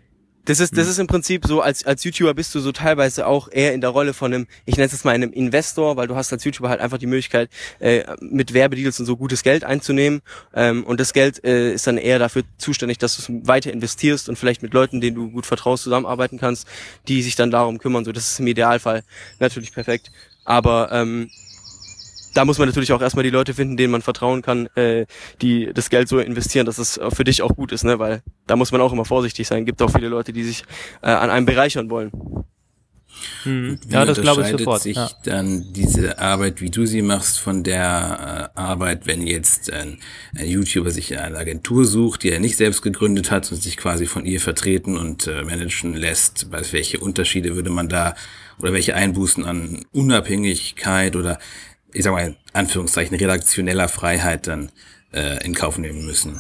Das 0.46 0.60
ist, 0.60 0.76
das 0.76 0.88
ist 0.88 0.98
im 0.98 1.06
Prinzip 1.06 1.46
so, 1.46 1.62
als, 1.62 1.86
als 1.86 2.04
YouTuber 2.04 2.34
bist 2.34 2.56
du 2.56 2.60
so 2.60 2.72
teilweise 2.72 3.28
auch 3.28 3.50
eher 3.52 3.74
in 3.74 3.82
der 3.82 3.92
Rolle 3.92 4.16
von 4.16 4.34
einem, 4.34 4.48
ich 4.66 4.78
nenne 4.78 4.90
es 4.92 5.04
mal 5.04 5.14
einem 5.14 5.32
Investor, 5.32 5.96
weil 5.96 6.08
du 6.08 6.16
hast 6.16 6.34
als 6.34 6.44
YouTuber 6.44 6.70
halt 6.70 6.82
einfach 6.82 6.98
die 6.98 7.06
Möglichkeit, 7.06 7.52
äh, 7.80 8.04
mit 8.20 8.54
Werbedeals 8.54 9.00
und 9.00 9.06
so 9.06 9.16
gutes 9.16 9.44
Geld 9.44 9.64
einzunehmen. 9.64 10.22
Ähm, 10.56 10.86
und 10.86 11.00
das 11.00 11.14
Geld 11.14 11.44
äh, 11.44 11.74
ist 11.74 11.86
dann 11.86 12.00
eher 12.00 12.18
dafür 12.18 12.44
zuständig, 12.58 12.98
dass 12.98 13.16
du 13.16 13.22
es 13.22 13.48
weiter 13.48 13.72
investierst 13.72 14.28
und 14.28 14.38
vielleicht 14.38 14.64
mit 14.64 14.74
Leuten, 14.74 15.02
denen 15.02 15.16
du 15.16 15.30
gut 15.30 15.46
vertraust, 15.46 15.84
zusammenarbeiten 15.84 16.40
kannst, 16.40 16.68
die 17.08 17.22
sich 17.22 17.36
dann 17.36 17.52
darum 17.52 17.78
kümmern. 17.78 18.04
So, 18.04 18.12
das 18.12 18.32
ist 18.32 18.40
im 18.40 18.48
Idealfall 18.48 19.04
natürlich 19.40 19.72
perfekt. 19.72 20.12
Aber 20.46 20.92
ähm, 20.92 21.30
da 22.34 22.46
muss 22.46 22.58
man 22.58 22.68
natürlich 22.68 22.92
auch 22.94 23.02
erstmal 23.02 23.24
die 23.24 23.30
Leute 23.30 23.54
finden, 23.54 23.78
denen 23.78 23.92
man 23.92 24.02
vertrauen 24.02 24.42
kann, 24.42 24.68
äh, 24.76 25.06
die 25.42 25.72
das 25.74 25.90
Geld 25.90 26.08
so 26.08 26.20
investieren, 26.20 26.66
dass 26.66 26.78
es 26.78 27.00
für 27.10 27.24
dich 27.24 27.42
auch 27.42 27.56
gut 27.56 27.72
ist, 27.72 27.84
ne? 27.84 28.00
Weil 28.00 28.22
da 28.48 28.56
muss 28.56 28.72
man 28.72 28.82
auch 28.82 28.94
immer 28.94 29.06
vorsichtig 29.06 29.48
sein. 29.48 29.66
Gibt 29.66 29.82
auch 29.82 29.92
viele 29.92 30.10
Leute, 30.10 30.34
die 30.34 30.44
sich 30.44 30.64
äh, 31.02 31.10
an 31.10 31.30
einem 31.30 31.46
bereichern 31.46 31.90
wollen. 31.90 32.12
Mhm. 33.44 33.80
Ja, 33.90 34.06
das 34.06 34.22
glaube 34.22 34.44
ich 34.44 34.50
sofort. 34.50 34.82
sich 34.82 34.96
ja. 34.96 35.10
dann 35.24 35.74
diese 35.74 36.20
Arbeit, 36.20 36.62
wie 36.62 36.70
du 36.70 36.86
sie 36.86 37.02
machst, 37.02 37.40
von 37.40 37.64
der 37.64 38.52
äh, 38.56 38.60
Arbeit, 38.60 39.08
wenn 39.08 39.26
jetzt 39.26 39.72
ein, 39.72 40.00
ein, 40.38 40.48
YouTuber 40.48 40.92
sich 40.92 41.18
eine 41.18 41.38
Agentur 41.38 41.86
sucht, 41.86 42.24
die 42.24 42.32
er 42.32 42.40
nicht 42.40 42.58
selbst 42.58 42.82
gegründet 42.82 43.32
hat 43.32 43.52
und 43.52 43.62
sich 43.62 43.78
quasi 43.78 44.06
von 44.06 44.26
ihr 44.26 44.40
vertreten 44.40 44.98
und 44.98 45.28
äh, 45.28 45.44
managen 45.44 45.94
lässt? 45.96 46.48
Welche 46.52 47.00
Unterschiede 47.00 47.56
würde 47.56 47.70
man 47.70 47.90
da 47.90 48.16
oder 48.60 48.74
welche 48.74 48.96
Einbußen 48.96 49.46
an 49.46 49.86
Unabhängigkeit 49.92 51.16
oder 51.16 51.40
ich 51.94 52.04
sag 52.04 52.12
mal, 52.12 52.28
in 52.28 52.36
Anführungszeichen, 52.54 53.18
redaktioneller 53.18 53.90
Freiheit 53.90 54.48
dann 54.48 54.72
äh, 55.14 55.44
in 55.44 55.54
Kauf 55.54 55.78
nehmen 55.78 56.06
müssen. 56.06 56.40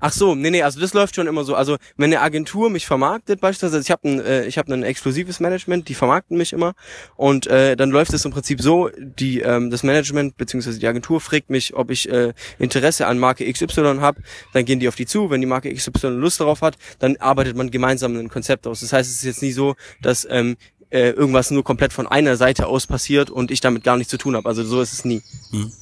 Ach 0.00 0.12
so, 0.12 0.34
nee, 0.34 0.50
nee, 0.50 0.62
also 0.62 0.80
das 0.80 0.94
läuft 0.94 1.14
schon 1.14 1.26
immer 1.26 1.44
so. 1.44 1.54
Also 1.54 1.76
wenn 1.96 2.12
eine 2.12 2.20
Agentur 2.20 2.70
mich 2.70 2.86
vermarktet, 2.86 3.40
beispielsweise, 3.40 3.80
ich 3.80 3.90
habe 3.90 4.08
ein, 4.08 4.20
äh, 4.20 4.46
ich 4.46 4.58
habe 4.58 4.72
ein 4.72 4.82
exklusives 4.82 5.40
Management, 5.40 5.88
die 5.88 5.94
vermarkten 5.94 6.36
mich 6.36 6.52
immer 6.52 6.74
und 7.16 7.46
äh, 7.46 7.76
dann 7.76 7.90
läuft 7.90 8.12
es 8.12 8.24
im 8.24 8.30
Prinzip 8.30 8.60
so, 8.60 8.90
die 8.98 9.40
ähm, 9.40 9.70
das 9.70 9.82
Management 9.82 10.36
beziehungsweise 10.36 10.78
die 10.78 10.86
Agentur 10.86 11.20
fragt 11.20 11.50
mich, 11.50 11.74
ob 11.74 11.90
ich 11.90 12.08
äh, 12.08 12.32
Interesse 12.58 13.06
an 13.06 13.18
Marke 13.18 13.50
XY 13.50 13.98
habe, 14.00 14.22
dann 14.52 14.64
gehen 14.64 14.80
die 14.80 14.88
auf 14.88 14.94
die 14.94 15.06
zu, 15.06 15.30
wenn 15.30 15.40
die 15.40 15.46
Marke 15.46 15.72
XY 15.72 16.08
Lust 16.08 16.40
darauf 16.40 16.62
hat, 16.62 16.76
dann 16.98 17.16
arbeitet 17.16 17.56
man 17.56 17.70
gemeinsam 17.70 18.16
ein 18.16 18.28
Konzept 18.28 18.66
aus. 18.66 18.80
Das 18.80 18.92
heißt, 18.92 19.10
es 19.10 19.16
ist 19.16 19.24
jetzt 19.24 19.42
nie 19.42 19.52
so, 19.52 19.74
dass 20.02 20.26
ähm, 20.30 20.56
äh, 20.90 21.10
irgendwas 21.10 21.50
nur 21.50 21.64
komplett 21.64 21.92
von 21.92 22.06
einer 22.06 22.36
Seite 22.36 22.66
aus 22.66 22.86
passiert 22.86 23.30
und 23.30 23.50
ich 23.50 23.60
damit 23.60 23.84
gar 23.84 23.96
nichts 23.96 24.10
zu 24.10 24.18
tun 24.18 24.36
habe. 24.36 24.48
Also 24.48 24.64
so 24.64 24.80
ist 24.80 24.92
es 24.92 25.04
nie. 25.04 25.22
Mhm. 25.52 25.72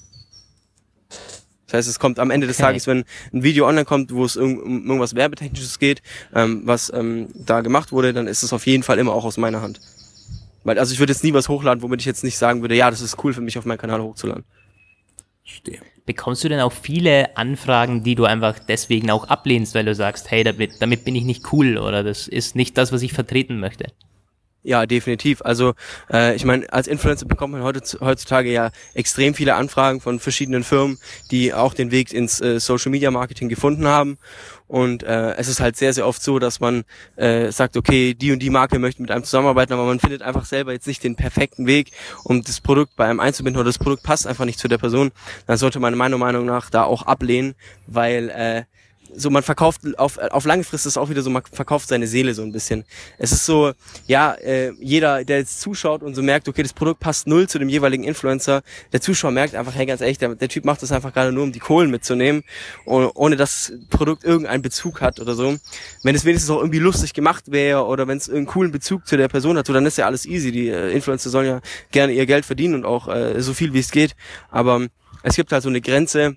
Das 1.66 1.74
heißt, 1.74 1.88
es 1.88 1.98
kommt 1.98 2.18
am 2.18 2.30
Ende 2.30 2.46
des 2.46 2.56
okay. 2.56 2.66
Tages, 2.66 2.86
wenn 2.86 3.04
ein 3.32 3.42
Video 3.42 3.66
online 3.66 3.84
kommt, 3.84 4.12
wo 4.14 4.24
es 4.24 4.36
um 4.36 4.86
irgendwas 4.86 5.14
Werbetechnisches 5.14 5.78
geht, 5.78 6.00
ähm, 6.34 6.62
was 6.64 6.92
ähm, 6.94 7.28
da 7.34 7.60
gemacht 7.60 7.92
wurde, 7.92 8.12
dann 8.12 8.26
ist 8.26 8.42
es 8.42 8.52
auf 8.52 8.66
jeden 8.66 8.82
Fall 8.82 8.98
immer 8.98 9.12
auch 9.12 9.24
aus 9.24 9.36
meiner 9.36 9.62
Hand. 9.62 9.80
Weil, 10.62 10.78
also 10.78 10.92
ich 10.92 10.98
würde 10.98 11.12
jetzt 11.12 11.24
nie 11.24 11.32
was 11.32 11.48
hochladen, 11.48 11.82
womit 11.82 12.00
ich 12.00 12.06
jetzt 12.06 12.24
nicht 12.24 12.38
sagen 12.38 12.60
würde, 12.60 12.74
ja, 12.74 12.90
das 12.90 13.00
ist 13.00 13.22
cool 13.22 13.32
für 13.32 13.40
mich 13.40 13.58
auf 13.58 13.64
meinen 13.64 13.78
Kanal 13.78 14.00
hochzuladen. 14.00 14.44
Stehe. 15.44 15.80
Bekommst 16.06 16.44
du 16.44 16.48
denn 16.48 16.60
auch 16.60 16.72
viele 16.72 17.36
Anfragen, 17.36 18.02
die 18.02 18.14
du 18.14 18.24
einfach 18.24 18.58
deswegen 18.58 19.10
auch 19.10 19.24
ablehnst, 19.28 19.74
weil 19.74 19.84
du 19.84 19.94
sagst, 19.94 20.30
hey, 20.30 20.44
damit, 20.44 20.80
damit 20.80 21.04
bin 21.04 21.16
ich 21.16 21.24
nicht 21.24 21.52
cool 21.52 21.78
oder 21.78 22.04
das 22.04 22.28
ist 22.28 22.54
nicht 22.54 22.78
das, 22.78 22.92
was 22.92 23.02
ich 23.02 23.12
vertreten 23.12 23.58
möchte? 23.58 23.86
Ja, 24.66 24.84
definitiv. 24.84 25.42
Also 25.42 25.74
äh, 26.12 26.34
ich 26.34 26.44
meine, 26.44 26.72
als 26.72 26.88
Influencer 26.88 27.24
bekommt 27.24 27.52
man 27.52 27.62
heutzutage 27.62 28.50
ja 28.50 28.72
extrem 28.94 29.32
viele 29.32 29.54
Anfragen 29.54 30.00
von 30.00 30.18
verschiedenen 30.18 30.64
Firmen, 30.64 30.98
die 31.30 31.54
auch 31.54 31.72
den 31.72 31.92
Weg 31.92 32.12
ins 32.12 32.40
äh, 32.40 32.58
Social 32.58 32.90
Media 32.90 33.12
Marketing 33.12 33.48
gefunden 33.48 33.86
haben. 33.86 34.18
Und 34.66 35.04
äh, 35.04 35.34
es 35.36 35.46
ist 35.46 35.60
halt 35.60 35.76
sehr, 35.76 35.92
sehr 35.92 36.04
oft 36.04 36.20
so, 36.20 36.40
dass 36.40 36.58
man 36.58 36.82
äh, 37.14 37.52
sagt, 37.52 37.76
okay, 37.76 38.14
die 38.14 38.32
und 38.32 38.40
die 38.40 38.50
Marke 38.50 38.80
möchte 38.80 39.00
mit 39.02 39.12
einem 39.12 39.22
zusammenarbeiten, 39.22 39.72
aber 39.72 39.84
man 39.84 40.00
findet 40.00 40.22
einfach 40.22 40.44
selber 40.44 40.72
jetzt 40.72 40.88
nicht 40.88 41.04
den 41.04 41.14
perfekten 41.14 41.68
Weg, 41.68 41.92
um 42.24 42.42
das 42.42 42.60
Produkt 42.60 42.96
bei 42.96 43.04
einem 43.04 43.20
einzubinden 43.20 43.60
oder 43.60 43.68
das 43.68 43.78
Produkt 43.78 44.02
passt 44.02 44.26
einfach 44.26 44.46
nicht 44.46 44.58
zu 44.58 44.66
der 44.66 44.78
Person. 44.78 45.12
Dann 45.46 45.58
sollte 45.58 45.78
man 45.78 45.94
meiner 45.94 46.18
Meinung 46.18 46.44
nach 46.44 46.70
da 46.70 46.82
auch 46.82 47.02
ablehnen, 47.02 47.54
weil 47.86 48.30
äh, 48.30 48.64
so 49.16 49.30
man 49.30 49.42
verkauft 49.42 49.80
auf, 49.98 50.18
auf 50.18 50.44
lange 50.44 50.64
Frist 50.64 50.86
ist 50.86 50.96
auch 50.96 51.08
wieder 51.08 51.22
so, 51.22 51.30
man 51.30 51.42
verkauft 51.50 51.88
seine 51.88 52.06
Seele 52.06 52.34
so 52.34 52.42
ein 52.42 52.52
bisschen. 52.52 52.84
Es 53.18 53.32
ist 53.32 53.46
so, 53.46 53.72
ja, 54.06 54.34
äh, 54.34 54.72
jeder, 54.78 55.24
der 55.24 55.38
jetzt 55.38 55.60
zuschaut 55.60 56.02
und 56.02 56.14
so 56.14 56.22
merkt, 56.22 56.48
okay, 56.48 56.62
das 56.62 56.72
Produkt 56.72 57.00
passt 57.00 57.26
null 57.26 57.48
zu 57.48 57.58
dem 57.58 57.68
jeweiligen 57.68 58.04
Influencer, 58.04 58.62
der 58.92 59.00
Zuschauer 59.00 59.30
merkt 59.30 59.54
einfach, 59.54 59.74
hey, 59.74 59.86
ganz 59.86 60.00
ehrlich, 60.00 60.18
der, 60.18 60.34
der 60.34 60.48
Typ 60.48 60.64
macht 60.64 60.82
das 60.82 60.92
einfach 60.92 61.12
gerade 61.12 61.32
nur, 61.32 61.44
um 61.44 61.52
die 61.52 61.58
Kohlen 61.58 61.90
mitzunehmen, 61.90 62.42
ohne, 62.84 63.12
ohne 63.14 63.36
dass 63.36 63.46
das 63.46 63.72
Produkt 63.88 64.24
irgendeinen 64.24 64.62
Bezug 64.62 65.00
hat 65.00 65.20
oder 65.20 65.34
so. 65.34 65.56
Wenn 66.02 66.14
es 66.14 66.24
wenigstens 66.24 66.50
auch 66.50 66.58
irgendwie 66.58 66.78
lustig 66.78 67.14
gemacht 67.14 67.50
wäre 67.50 67.84
oder 67.84 68.06
wenn 68.08 68.18
es 68.18 68.28
einen 68.28 68.46
coolen 68.46 68.72
Bezug 68.72 69.06
zu 69.06 69.16
der 69.16 69.28
Person 69.28 69.56
hat, 69.56 69.66
so, 69.66 69.72
dann 69.72 69.86
ist 69.86 69.98
ja 69.98 70.06
alles 70.06 70.26
easy. 70.26 70.52
Die 70.52 70.68
äh, 70.68 70.90
Influencer 70.92 71.30
sollen 71.30 71.46
ja 71.46 71.60
gerne 71.90 72.12
ihr 72.12 72.26
Geld 72.26 72.44
verdienen 72.44 72.74
und 72.74 72.84
auch 72.84 73.08
äh, 73.08 73.40
so 73.40 73.54
viel 73.54 73.72
wie 73.72 73.78
es 73.78 73.90
geht. 73.90 74.14
Aber 74.50 74.86
es 75.22 75.36
gibt 75.36 75.52
halt 75.52 75.62
so 75.62 75.68
eine 75.68 75.80
Grenze, 75.80 76.36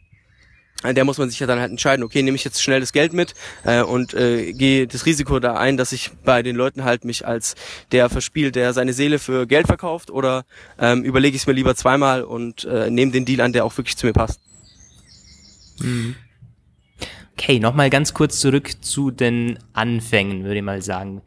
der 0.83 1.03
muss 1.03 1.17
man 1.17 1.29
sich 1.29 1.39
ja 1.39 1.47
dann 1.47 1.59
halt 1.59 1.71
entscheiden, 1.71 2.03
okay, 2.03 2.23
nehme 2.23 2.35
ich 2.35 2.43
jetzt 2.45 2.63
schnell 2.63 2.79
das 2.79 2.93
Geld 2.93 3.11
mit 3.11 3.33
äh, 3.65 3.81
und 3.81 4.13
äh, 4.13 4.53
gehe 4.53 4.87
das 4.87 5.05
Risiko 5.05 5.39
da 5.39 5.55
ein, 5.55 5.75
dass 5.75 5.91
ich 5.91 6.11
bei 6.23 6.41
den 6.41 6.55
Leuten 6.55 6.85
halt 6.85 7.03
mich 7.03 7.27
als 7.27 7.55
der 7.91 8.09
verspielt, 8.09 8.55
der 8.55 8.73
seine 8.73 8.93
Seele 8.93 9.19
für 9.19 9.45
Geld 9.45 9.67
verkauft 9.67 10.09
oder 10.09 10.45
ähm, 10.79 11.03
überlege 11.03 11.35
ich 11.35 11.43
es 11.43 11.47
mir 11.47 11.53
lieber 11.53 11.75
zweimal 11.75 12.23
und 12.23 12.63
äh, 12.63 12.89
nehme 12.89 13.11
den 13.11 13.25
Deal 13.25 13.41
an, 13.41 13.51
der 13.51 13.65
auch 13.65 13.77
wirklich 13.77 13.97
zu 13.97 14.05
mir 14.05 14.13
passt. 14.13 14.39
Mhm. 15.79 16.15
Okay, 17.33 17.59
nochmal 17.59 17.89
ganz 17.89 18.13
kurz 18.13 18.39
zurück 18.39 18.83
zu 18.83 19.11
den 19.11 19.59
Anfängen, 19.73 20.43
würde 20.43 20.57
ich 20.57 20.63
mal 20.63 20.81
sagen. 20.81 21.21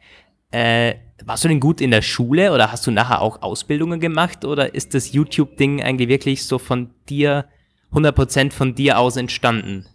Äh, 0.51 0.95
warst 1.25 1.43
du 1.43 1.47
denn 1.47 1.59
gut 1.59 1.81
in 1.81 1.91
der 1.91 2.01
Schule 2.01 2.53
oder 2.53 2.71
hast 2.71 2.85
du 2.85 2.91
nachher 2.91 3.21
auch 3.21 3.41
Ausbildungen 3.41 3.99
gemacht 3.99 4.45
oder 4.45 4.73
ist 4.75 4.93
das 4.93 5.13
YouTube-Ding 5.13 5.81
eigentlich 5.81 6.09
wirklich 6.09 6.45
so 6.45 6.59
von 6.59 6.89
dir 7.09 7.45
100% 7.93 8.51
von 8.51 8.75
dir 8.75 8.99
aus 8.99 9.17
entstanden? 9.17 9.85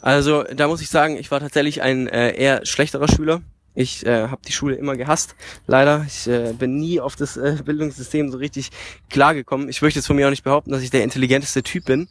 Also 0.00 0.44
da 0.44 0.68
muss 0.68 0.80
ich 0.80 0.88
sagen, 0.88 1.16
ich 1.16 1.30
war 1.30 1.40
tatsächlich 1.40 1.82
ein 1.82 2.08
äh, 2.08 2.34
eher 2.34 2.64
schlechterer 2.64 3.08
Schüler. 3.08 3.42
Ich 3.74 4.04
äh, 4.04 4.28
habe 4.28 4.42
die 4.46 4.52
Schule 4.52 4.74
immer 4.74 4.96
gehasst, 4.96 5.36
leider. 5.66 6.04
Ich 6.06 6.26
äh, 6.26 6.52
bin 6.52 6.78
nie 6.78 7.00
auf 7.00 7.16
das 7.16 7.36
äh, 7.36 7.58
Bildungssystem 7.64 8.30
so 8.30 8.38
richtig 8.38 8.70
klargekommen. 9.10 9.68
Ich 9.68 9.80
möchte 9.82 9.98
jetzt 9.98 10.06
von 10.06 10.16
mir 10.16 10.26
auch 10.26 10.30
nicht 10.30 10.42
behaupten, 10.44 10.72
dass 10.72 10.82
ich 10.82 10.90
der 10.90 11.04
intelligenteste 11.04 11.62
Typ 11.62 11.84
bin. 11.84 12.08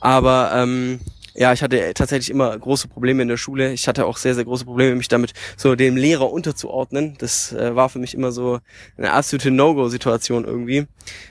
Aber 0.00 0.52
ähm, 0.54 1.00
ja, 1.34 1.52
ich 1.52 1.62
hatte 1.62 1.92
tatsächlich 1.94 2.30
immer 2.30 2.56
große 2.56 2.88
Probleme 2.88 3.22
in 3.22 3.28
der 3.28 3.36
Schule. 3.36 3.72
Ich 3.72 3.88
hatte 3.88 4.06
auch 4.06 4.16
sehr, 4.16 4.34
sehr 4.34 4.44
große 4.44 4.64
Probleme, 4.64 4.94
mich 4.94 5.08
damit 5.08 5.32
so 5.56 5.74
dem 5.74 5.96
Lehrer 5.96 6.30
unterzuordnen. 6.30 7.14
Das 7.18 7.52
äh, 7.52 7.74
war 7.74 7.88
für 7.88 7.98
mich 7.98 8.14
immer 8.14 8.32
so 8.32 8.60
eine 8.98 9.12
absolute 9.12 9.50
No-Go-Situation 9.50 10.44
irgendwie. 10.44 10.86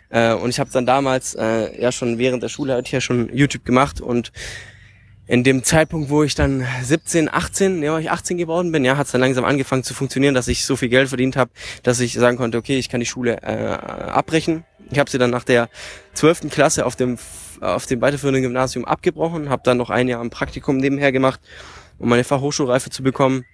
Äh, 0.10 0.34
und 0.34 0.50
ich 0.50 0.60
habe 0.60 0.72
dann 0.72 0.86
damals, 0.86 1.36
äh, 1.36 1.80
ja 1.80 1.92
schon 1.92 2.18
während 2.18 2.42
der 2.42 2.50
Schule, 2.50 2.74
hatte 2.74 2.88
ich 2.88 2.92
ja 2.92 3.02
schon 3.02 3.30
YouTube 3.36 3.66
gemacht 3.66 4.02
und 4.02 4.32
in 5.28 5.44
dem 5.46 5.64
Zeitpunkt, 5.64 6.10
wo 6.10 6.24
ich 6.24 6.36
dann 6.36 6.66
17, 6.84 7.30
18, 7.32 7.84
ja, 7.84 7.98
ich 8.00 8.12
18 8.12 8.38
geworden 8.38 8.72
bin, 8.72 8.84
ja, 8.84 8.98
hat 8.98 9.06
es 9.06 9.14
dann 9.14 9.22
langsam 9.22 9.46
angefangen 9.46 9.84
zu 9.84 9.94
funktionieren, 9.94 10.34
dass 10.34 10.50
ich 10.50 10.66
so 10.66 10.76
viel 10.76 10.90
Geld 10.90 11.08
verdient 11.08 11.38
habe, 11.38 11.52
dass 11.84 12.02
ich 12.02 12.14
sagen 12.14 12.36
konnte, 12.36 12.58
okay, 12.58 12.78
ich 12.78 12.90
kann 12.90 13.00
die 13.00 13.06
Schule 13.06 13.38
äh, 13.42 13.46
abbrechen. 13.46 14.66
Ich 14.90 15.00
habe 15.00 15.10
sie 15.10 15.20
dann 15.20 15.30
nach 15.30 15.46
der 15.46 15.70
12. 16.16 16.50
Klasse 16.50 16.86
auf 16.86 16.98
dem 16.98 17.18
auf 17.62 17.86
dem 17.86 18.02
weiterführenden 18.02 18.43
Gymnasium 18.43 18.86
abgebrochen, 18.86 19.50
habe 19.50 19.62
dann 19.63 19.78
noch 19.78 19.89
ein 19.89 20.08
Jahr 20.08 20.21
ein 20.21 20.30
Praktikum 20.30 20.78
nebenher 20.78 21.12
gemacht, 21.12 21.39
um 22.00 22.10
meine 22.10 22.24
Fachhochschulreife 22.24 22.89
zu 22.89 23.04
bekommen. 23.04 23.45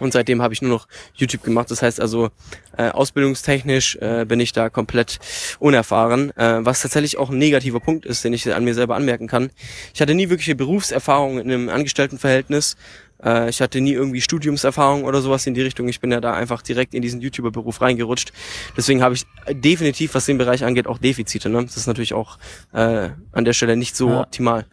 Und 0.00 0.12
seitdem 0.12 0.42
habe 0.42 0.54
ich 0.54 0.62
nur 0.62 0.70
noch 0.70 0.86
YouTube 1.14 1.42
gemacht. 1.42 1.70
Das 1.70 1.82
heißt 1.82 2.00
also, 2.00 2.30
äh, 2.76 2.88
ausbildungstechnisch 2.90 3.96
äh, 3.96 4.24
bin 4.26 4.38
ich 4.38 4.52
da 4.52 4.70
komplett 4.70 5.18
unerfahren, 5.58 6.30
äh, 6.36 6.64
was 6.64 6.82
tatsächlich 6.82 7.18
auch 7.18 7.30
ein 7.30 7.38
negativer 7.38 7.80
Punkt 7.80 8.06
ist, 8.06 8.24
den 8.24 8.32
ich 8.32 8.52
an 8.52 8.64
mir 8.64 8.74
selber 8.74 8.94
anmerken 8.94 9.26
kann. 9.26 9.50
Ich 9.92 10.00
hatte 10.00 10.14
nie 10.14 10.30
wirkliche 10.30 10.54
Berufserfahrung 10.54 11.40
in 11.40 11.50
einem 11.50 11.68
Angestelltenverhältnis, 11.68 12.76
äh, 13.24 13.48
ich 13.48 13.60
hatte 13.60 13.80
nie 13.80 13.92
irgendwie 13.92 14.20
Studiumserfahrung 14.20 15.04
oder 15.04 15.20
sowas 15.20 15.46
in 15.46 15.54
die 15.54 15.62
Richtung. 15.62 15.88
Ich 15.88 16.00
bin 16.00 16.10
ja 16.10 16.20
da 16.20 16.34
einfach 16.34 16.62
direkt 16.62 16.94
in 16.94 17.02
diesen 17.02 17.20
YouTuber-Beruf 17.20 17.80
reingerutscht. 17.80 18.32
Deswegen 18.76 19.02
habe 19.02 19.14
ich 19.14 19.24
definitiv, 19.50 20.14
was 20.14 20.26
den 20.26 20.38
Bereich 20.38 20.64
angeht, 20.64 20.86
auch 20.86 20.98
Defizite. 20.98 21.48
Ne? 21.48 21.64
Das 21.64 21.76
ist 21.76 21.86
natürlich 21.86 22.14
auch 22.14 22.38
äh, 22.72 23.10
an 23.32 23.44
der 23.44 23.52
Stelle 23.52 23.76
nicht 23.76 23.96
so 23.96 24.10
ja. 24.10 24.20
optimal. 24.22 24.66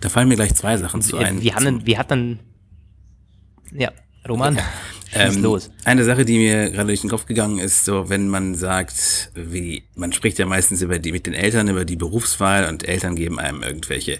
Da 0.00 0.08
fallen 0.08 0.28
mir 0.28 0.36
gleich 0.36 0.54
zwei 0.54 0.76
Sachen 0.76 1.02
zu 1.02 1.16
ein. 1.16 1.42
Wie, 1.42 1.52
haben, 1.52 1.86
wie 1.86 1.98
hat 1.98 2.10
dann... 2.10 2.38
Ja, 3.72 3.90
Roman? 4.26 4.56
Ja. 4.56 4.64
Ähm, 5.12 5.42
los. 5.42 5.70
Eine 5.84 6.04
Sache, 6.04 6.24
die 6.24 6.36
mir 6.36 6.70
gerade 6.70 6.88
durch 6.88 7.00
den 7.00 7.10
Kopf 7.10 7.26
gegangen 7.26 7.58
ist, 7.58 7.84
so 7.84 8.10
wenn 8.10 8.28
man 8.28 8.54
sagt, 8.54 9.30
wie 9.34 9.84
man 9.94 10.12
spricht 10.12 10.38
ja 10.38 10.46
meistens 10.46 10.82
über 10.82 10.98
die 10.98 11.12
mit 11.12 11.26
den 11.26 11.32
Eltern 11.32 11.68
über 11.68 11.84
die 11.86 11.96
Berufswahl 11.96 12.68
und 12.68 12.86
Eltern 12.86 13.16
geben 13.16 13.38
einem 13.38 13.62
irgendwelche 13.62 14.18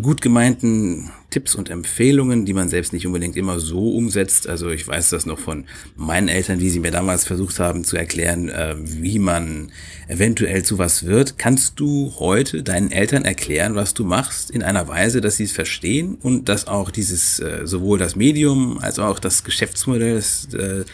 gut 0.00 0.22
gemeinten 0.22 1.10
Tipps 1.30 1.54
und 1.54 1.70
Empfehlungen, 1.70 2.44
die 2.44 2.52
man 2.52 2.68
selbst 2.68 2.92
nicht 2.92 3.06
unbedingt 3.06 3.36
immer 3.36 3.58
so 3.58 3.90
umsetzt. 3.90 4.48
Also 4.48 4.70
ich 4.70 4.86
weiß 4.86 5.10
das 5.10 5.26
noch 5.26 5.38
von 5.38 5.64
meinen 5.96 6.28
Eltern, 6.28 6.60
wie 6.60 6.70
sie 6.70 6.80
mir 6.80 6.90
damals 6.90 7.24
versucht 7.24 7.58
haben 7.58 7.84
zu 7.84 7.96
erklären, 7.96 8.48
äh, 8.48 8.76
wie 8.78 9.18
man 9.18 9.72
eventuell 10.08 10.62
zu 10.62 10.78
was 10.78 11.06
wird. 11.06 11.38
Kannst 11.38 11.80
du 11.80 12.14
heute 12.18 12.62
deinen 12.62 12.90
Eltern 12.90 13.24
erklären, 13.24 13.74
was 13.74 13.94
du 13.94 14.04
machst, 14.04 14.50
in 14.50 14.62
einer 14.62 14.88
Weise, 14.88 15.20
dass 15.20 15.36
sie 15.36 15.44
es 15.44 15.52
verstehen 15.52 16.16
und 16.20 16.48
dass 16.48 16.66
auch 16.66 16.90
dieses, 16.90 17.40
äh, 17.40 17.62
sowohl 17.64 17.98
das 17.98 18.16
Medium 18.16 18.78
als 18.78 18.98
auch 18.98 19.18
das 19.18 19.44
Geschäftsmodell, 19.44 20.16
das 20.16 20.52
äh, 20.54 20.84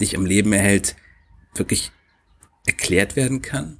dich 0.00 0.16
am 0.16 0.26
Leben 0.26 0.52
erhält, 0.52 0.96
wirklich 1.54 1.90
erklärt 2.66 3.16
werden 3.16 3.42
kann? 3.42 3.78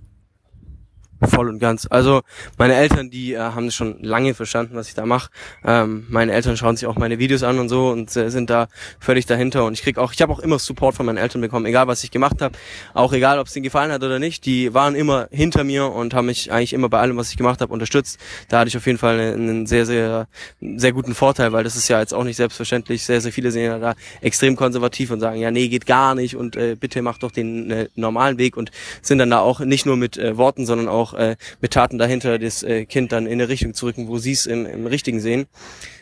Voll 1.22 1.48
und 1.48 1.58
ganz. 1.58 1.86
Also 1.90 2.22
meine 2.58 2.74
Eltern, 2.74 3.08
die 3.10 3.32
äh, 3.32 3.38
haben 3.38 3.70
schon 3.70 4.02
lange 4.02 4.34
verstanden, 4.34 4.76
was 4.76 4.88
ich 4.88 4.94
da 4.94 5.06
mache. 5.06 5.30
Ähm, 5.64 6.06
meine 6.10 6.32
Eltern 6.32 6.56
schauen 6.58 6.76
sich 6.76 6.86
auch 6.86 6.96
meine 6.96 7.18
Videos 7.18 7.42
an 7.42 7.58
und 7.58 7.70
so 7.70 7.88
und 7.88 8.14
äh, 8.16 8.30
sind 8.30 8.50
da 8.50 8.68
völlig 9.00 9.24
dahinter. 9.24 9.64
Und 9.64 9.72
ich 9.72 9.82
krieg 9.82 9.96
auch, 9.96 10.12
ich 10.12 10.20
habe 10.20 10.32
auch 10.32 10.40
immer 10.40 10.58
Support 10.58 10.94
von 10.94 11.06
meinen 11.06 11.16
Eltern 11.16 11.40
bekommen, 11.40 11.64
egal 11.64 11.86
was 11.86 12.04
ich 12.04 12.10
gemacht 12.10 12.42
habe, 12.42 12.56
auch 12.92 13.14
egal, 13.14 13.38
ob 13.38 13.46
es 13.46 13.54
denen 13.54 13.62
gefallen 13.62 13.92
hat 13.92 14.02
oder 14.02 14.18
nicht. 14.18 14.44
Die 14.44 14.74
waren 14.74 14.94
immer 14.94 15.28
hinter 15.30 15.64
mir 15.64 15.86
und 15.86 16.12
haben 16.12 16.26
mich 16.26 16.52
eigentlich 16.52 16.74
immer 16.74 16.90
bei 16.90 17.00
allem, 17.00 17.16
was 17.16 17.30
ich 17.30 17.36
gemacht 17.36 17.62
habe, 17.62 17.72
unterstützt. 17.72 18.18
Da 18.48 18.58
hatte 18.58 18.68
ich 18.68 18.76
auf 18.76 18.86
jeden 18.86 18.98
Fall 18.98 19.18
einen 19.18 19.66
sehr, 19.66 19.86
sehr, 19.86 20.28
sehr 20.60 20.92
guten 20.92 21.14
Vorteil, 21.14 21.52
weil 21.52 21.64
das 21.64 21.76
ist 21.76 21.88
ja 21.88 21.98
jetzt 22.00 22.12
auch 22.12 22.24
nicht 22.24 22.36
selbstverständlich. 22.36 23.04
Sehr, 23.04 23.22
sehr 23.22 23.32
viele 23.32 23.50
sind 23.50 23.62
ja 23.62 23.78
da 23.78 23.94
extrem 24.20 24.56
konservativ 24.56 25.10
und 25.10 25.20
sagen, 25.20 25.40
ja, 25.40 25.50
nee, 25.50 25.68
geht 25.68 25.86
gar 25.86 26.14
nicht 26.14 26.36
und 26.36 26.56
äh, 26.56 26.76
bitte 26.78 27.00
mach 27.00 27.18
doch 27.18 27.30
den 27.30 27.70
äh, 27.70 27.88
normalen 27.94 28.38
Weg 28.38 28.56
und 28.56 28.70
sind 29.00 29.18
dann 29.18 29.30
da 29.30 29.40
auch 29.40 29.60
nicht 29.60 29.86
nur 29.86 29.96
mit 29.96 30.18
äh, 30.18 30.36
Worten, 30.36 30.66
sondern 30.66 30.88
auch 30.88 31.05
äh, 31.14 31.36
mit 31.60 31.72
Taten 31.72 31.98
dahinter 31.98 32.38
das 32.38 32.62
äh, 32.62 32.84
Kind 32.86 33.12
dann 33.12 33.26
in 33.26 33.34
eine 33.34 33.48
Richtung 33.48 33.74
zu 33.74 33.86
rücken, 33.86 34.08
wo 34.08 34.18
sie 34.18 34.32
es 34.32 34.46
im, 34.46 34.66
im 34.66 34.86
Richtigen 34.86 35.20
sehen. 35.20 35.46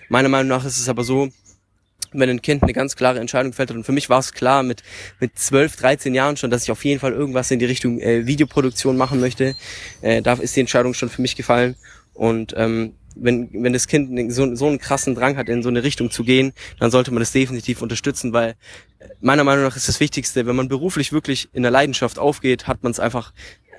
Meiner 0.09 0.29
Meinung 0.29 0.49
nach 0.49 0.65
ist 0.65 0.79
es 0.79 0.89
aber 0.89 1.05
so, 1.05 1.31
wenn 2.13 2.31
ein 2.31 2.43
Kind 2.43 2.63
eine 2.63 2.73
ganz 2.73 2.97
klare 2.97 3.19
Entscheidung 3.19 3.53
fällt 3.53 3.71
und 3.73 3.85
für 3.85 3.93
mich 3.93 4.09
war 4.09 4.21
es 4.21 4.33
klar 4.33 4.63
mit 4.63 4.83
mit 5.21 5.37
12, 5.37 5.77
13 5.77 6.15
Jahren 6.15 6.37
schon, 6.37 6.51
dass 6.51 6.63
ich 6.63 6.71
auf 6.71 6.85
jeden 6.85 7.01
Fall 7.01 7.13
irgendwas 7.13 7.51
in 7.51 7.59
die 7.59 7.65
Richtung 7.65 8.01
äh, 8.01 8.27
Videoproduktion 8.27 8.97
machen 8.97 9.21
möchte. 9.21 9.57
Äh, 10.01 10.23
da 10.23 10.35
ist 10.35 10.55
die 10.55 10.61
Entscheidung 10.61 10.95
schon 10.95 11.09
für 11.09 11.23
mich 11.23 11.37
gefallen 11.37 11.77
und 12.13 12.55
ähm, 12.57 12.95
wenn, 13.17 13.49
wenn 13.53 13.73
das 13.73 13.87
Kind 13.87 14.33
so, 14.33 14.55
so 14.55 14.67
einen 14.67 14.79
krassen 14.79 15.15
Drang 15.15 15.37
hat, 15.37 15.49
in 15.49 15.63
so 15.63 15.69
eine 15.69 15.83
Richtung 15.83 16.11
zu 16.11 16.25
gehen, 16.25 16.53
dann 16.81 16.91
sollte 16.91 17.13
man 17.13 17.21
das 17.21 17.33
definitiv 17.33 17.83
unterstützen, 17.83 18.33
weil 18.33 18.57
meiner 19.21 19.45
Meinung 19.45 19.65
nach 19.65 19.77
ist 19.77 19.89
das 19.89 20.01
Wichtigste, 20.01 20.47
wenn 20.47 20.57
man 20.57 20.69
beruflich 20.69 21.13
wirklich 21.13 21.49
in 21.53 21.63
der 21.63 21.71
Leidenschaft 21.71 22.19
aufgeht, 22.19 22.67
hat 22.67 22.83
man 22.83 22.93
es 22.93 23.01
einfach 23.01 23.33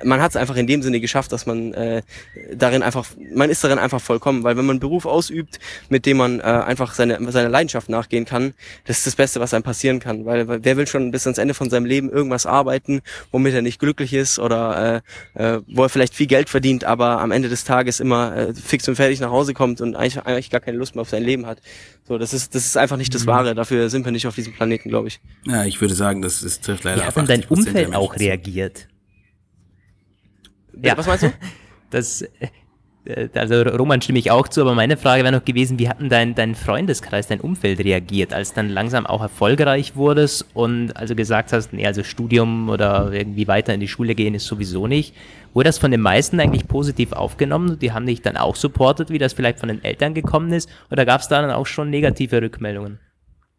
man 0.04 0.22
hat 0.22 0.32
es 0.32 0.36
einfach 0.36 0.56
in 0.56 0.68
dem 0.68 0.82
Sinne 0.82 1.00
geschafft, 1.00 1.32
dass 1.32 1.46
man 1.46 1.74
äh, 1.74 2.02
darin 2.54 2.84
einfach, 2.84 3.06
man 3.34 3.50
ist 3.50 3.64
darin 3.64 3.80
einfach 3.80 4.02
vollkommen, 4.02 4.44
weil 4.44 4.58
wenn 4.58 4.66
man 4.66 4.76
einen 4.76 4.80
Beruf 4.80 5.06
ausübt, 5.06 5.60
mit 5.90 6.06
dem 6.06 6.18
man 6.18 6.40
äh, 6.40 6.44
einfach 6.44 6.94
seine, 6.94 7.20
seine 7.32 7.50
Leidenschaft 7.50 7.90
nachgehen 7.90 8.26
kann, 8.26 8.54
das 8.86 9.00
ist 9.00 9.08
das 9.08 9.16
Beste, 9.16 9.40
was 9.40 9.54
einem 9.54 9.64
passieren 9.64 10.00
kann, 10.00 10.26
weil, 10.26 10.48
weil 10.48 10.64
wer 10.64 10.78
will 10.78 10.88
schon 10.88 11.12
bis 11.12 11.26
ans 11.26 11.38
Ende 11.38 11.54
von 11.54 11.70
seinem 11.70 11.86
Leben 11.86 12.10
irgendwas 12.10 12.46
arbeiten, 12.46 13.02
womit 13.32 13.54
er 13.54 13.62
nicht 13.62 13.80
glücklich 13.80 14.14
ist 14.14 14.40
oder 14.40 15.02
äh, 15.36 15.56
äh, 15.56 15.62
wo 15.68 15.84
er 15.84 15.90
vielleicht 15.90 16.14
viel 16.14 16.28
Geld 16.28 16.50
verdient, 16.50 16.84
aber 16.84 17.22
am 17.22 17.32
Ende 17.32 17.50
des 17.50 17.64
Tages 17.64 18.00
immer 18.00 18.36
äh, 18.36 18.54
fix 18.54 18.88
und 18.88 18.96
fertig 18.96 19.20
nach 19.20 19.32
Hause 19.32 19.54
kommt 19.54 19.82
und 19.82 19.96
eigentlich, 19.96 20.20
eigentlich 20.26 20.50
gar 20.50 20.62
keine 20.62 20.78
Lust 20.78 20.96
mehr 20.96 21.02
auf 21.02 21.10
sein 21.10 21.24
Leben 21.24 21.46
hat. 21.46 21.60
So, 22.08 22.18
das 22.18 22.34
ist, 22.34 22.54
das 22.54 22.66
ist 22.66 22.78
einfach 22.78 22.98
nicht 22.98 23.14
das 23.14 23.24
mhm. 23.24 23.28
Wahre. 23.28 23.56
Dafür 23.56 23.90
sind 23.90 24.06
wir 24.06 24.12
nicht 24.12 24.28
auf 24.28 24.36
diesem 24.36 24.54
Planeten, 24.54 24.90
glaube 24.90 25.08
ich. 25.08 25.20
Ja, 25.46 25.64
ich 25.66 25.82
würde 25.82 25.96
sagen, 25.96 26.22
das, 26.22 26.42
das 26.42 26.62
trifft 26.62 26.84
leider. 26.84 27.02
Wie 27.02 27.06
hat 27.06 27.16
denn 27.16 27.26
dein 27.26 27.46
Umfeld 27.46 27.96
auch 27.96 28.16
reagiert? 28.16 28.88
Ja. 30.82 30.98
Was 30.98 31.08
meinst 31.08 31.24
du? 31.24 31.34
Das, 31.92 32.24
äh, 33.06 33.30
also 33.36 33.62
Roman 33.62 34.02
stimme 34.02 34.20
ich 34.20 34.32
auch 34.32 34.48
zu, 34.48 34.62
aber 34.62 34.74
meine 34.74 34.98
Frage 34.98 35.24
wäre 35.24 35.34
noch 35.34 35.46
gewesen, 35.46 35.80
wie 35.80 35.88
hat 35.88 36.00
denn 36.00 36.10
dein, 36.10 36.36
dein 36.36 36.56
Freundeskreis, 36.56 37.28
dein 37.28 37.40
Umfeld 37.40 37.80
reagiert, 37.80 38.34
als 38.34 38.54
dann 38.54 38.70
langsam 38.70 39.06
auch 39.06 39.22
erfolgreich 39.22 39.96
wurdest 39.96 40.48
und 40.54 40.98
also 40.98 41.16
gesagt 41.16 41.54
hast, 41.54 41.74
nee, 41.74 41.86
also 41.86 42.04
Studium 42.04 42.70
oder 42.70 43.12
irgendwie 43.14 43.48
weiter 43.48 43.74
in 43.74 43.80
die 43.80 43.88
Schule 43.88 44.16
gehen 44.16 44.34
ist 44.34 44.48
sowieso 44.48 44.88
nicht. 44.88 45.16
Wurde 45.54 45.70
das 45.70 45.78
von 45.78 45.92
den 45.92 46.02
meisten 46.02 46.40
eigentlich 46.40 46.68
positiv 46.68 47.14
aufgenommen? 47.14 47.80
Die 47.80 47.92
haben 47.92 48.06
dich 48.06 48.22
dann 48.22 48.36
auch 48.36 48.56
supportet, 48.56 49.10
wie 49.10 49.20
das 49.20 49.34
vielleicht 49.34 49.60
von 49.60 49.70
den 49.70 49.84
Eltern 49.84 50.14
gekommen 50.14 50.52
ist? 50.52 50.70
Oder 50.92 51.06
gab 51.06 51.22
es 51.22 51.28
da 51.28 51.42
dann 51.42 51.52
auch 51.52 51.68
schon 51.68 51.90
negative 51.90 52.42
Rückmeldungen? 52.42 53.00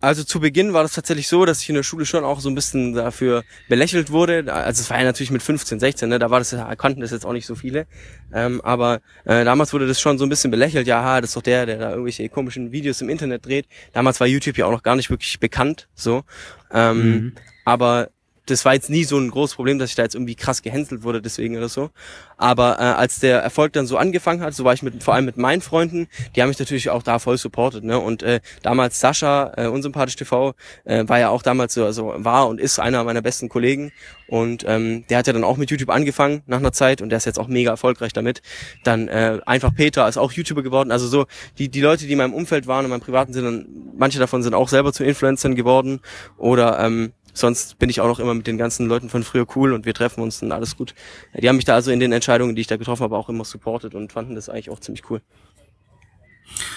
Also 0.06 0.22
zu 0.22 0.38
Beginn 0.38 0.72
war 0.72 0.84
das 0.84 0.92
tatsächlich 0.92 1.26
so, 1.26 1.44
dass 1.44 1.62
ich 1.62 1.68
in 1.68 1.74
der 1.74 1.82
Schule 1.82 2.06
schon 2.06 2.22
auch 2.22 2.38
so 2.38 2.48
ein 2.48 2.54
bisschen 2.54 2.92
dafür 2.92 3.42
belächelt 3.68 4.12
wurde. 4.12 4.52
Also 4.54 4.82
es 4.82 4.88
war 4.88 4.98
ja 4.98 5.04
natürlich 5.04 5.32
mit 5.32 5.42
15, 5.42 5.80
16, 5.80 6.08
ne? 6.08 6.20
da 6.20 6.30
war 6.30 6.38
das, 6.38 6.54
kannten 6.78 7.00
das 7.00 7.10
jetzt 7.10 7.26
auch 7.26 7.32
nicht 7.32 7.44
so 7.44 7.56
viele. 7.56 7.88
Ähm, 8.32 8.60
aber 8.60 9.00
äh, 9.24 9.44
damals 9.44 9.72
wurde 9.72 9.88
das 9.88 10.00
schon 10.00 10.16
so 10.16 10.24
ein 10.24 10.28
bisschen 10.28 10.52
belächelt. 10.52 10.86
Ja, 10.86 11.20
das 11.20 11.30
ist 11.30 11.36
doch 11.36 11.42
der, 11.42 11.66
der 11.66 11.78
da 11.78 11.90
irgendwelche 11.90 12.28
komischen 12.28 12.70
Videos 12.70 13.00
im 13.00 13.08
Internet 13.08 13.46
dreht. 13.46 13.66
Damals 13.94 14.20
war 14.20 14.28
YouTube 14.28 14.56
ja 14.56 14.66
auch 14.66 14.70
noch 14.70 14.84
gar 14.84 14.94
nicht 14.94 15.10
wirklich 15.10 15.40
bekannt. 15.40 15.88
So. 15.96 16.22
Ähm, 16.70 16.98
mhm. 16.98 17.32
Aber 17.64 18.10
das 18.46 18.64
war 18.64 18.74
jetzt 18.74 18.90
nie 18.90 19.04
so 19.04 19.18
ein 19.18 19.30
großes 19.30 19.56
Problem, 19.56 19.78
dass 19.78 19.90
ich 19.90 19.96
da 19.96 20.02
jetzt 20.02 20.14
irgendwie 20.14 20.34
krass 20.34 20.62
gehänselt 20.62 21.02
wurde 21.02 21.20
deswegen 21.20 21.56
oder 21.56 21.68
so. 21.68 21.90
Aber 22.36 22.78
äh, 22.78 22.82
als 22.82 23.18
der 23.18 23.40
Erfolg 23.40 23.72
dann 23.72 23.86
so 23.86 23.96
angefangen 23.96 24.40
hat, 24.40 24.54
so 24.54 24.64
war 24.64 24.72
ich 24.72 24.82
mit 24.82 25.02
vor 25.02 25.14
allem 25.14 25.24
mit 25.24 25.36
meinen 25.36 25.62
Freunden, 25.62 26.06
die 26.34 26.42
haben 26.42 26.48
mich 26.48 26.58
natürlich 26.58 26.90
auch 26.90 27.02
da 27.02 27.18
voll 27.18 27.38
supportet. 27.38 27.84
Ne? 27.84 27.98
Und 27.98 28.22
äh, 28.22 28.40
damals 28.62 29.00
Sascha, 29.00 29.52
äh, 29.56 29.66
unsympathisch 29.66 30.16
TV, 30.16 30.54
äh, 30.84 31.04
war 31.06 31.18
ja 31.18 31.28
auch 31.30 31.42
damals 31.42 31.74
so, 31.74 31.84
also 31.84 32.14
war 32.16 32.48
und 32.48 32.60
ist 32.60 32.78
einer 32.78 33.04
meiner 33.04 33.22
besten 33.22 33.48
Kollegen. 33.48 33.92
Und 34.28 34.64
ähm, 34.66 35.04
der 35.08 35.18
hat 35.18 35.26
ja 35.26 35.32
dann 35.32 35.44
auch 35.44 35.56
mit 35.56 35.70
YouTube 35.70 35.90
angefangen 35.90 36.42
nach 36.46 36.58
einer 36.58 36.72
Zeit 36.72 37.00
und 37.00 37.10
der 37.10 37.18
ist 37.18 37.26
jetzt 37.26 37.38
auch 37.38 37.48
mega 37.48 37.70
erfolgreich 37.70 38.12
damit. 38.12 38.42
Dann 38.84 39.08
äh, 39.08 39.38
einfach 39.46 39.74
Peter 39.74 40.08
ist 40.08 40.16
auch 40.16 40.32
YouTuber 40.32 40.62
geworden. 40.62 40.90
Also 40.90 41.06
so 41.06 41.26
die 41.58 41.68
die 41.68 41.80
Leute, 41.80 42.06
die 42.06 42.12
in 42.12 42.18
meinem 42.18 42.34
Umfeld 42.34 42.66
waren, 42.66 42.84
in 42.84 42.90
meinem 42.90 43.00
privaten 43.00 43.32
sind 43.32 43.44
dann 43.44 43.66
manche 43.96 44.18
davon 44.18 44.42
sind 44.42 44.54
auch 44.54 44.68
selber 44.68 44.92
zu 44.92 45.04
Influencern 45.04 45.54
geworden 45.54 46.00
oder 46.36 46.78
ähm, 46.80 47.12
sonst 47.36 47.78
bin 47.78 47.90
ich 47.90 48.00
auch 48.00 48.08
noch 48.08 48.18
immer 48.18 48.34
mit 48.34 48.46
den 48.46 48.58
ganzen 48.58 48.86
Leuten 48.86 49.08
von 49.08 49.22
früher 49.22 49.46
cool 49.54 49.72
und 49.72 49.84
wir 49.84 49.94
treffen 49.94 50.22
uns 50.22 50.42
und 50.42 50.52
alles 50.52 50.76
gut. 50.76 50.94
Die 51.34 51.48
haben 51.48 51.56
mich 51.56 51.64
da 51.64 51.74
also 51.74 51.90
in 51.90 52.00
den 52.00 52.12
Entscheidungen, 52.12 52.56
die 52.56 52.62
ich 52.62 52.66
da 52.66 52.76
getroffen 52.76 53.02
habe, 53.02 53.16
auch 53.16 53.28
immer 53.28 53.44
supportet 53.44 53.94
und 53.94 54.12
fanden 54.12 54.34
das 54.34 54.48
eigentlich 54.48 54.70
auch 54.70 54.80
ziemlich 54.80 55.08
cool. 55.10 55.20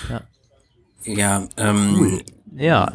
Ja. 0.10 0.22
Ja, 1.06 1.48
ähm, 1.58 2.22
ja. 2.56 2.94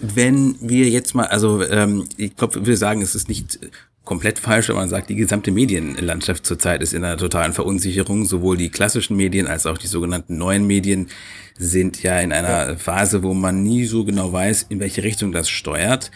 Wenn 0.00 0.56
wir 0.60 0.88
jetzt 0.88 1.14
mal, 1.14 1.26
also 1.26 1.62
ähm, 1.62 2.08
ich 2.16 2.36
glaube, 2.36 2.64
wir 2.64 2.76
sagen, 2.76 3.02
es 3.02 3.14
ist 3.14 3.28
nicht 3.28 3.58
komplett 4.04 4.38
falsch, 4.38 4.68
wenn 4.68 4.76
man 4.76 4.88
sagt, 4.88 5.08
die 5.08 5.16
gesamte 5.16 5.50
Medienlandschaft 5.50 6.44
zurzeit 6.44 6.82
ist 6.82 6.92
in 6.92 7.04
einer 7.04 7.16
totalen 7.16 7.52
Verunsicherung. 7.52 8.26
Sowohl 8.26 8.56
die 8.56 8.68
klassischen 8.68 9.16
Medien 9.16 9.46
als 9.46 9.66
auch 9.66 9.78
die 9.78 9.86
sogenannten 9.86 10.36
neuen 10.36 10.66
Medien 10.66 11.08
sind 11.56 12.02
ja 12.02 12.20
in 12.20 12.32
einer 12.32 12.76
Phase, 12.76 13.22
wo 13.22 13.32
man 13.34 13.62
nie 13.62 13.84
so 13.86 14.04
genau 14.04 14.32
weiß, 14.32 14.66
in 14.68 14.80
welche 14.80 15.02
Richtung 15.02 15.32
das 15.32 15.48
steuert. 15.48 16.10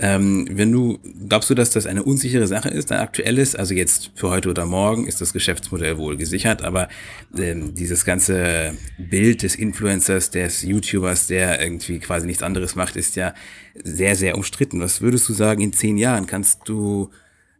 Ähm, 0.00 0.46
wenn 0.52 0.70
du, 0.70 1.00
glaubst 1.28 1.50
du, 1.50 1.54
dass 1.54 1.70
das 1.70 1.86
eine 1.86 2.04
unsichere 2.04 2.46
Sache 2.46 2.68
ist, 2.68 2.92
ein 2.92 3.00
aktuelles, 3.00 3.56
also 3.56 3.74
jetzt 3.74 4.12
für 4.14 4.30
heute 4.30 4.48
oder 4.48 4.64
morgen 4.64 5.08
ist 5.08 5.20
das 5.20 5.32
Geschäftsmodell 5.32 5.98
wohl 5.98 6.16
gesichert, 6.16 6.62
aber 6.62 6.88
ähm, 7.36 7.74
dieses 7.74 8.04
ganze 8.04 8.74
Bild 8.96 9.42
des 9.42 9.56
Influencers, 9.56 10.30
des 10.30 10.62
YouTubers, 10.62 11.26
der 11.26 11.60
irgendwie 11.60 11.98
quasi 11.98 12.28
nichts 12.28 12.44
anderes 12.44 12.76
macht, 12.76 12.94
ist 12.94 13.16
ja 13.16 13.34
sehr, 13.74 14.14
sehr 14.14 14.36
umstritten. 14.36 14.80
Was 14.80 15.00
würdest 15.00 15.28
du 15.28 15.32
sagen, 15.32 15.62
in 15.62 15.72
zehn 15.72 15.98
Jahren 15.98 16.26
kannst 16.26 16.60
du, 16.66 17.10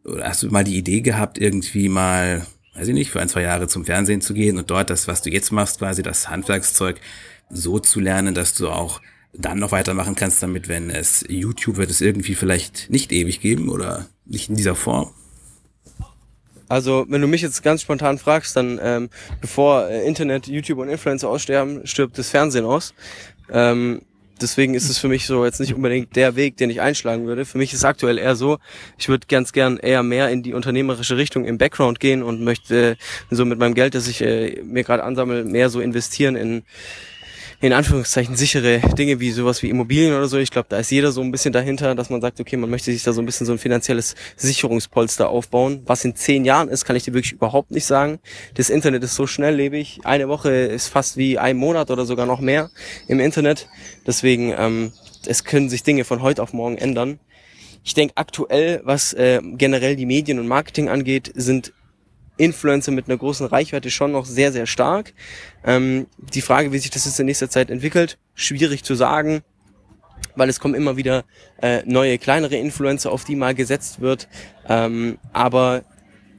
oder 0.04 0.28
hast 0.28 0.44
du 0.44 0.48
mal 0.48 0.62
die 0.62 0.76
Idee 0.76 1.00
gehabt, 1.00 1.38
irgendwie 1.38 1.88
mal, 1.88 2.46
weiß 2.74 2.86
ich 2.86 2.94
nicht, 2.94 3.10
für 3.10 3.20
ein, 3.20 3.28
zwei 3.28 3.42
Jahre 3.42 3.66
zum 3.66 3.84
Fernsehen 3.84 4.20
zu 4.20 4.32
gehen 4.32 4.58
und 4.58 4.70
dort 4.70 4.90
das, 4.90 5.08
was 5.08 5.22
du 5.22 5.30
jetzt 5.30 5.50
machst, 5.50 5.80
quasi 5.80 6.04
das 6.04 6.28
Handwerkszeug 6.28 7.00
so 7.50 7.80
zu 7.80 7.98
lernen, 7.98 8.36
dass 8.36 8.54
du 8.54 8.68
auch 8.68 9.00
dann 9.38 9.58
noch 9.58 9.72
weitermachen 9.72 10.16
kannst 10.16 10.42
damit, 10.42 10.68
wenn 10.68 10.90
es 10.90 11.24
YouTube 11.28 11.76
wird 11.76 11.90
es 11.90 12.00
irgendwie 12.00 12.34
vielleicht 12.34 12.90
nicht 12.90 13.12
ewig 13.12 13.40
geben 13.40 13.68
oder 13.68 14.06
nicht 14.26 14.50
in 14.50 14.56
dieser 14.56 14.74
Form? 14.74 15.10
Also, 16.68 17.06
wenn 17.08 17.22
du 17.22 17.28
mich 17.28 17.40
jetzt 17.40 17.62
ganz 17.62 17.80
spontan 17.80 18.18
fragst, 18.18 18.54
dann 18.56 18.78
ähm, 18.82 19.08
bevor 19.40 19.88
äh, 19.88 20.06
Internet, 20.06 20.48
YouTube 20.48 20.78
und 20.78 20.88
Influencer 20.88 21.28
aussterben, 21.28 21.86
stirbt 21.86 22.18
das 22.18 22.28
Fernsehen 22.28 22.66
aus. 22.66 22.92
Ähm, 23.50 24.02
deswegen 24.40 24.74
ist 24.74 24.90
es 24.90 24.98
für 24.98 25.08
mich 25.08 25.26
so 25.26 25.46
jetzt 25.46 25.60
nicht 25.60 25.72
unbedingt 25.72 26.14
der 26.14 26.36
Weg, 26.36 26.58
den 26.58 26.68
ich 26.68 26.82
einschlagen 26.82 27.26
würde. 27.26 27.46
Für 27.46 27.56
mich 27.56 27.72
ist 27.72 27.84
aktuell 27.84 28.18
eher 28.18 28.36
so, 28.36 28.58
ich 28.98 29.08
würde 29.08 29.26
ganz 29.28 29.52
gern 29.52 29.78
eher 29.78 30.02
mehr 30.02 30.28
in 30.28 30.42
die 30.42 30.52
unternehmerische 30.52 31.16
Richtung 31.16 31.46
im 31.46 31.56
Background 31.56 32.00
gehen 32.00 32.22
und 32.22 32.42
möchte 32.42 32.98
so 33.30 33.46
mit 33.46 33.58
meinem 33.58 33.74
Geld, 33.74 33.94
das 33.94 34.06
ich 34.06 34.20
äh, 34.20 34.60
mir 34.62 34.84
gerade 34.84 35.04
ansammle, 35.04 35.44
mehr 35.44 35.70
so 35.70 35.80
investieren 35.80 36.36
in 36.36 36.64
in 37.60 37.72
Anführungszeichen 37.72 38.36
sichere 38.36 38.80
Dinge 38.96 39.18
wie 39.18 39.32
sowas 39.32 39.62
wie 39.62 39.68
Immobilien 39.68 40.14
oder 40.14 40.28
so. 40.28 40.38
Ich 40.38 40.50
glaube, 40.50 40.68
da 40.68 40.78
ist 40.78 40.92
jeder 40.92 41.10
so 41.10 41.20
ein 41.22 41.32
bisschen 41.32 41.52
dahinter, 41.52 41.96
dass 41.96 42.08
man 42.08 42.20
sagt, 42.20 42.38
okay, 42.38 42.56
man 42.56 42.70
möchte 42.70 42.92
sich 42.92 43.02
da 43.02 43.12
so 43.12 43.20
ein 43.20 43.26
bisschen 43.26 43.46
so 43.46 43.52
ein 43.52 43.58
finanzielles 43.58 44.14
Sicherungspolster 44.36 45.28
aufbauen. 45.28 45.82
Was 45.84 46.04
in 46.04 46.14
zehn 46.14 46.44
Jahren 46.44 46.68
ist, 46.68 46.84
kann 46.84 46.94
ich 46.94 47.02
dir 47.02 47.14
wirklich 47.14 47.32
überhaupt 47.32 47.72
nicht 47.72 47.84
sagen. 47.84 48.20
Das 48.54 48.70
Internet 48.70 49.02
ist 49.02 49.16
so 49.16 49.26
schnelllebig. 49.26 50.00
Eine 50.04 50.28
Woche 50.28 50.50
ist 50.50 50.86
fast 50.86 51.16
wie 51.16 51.38
ein 51.38 51.56
Monat 51.56 51.90
oder 51.90 52.04
sogar 52.04 52.26
noch 52.26 52.40
mehr 52.40 52.70
im 53.08 53.18
Internet. 53.18 53.68
Deswegen, 54.06 54.54
ähm, 54.56 54.92
es 55.26 55.42
können 55.42 55.68
sich 55.68 55.82
Dinge 55.82 56.04
von 56.04 56.22
heute 56.22 56.44
auf 56.44 56.52
morgen 56.52 56.78
ändern. 56.78 57.18
Ich 57.82 57.94
denke 57.94 58.16
aktuell, 58.16 58.82
was 58.84 59.14
äh, 59.14 59.40
generell 59.42 59.96
die 59.96 60.06
Medien 60.06 60.38
und 60.38 60.46
Marketing 60.46 60.88
angeht, 60.88 61.32
sind 61.34 61.72
Influencer 62.38 62.92
mit 62.92 63.08
einer 63.08 63.18
großen 63.18 63.46
Reichweite 63.46 63.90
schon 63.90 64.12
noch 64.12 64.24
sehr, 64.24 64.52
sehr 64.52 64.66
stark. 64.66 65.12
Ähm, 65.64 66.06
die 66.18 66.40
Frage, 66.40 66.72
wie 66.72 66.78
sich 66.78 66.90
das 66.90 67.04
jetzt 67.04 67.20
in 67.20 67.26
nächster 67.26 67.50
Zeit 67.50 67.70
entwickelt, 67.70 68.18
schwierig 68.34 68.84
zu 68.84 68.94
sagen, 68.94 69.42
weil 70.34 70.48
es 70.48 70.60
kommen 70.60 70.74
immer 70.74 70.96
wieder 70.96 71.24
äh, 71.60 71.82
neue, 71.84 72.18
kleinere 72.18 72.56
Influencer, 72.56 73.12
auf 73.12 73.24
die 73.24 73.36
mal 73.36 73.54
gesetzt 73.54 74.00
wird. 74.00 74.28
Ähm, 74.68 75.18
aber 75.32 75.82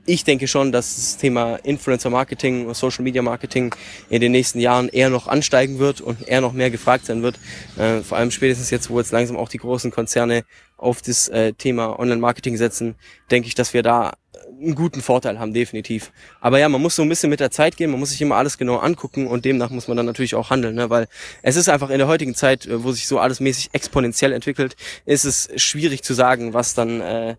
ich 0.09 0.23
denke 0.23 0.47
schon, 0.47 0.71
dass 0.71 0.95
das 0.95 1.17
Thema 1.17 1.57
Influencer 1.57 2.09
Marketing 2.09 2.65
und 2.65 2.75
Social 2.75 3.03
Media 3.03 3.21
Marketing 3.21 3.75
in 4.09 4.21
den 4.21 4.31
nächsten 4.31 4.59
Jahren 4.59 4.89
eher 4.89 5.11
noch 5.11 5.27
ansteigen 5.27 5.77
wird 5.77 6.01
und 6.01 6.27
eher 6.27 6.41
noch 6.41 6.53
mehr 6.53 6.71
gefragt 6.71 7.05
sein 7.05 7.21
wird. 7.21 7.37
Äh, 7.77 7.99
vor 8.01 8.17
allem 8.17 8.31
spätestens 8.31 8.71
jetzt, 8.71 8.89
wo 8.89 8.97
jetzt 8.97 9.11
langsam 9.11 9.37
auch 9.37 9.49
die 9.49 9.59
großen 9.59 9.91
Konzerne 9.91 10.45
auf 10.77 11.03
das 11.03 11.27
äh, 11.27 11.53
Thema 11.53 11.99
Online 11.99 12.19
Marketing 12.19 12.57
setzen, 12.57 12.95
denke 13.29 13.47
ich, 13.47 13.55
dass 13.55 13.73
wir 13.75 13.83
da 13.83 14.13
einen 14.61 14.75
guten 14.75 15.01
Vorteil 15.01 15.39
haben, 15.39 15.53
definitiv. 15.53 16.11
Aber 16.41 16.59
ja, 16.59 16.69
man 16.69 16.81
muss 16.81 16.95
so 16.95 17.01
ein 17.01 17.09
bisschen 17.09 17.29
mit 17.29 17.39
der 17.39 17.51
Zeit 17.51 17.77
gehen, 17.77 17.91
man 17.91 17.99
muss 17.99 18.11
sich 18.11 18.21
immer 18.21 18.35
alles 18.35 18.57
genau 18.57 18.77
angucken 18.77 19.27
und 19.27 19.45
demnach 19.45 19.69
muss 19.69 19.87
man 19.87 19.97
dann 19.97 20.05
natürlich 20.05 20.35
auch 20.35 20.49
handeln, 20.49 20.75
ne? 20.75 20.89
weil 20.89 21.07
es 21.41 21.55
ist 21.55 21.69
einfach 21.69 21.89
in 21.89 21.97
der 21.97 22.07
heutigen 22.07 22.35
Zeit, 22.35 22.65
äh, 22.65 22.83
wo 22.83 22.91
sich 22.91 23.07
so 23.07 23.19
alles 23.19 23.39
mäßig 23.39 23.69
exponentiell 23.73 24.33
entwickelt, 24.33 24.75
ist 25.05 25.25
es 25.25 25.49
schwierig 25.55 26.03
zu 26.03 26.13
sagen, 26.13 26.53
was 26.53 26.73
dann 26.73 27.01
äh, 27.01 27.35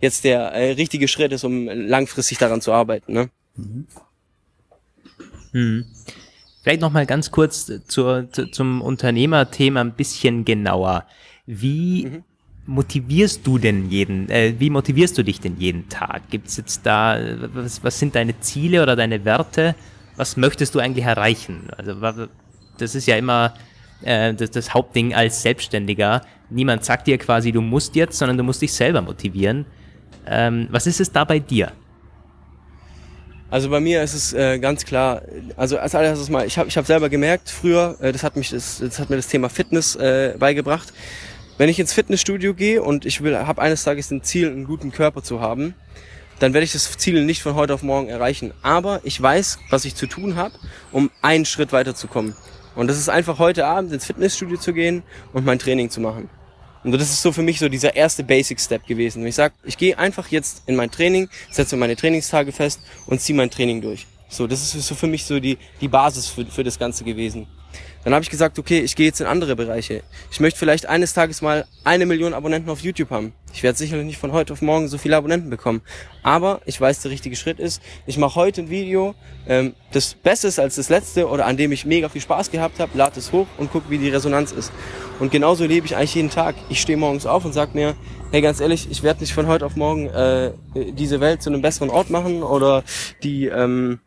jetzt 0.00 0.24
der 0.24 0.52
äh, 0.52 0.72
richtige 0.72 1.08
Schritt 1.08 1.32
ist, 1.32 1.44
um 1.44 1.68
langfristig 1.68 2.38
daran 2.38 2.60
zu 2.60 2.72
arbeiten. 2.72 3.12
Ne? 3.12 3.30
Mhm. 3.56 3.86
Hm. 5.52 5.84
Vielleicht 6.62 6.82
noch 6.82 6.92
mal 6.92 7.06
ganz 7.06 7.30
kurz 7.30 7.70
zur, 7.86 8.30
zu, 8.30 8.50
zum 8.50 8.82
Unternehmerthema 8.82 9.80
ein 9.80 9.94
bisschen 9.94 10.44
genauer. 10.44 11.06
Wie 11.46 12.06
mhm 12.06 12.24
motivierst 12.68 13.46
du 13.46 13.56
denn 13.58 13.88
jeden, 13.90 14.28
äh, 14.28 14.54
wie 14.58 14.68
motivierst 14.68 15.16
du 15.16 15.24
dich 15.24 15.40
denn 15.40 15.56
jeden 15.58 15.88
Tag? 15.88 16.28
Gibt 16.30 16.48
es 16.48 16.58
jetzt 16.58 16.84
da, 16.84 17.18
was, 17.54 17.82
was 17.82 17.98
sind 17.98 18.14
deine 18.14 18.38
Ziele 18.40 18.82
oder 18.82 18.94
deine 18.94 19.24
Werte? 19.24 19.74
Was 20.16 20.36
möchtest 20.36 20.74
du 20.74 20.78
eigentlich 20.78 21.06
erreichen? 21.06 21.70
Also 21.76 21.94
das 22.76 22.94
ist 22.94 23.06
ja 23.06 23.16
immer 23.16 23.54
äh, 24.02 24.34
das, 24.34 24.50
das 24.50 24.74
Hauptding 24.74 25.14
als 25.14 25.40
Selbstständiger. 25.40 26.20
Niemand 26.50 26.84
sagt 26.84 27.06
dir 27.06 27.16
quasi, 27.16 27.52
du 27.52 27.62
musst 27.62 27.96
jetzt, 27.96 28.18
sondern 28.18 28.36
du 28.36 28.44
musst 28.44 28.60
dich 28.60 28.72
selber 28.72 29.00
motivieren. 29.00 29.64
Ähm, 30.26 30.68
was 30.70 30.86
ist 30.86 31.00
es 31.00 31.10
da 31.10 31.24
bei 31.24 31.38
dir? 31.38 31.72
Also 33.50 33.70
bei 33.70 33.80
mir 33.80 34.02
ist 34.02 34.12
es 34.12 34.34
äh, 34.34 34.58
ganz 34.58 34.84
klar, 34.84 35.22
also 35.56 35.78
als 35.78 35.94
allererstes 35.94 36.28
mal, 36.28 36.46
ich 36.46 36.58
habe 36.58 36.68
ich 36.68 36.76
hab 36.76 36.84
selber 36.84 37.08
gemerkt, 37.08 37.48
früher, 37.48 37.96
äh, 38.00 38.12
das, 38.12 38.22
hat 38.22 38.36
mich, 38.36 38.50
das, 38.50 38.78
das 38.78 38.98
hat 38.98 39.08
mir 39.08 39.16
das 39.16 39.28
Thema 39.28 39.48
Fitness 39.48 39.96
äh, 39.96 40.34
beigebracht, 40.38 40.92
wenn 41.58 41.68
ich 41.68 41.78
ins 41.78 41.92
Fitnessstudio 41.92 42.54
gehe 42.54 42.82
und 42.82 43.04
ich 43.04 43.22
will, 43.22 43.36
habe 43.36 43.60
eines 43.60 43.82
Tages 43.82 44.10
ein 44.10 44.22
Ziel, 44.22 44.48
einen 44.48 44.64
guten 44.64 44.92
Körper 44.92 45.22
zu 45.22 45.40
haben, 45.40 45.74
dann 46.38 46.54
werde 46.54 46.64
ich 46.64 46.72
das 46.72 46.96
Ziel 46.96 47.24
nicht 47.24 47.42
von 47.42 47.56
heute 47.56 47.74
auf 47.74 47.82
morgen 47.82 48.08
erreichen. 48.08 48.54
Aber 48.62 49.00
ich 49.02 49.20
weiß, 49.20 49.58
was 49.68 49.84
ich 49.84 49.96
zu 49.96 50.06
tun 50.06 50.36
habe, 50.36 50.54
um 50.92 51.10
einen 51.20 51.44
Schritt 51.44 51.72
weiterzukommen. 51.72 52.36
Und 52.76 52.86
das 52.86 52.96
ist 52.96 53.08
einfach 53.08 53.40
heute 53.40 53.66
Abend 53.66 53.92
ins 53.92 54.06
Fitnessstudio 54.06 54.56
zu 54.56 54.72
gehen 54.72 55.02
und 55.32 55.44
mein 55.44 55.58
Training 55.58 55.90
zu 55.90 56.00
machen. 56.00 56.30
Und 56.84 56.92
das 56.92 57.10
ist 57.10 57.22
so 57.22 57.32
für 57.32 57.42
mich 57.42 57.58
so 57.58 57.68
dieser 57.68 57.96
erste 57.96 58.22
Basic 58.22 58.60
Step 58.60 58.86
gewesen. 58.86 59.26
Ich 59.26 59.34
sage, 59.34 59.54
ich 59.64 59.76
gehe 59.76 59.98
einfach 59.98 60.28
jetzt 60.28 60.62
in 60.66 60.76
mein 60.76 60.92
Training, 60.92 61.28
setze 61.50 61.76
meine 61.76 61.96
Trainingstage 61.96 62.52
fest 62.52 62.80
und 63.06 63.20
ziehe 63.20 63.36
mein 63.36 63.50
Training 63.50 63.80
durch. 63.80 64.06
So, 64.28 64.46
das 64.46 64.62
ist 64.62 64.86
so 64.86 64.94
für 64.94 65.08
mich 65.08 65.24
so 65.24 65.40
die, 65.40 65.58
die 65.80 65.88
Basis 65.88 66.28
für, 66.28 66.46
für 66.46 66.62
das 66.62 66.78
Ganze 66.78 67.02
gewesen. 67.02 67.48
Dann 68.08 68.14
habe 68.14 68.22
ich 68.22 68.30
gesagt, 68.30 68.58
okay, 68.58 68.80
ich 68.80 68.96
gehe 68.96 69.04
jetzt 69.04 69.20
in 69.20 69.26
andere 69.26 69.54
Bereiche. 69.54 70.02
Ich 70.30 70.40
möchte 70.40 70.58
vielleicht 70.58 70.86
eines 70.86 71.12
Tages 71.12 71.42
mal 71.42 71.66
eine 71.84 72.06
Million 72.06 72.32
Abonnenten 72.32 72.70
auf 72.70 72.80
YouTube 72.80 73.10
haben. 73.10 73.34
Ich 73.52 73.62
werde 73.62 73.76
sicherlich 73.76 74.06
nicht 74.06 74.16
von 74.16 74.32
heute 74.32 74.54
auf 74.54 74.62
morgen 74.62 74.88
so 74.88 74.96
viele 74.96 75.14
Abonnenten 75.14 75.50
bekommen. 75.50 75.82
Aber 76.22 76.62
ich 76.64 76.80
weiß, 76.80 77.02
der 77.02 77.10
richtige 77.10 77.36
Schritt 77.36 77.60
ist, 77.60 77.82
ich 78.06 78.16
mache 78.16 78.36
heute 78.36 78.62
ein 78.62 78.70
Video, 78.70 79.14
ähm, 79.46 79.74
das 79.92 80.14
Beste 80.14 80.48
ist 80.48 80.58
als 80.58 80.76
das 80.76 80.88
letzte 80.88 81.28
oder 81.28 81.44
an 81.44 81.58
dem 81.58 81.70
ich 81.70 81.84
mega 81.84 82.08
viel 82.08 82.22
Spaß 82.22 82.50
gehabt 82.50 82.80
habe, 82.80 82.96
lade 82.96 83.20
es 83.20 83.30
hoch 83.30 83.46
und 83.58 83.70
gucke, 83.70 83.90
wie 83.90 83.98
die 83.98 84.08
Resonanz 84.08 84.52
ist. 84.52 84.72
Und 85.20 85.30
genauso 85.30 85.66
lebe 85.66 85.84
ich 85.84 85.94
eigentlich 85.94 86.14
jeden 86.14 86.30
Tag. 86.30 86.54
Ich 86.70 86.80
stehe 86.80 86.96
morgens 86.96 87.26
auf 87.26 87.44
und 87.44 87.52
sage 87.52 87.72
mir, 87.74 87.94
hey, 88.30 88.40
ganz 88.40 88.60
ehrlich, 88.60 88.88
ich 88.90 89.02
werde 89.02 89.20
nicht 89.20 89.34
von 89.34 89.48
heute 89.48 89.66
auf 89.66 89.76
morgen 89.76 90.06
äh, 90.06 90.52
diese 90.74 91.20
Welt 91.20 91.42
zu 91.42 91.50
einem 91.50 91.60
besseren 91.60 91.90
Ort 91.90 92.08
machen 92.08 92.42
oder 92.42 92.84
die... 93.22 93.48
Ähm, 93.48 94.00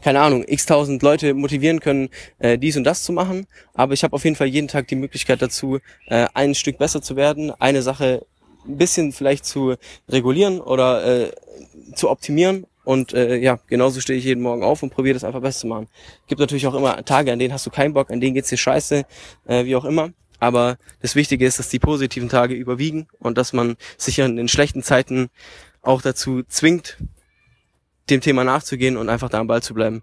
keine 0.00 0.20
Ahnung, 0.20 0.44
x 0.46 0.66
tausend 0.66 1.02
Leute 1.02 1.34
motivieren 1.34 1.80
können, 1.80 2.08
äh, 2.38 2.58
dies 2.58 2.76
und 2.76 2.84
das 2.84 3.02
zu 3.04 3.12
machen. 3.12 3.46
Aber 3.74 3.92
ich 3.94 4.04
habe 4.04 4.14
auf 4.14 4.24
jeden 4.24 4.36
Fall 4.36 4.48
jeden 4.48 4.68
Tag 4.68 4.88
die 4.88 4.96
Möglichkeit 4.96 5.42
dazu, 5.42 5.78
äh, 6.06 6.26
ein 6.34 6.54
Stück 6.54 6.78
besser 6.78 7.02
zu 7.02 7.16
werden, 7.16 7.52
eine 7.58 7.82
Sache 7.82 8.26
ein 8.66 8.76
bisschen 8.76 9.12
vielleicht 9.12 9.44
zu 9.44 9.76
regulieren 10.08 10.60
oder 10.60 11.04
äh, 11.04 11.32
zu 11.94 12.10
optimieren. 12.10 12.66
Und 12.84 13.12
äh, 13.12 13.36
ja, 13.36 13.58
genauso 13.68 14.00
stehe 14.00 14.18
ich 14.18 14.24
jeden 14.24 14.42
Morgen 14.42 14.64
auf 14.64 14.82
und 14.82 14.90
probiere 14.90 15.14
das 15.14 15.24
einfach 15.24 15.40
besser 15.40 15.60
zu 15.60 15.66
machen. 15.66 15.88
Gibt 16.26 16.40
natürlich 16.40 16.66
auch 16.66 16.74
immer 16.74 17.04
Tage, 17.04 17.32
an 17.32 17.38
denen 17.38 17.52
hast 17.52 17.66
du 17.66 17.70
keinen 17.70 17.92
Bock, 17.92 18.10
an 18.10 18.20
denen 18.20 18.34
geht's 18.34 18.48
dir 18.48 18.56
scheiße, 18.56 19.04
äh, 19.46 19.64
wie 19.64 19.76
auch 19.76 19.84
immer. 19.84 20.10
Aber 20.40 20.78
das 21.02 21.14
Wichtige 21.14 21.46
ist, 21.46 21.58
dass 21.58 21.68
die 21.68 21.78
positiven 21.78 22.30
Tage 22.30 22.54
überwiegen 22.54 23.06
und 23.18 23.36
dass 23.36 23.52
man 23.52 23.76
sich 23.98 24.18
in 24.18 24.36
den 24.36 24.48
schlechten 24.48 24.82
Zeiten 24.82 25.28
auch 25.82 26.00
dazu 26.00 26.42
zwingt, 26.48 26.96
dem 28.10 28.20
Thema 28.20 28.44
nachzugehen 28.44 28.96
und 28.96 29.08
einfach 29.08 29.28
da 29.28 29.40
am 29.40 29.46
Ball 29.46 29.62
zu 29.62 29.74
bleiben. 29.74 30.02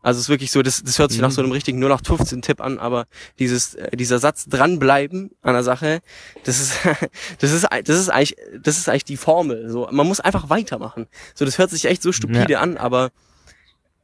Also 0.00 0.18
es 0.18 0.24
ist 0.24 0.28
wirklich 0.28 0.52
so, 0.52 0.62
das, 0.62 0.82
das 0.82 0.98
hört 0.98 1.10
sich 1.10 1.20
mhm. 1.20 1.26
nach 1.26 1.32
so 1.32 1.42
einem 1.42 1.50
richtigen 1.50 1.82
0815-Tipp 1.84 2.60
an, 2.60 2.78
aber 2.78 3.06
dieses, 3.38 3.74
äh, 3.74 3.96
dieser 3.96 4.18
Satz 4.18 4.46
dranbleiben 4.46 5.32
an 5.42 5.54
der 5.54 5.64
Sache, 5.64 6.00
das 6.44 6.60
ist, 6.60 6.78
das 7.40 7.52
ist, 7.52 7.66
das 7.84 7.98
ist 7.98 8.08
eigentlich, 8.08 8.36
das 8.62 8.78
ist 8.78 8.88
eigentlich 8.88 9.04
die 9.04 9.16
Formel. 9.16 9.68
So, 9.68 9.88
man 9.90 10.06
muss 10.06 10.20
einfach 10.20 10.50
weitermachen. 10.50 11.08
So, 11.34 11.44
das 11.44 11.58
hört 11.58 11.70
sich 11.70 11.84
echt 11.86 12.02
so 12.02 12.12
stupide 12.12 12.54
ja. 12.54 12.60
an, 12.60 12.76
aber 12.76 13.10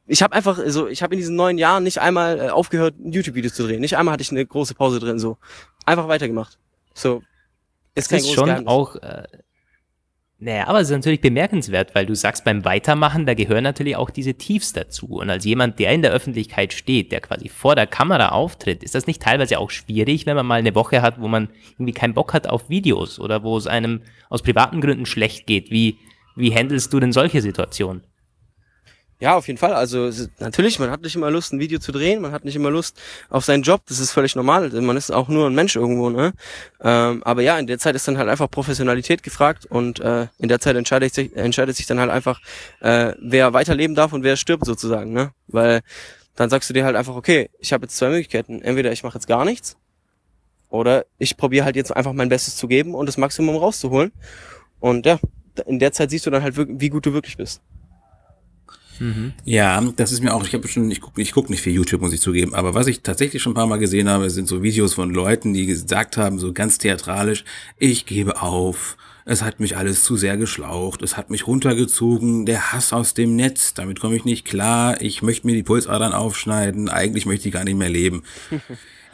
ich 0.05 0.21
habe 0.21 0.35
einfach, 0.35 0.59
so, 0.67 0.87
ich 0.87 1.01
habe 1.01 1.15
in 1.15 1.19
diesen 1.19 1.35
neun 1.35 1.57
Jahren 1.57 1.83
nicht 1.83 1.99
einmal 1.99 2.39
äh, 2.39 2.49
aufgehört, 2.49 2.95
YouTube-Videos 3.03 3.53
zu 3.53 3.63
drehen. 3.63 3.79
Nicht 3.79 3.97
einmal 3.97 4.13
hatte 4.13 4.21
ich 4.21 4.31
eine 4.31 4.45
große 4.45 4.75
Pause 4.75 4.99
drin. 4.99 5.17
So, 5.17 5.37
einfach 5.85 6.07
weitergemacht. 6.07 6.59
So, 6.93 7.23
ist 7.95 8.09
kein 8.09 8.19
ist 8.19 8.33
schon 8.33 8.45
Geheimnis. 8.45 8.67
auch 8.67 8.95
äh, 8.97 9.23
naja, 10.37 10.67
aber 10.67 10.81
es 10.81 10.89
ist 10.89 10.95
natürlich 10.95 11.21
bemerkenswert, 11.21 11.95
weil 11.95 12.05
du 12.05 12.13
sagst, 12.13 12.43
beim 12.43 12.65
Weitermachen, 12.65 13.25
da 13.25 13.33
gehören 13.33 13.63
natürlich 13.63 13.95
auch 13.95 14.09
diese 14.09 14.33
Tiefs 14.33 14.73
dazu. 14.73 15.07
Und 15.07 15.29
als 15.29 15.45
jemand, 15.45 15.79
der 15.79 15.93
in 15.93 16.01
der 16.01 16.11
Öffentlichkeit 16.11 16.73
steht, 16.73 17.13
der 17.13 17.21
quasi 17.21 17.47
vor 17.47 17.75
der 17.75 17.87
Kamera 17.87 18.29
auftritt, 18.29 18.83
ist 18.83 18.95
das 18.95 19.07
nicht 19.07 19.21
teilweise 19.21 19.59
auch 19.59 19.69
schwierig, 19.71 20.25
wenn 20.25 20.35
man 20.35 20.45
mal 20.45 20.59
eine 20.59 20.75
Woche 20.75 21.01
hat, 21.01 21.21
wo 21.21 21.29
man 21.29 21.47
irgendwie 21.73 21.93
keinen 21.93 22.13
Bock 22.13 22.33
hat 22.33 22.47
auf 22.47 22.69
Videos 22.69 23.17
oder 23.17 23.43
wo 23.43 23.55
es 23.55 23.65
einem 23.65 24.01
aus 24.29 24.41
privaten 24.41 24.81
Gründen 24.81 25.05
schlecht 25.05 25.47
geht? 25.47 25.71
Wie, 25.71 25.99
wie 26.35 26.53
handelst 26.53 26.91
du 26.91 26.99
denn 26.99 27.13
solche 27.13 27.41
Situationen? 27.41 28.03
Ja, 29.25 29.33
auf 29.33 29.47
jeden 29.47 29.57
Fall. 29.57 29.73
Also 29.73 30.11
natürlich, 30.37 30.77
man 30.77 30.91
hat 30.91 31.01
nicht 31.01 31.15
immer 31.15 31.31
Lust, 31.31 31.51
ein 31.51 31.59
Video 31.59 31.79
zu 31.79 31.91
drehen, 31.91 32.21
man 32.21 32.31
hat 32.31 32.45
nicht 32.45 32.55
immer 32.55 32.69
Lust 32.69 33.01
auf 33.31 33.43
seinen 33.43 33.63
Job, 33.63 33.81
das 33.87 33.97
ist 33.97 34.11
völlig 34.11 34.35
normal. 34.35 34.69
Man 34.69 34.97
ist 34.97 35.09
auch 35.09 35.29
nur 35.29 35.47
ein 35.47 35.55
Mensch 35.55 35.75
irgendwo, 35.75 36.11
ne? 36.11 36.33
Ähm, 36.79 37.23
aber 37.23 37.41
ja, 37.41 37.57
in 37.57 37.65
der 37.65 37.79
Zeit 37.79 37.95
ist 37.95 38.07
dann 38.07 38.19
halt 38.19 38.29
einfach 38.29 38.51
Professionalität 38.51 39.23
gefragt 39.23 39.65
und 39.65 39.99
äh, 39.99 40.27
in 40.37 40.47
der 40.47 40.59
Zeit 40.59 40.75
entscheidet 40.75 41.15
sich, 41.15 41.35
entscheidet 41.35 41.75
sich 41.75 41.87
dann 41.87 41.99
halt 41.99 42.11
einfach, 42.11 42.39
äh, 42.81 43.13
wer 43.19 43.51
weiterleben 43.53 43.95
darf 43.95 44.13
und 44.13 44.21
wer 44.21 44.35
stirbt 44.35 44.63
sozusagen, 44.63 45.11
ne? 45.11 45.31
Weil 45.47 45.81
dann 46.35 46.51
sagst 46.51 46.69
du 46.69 46.75
dir 46.75 46.85
halt 46.85 46.95
einfach, 46.95 47.15
okay, 47.15 47.49
ich 47.57 47.73
habe 47.73 47.85
jetzt 47.85 47.97
zwei 47.97 48.09
Möglichkeiten. 48.09 48.61
Entweder 48.61 48.91
ich 48.91 49.01
mache 49.01 49.17
jetzt 49.17 49.25
gar 49.25 49.43
nichts 49.43 49.75
oder 50.69 51.07
ich 51.17 51.35
probiere 51.35 51.65
halt 51.65 51.75
jetzt 51.75 51.95
einfach 51.95 52.13
mein 52.13 52.29
Bestes 52.29 52.57
zu 52.57 52.67
geben 52.67 52.93
und 52.93 53.07
das 53.07 53.17
Maximum 53.17 53.55
rauszuholen. 53.55 54.11
Und 54.79 55.07
ja, 55.07 55.17
in 55.65 55.79
der 55.79 55.93
Zeit 55.93 56.11
siehst 56.11 56.27
du 56.27 56.29
dann 56.29 56.43
halt, 56.43 56.53
wie 56.55 56.89
gut 56.89 57.07
du 57.07 57.13
wirklich 57.13 57.37
bist. 57.37 57.63
Mhm. 58.99 59.33
Ja, 59.43 59.81
das 59.95 60.11
ist 60.11 60.21
mir 60.21 60.33
auch, 60.33 60.45
ich 60.45 60.53
habe 60.53 60.67
schon, 60.67 60.89
ich 60.89 61.01
gucke 61.01 61.21
ich 61.21 61.31
guck 61.31 61.49
nicht 61.49 61.61
viel 61.61 61.73
YouTube, 61.73 62.01
muss 62.01 62.13
ich 62.13 62.21
zugeben, 62.21 62.53
aber 62.53 62.73
was 62.73 62.87
ich 62.87 63.01
tatsächlich 63.01 63.41
schon 63.41 63.51
ein 63.51 63.55
paar 63.55 63.67
Mal 63.67 63.79
gesehen 63.79 64.09
habe, 64.09 64.29
sind 64.29 64.47
so 64.47 64.63
Videos 64.63 64.93
von 64.93 65.09
Leuten, 65.11 65.53
die 65.53 65.65
gesagt 65.65 66.17
haben, 66.17 66.39
so 66.39 66.53
ganz 66.53 66.77
theatralisch, 66.77 67.43
ich 67.77 68.05
gebe 68.05 68.41
auf, 68.41 68.97
es 69.25 69.41
hat 69.41 69.59
mich 69.59 69.75
alles 69.75 70.03
zu 70.03 70.15
sehr 70.15 70.37
geschlaucht, 70.37 71.01
es 71.01 71.17
hat 71.17 71.29
mich 71.29 71.47
runtergezogen, 71.47 72.45
der 72.45 72.71
Hass 72.71 72.93
aus 72.93 73.13
dem 73.13 73.35
Netz, 73.35 73.73
damit 73.73 73.99
komme 73.99 74.15
ich 74.15 74.25
nicht 74.25 74.45
klar, 74.45 75.01
ich 75.01 75.21
möchte 75.21 75.47
mir 75.47 75.55
die 75.55 75.63
Pulsadern 75.63 76.13
aufschneiden, 76.13 76.89
eigentlich 76.89 77.25
möchte 77.25 77.47
ich 77.47 77.53
gar 77.53 77.63
nicht 77.63 77.77
mehr 77.77 77.89
leben. 77.89 78.23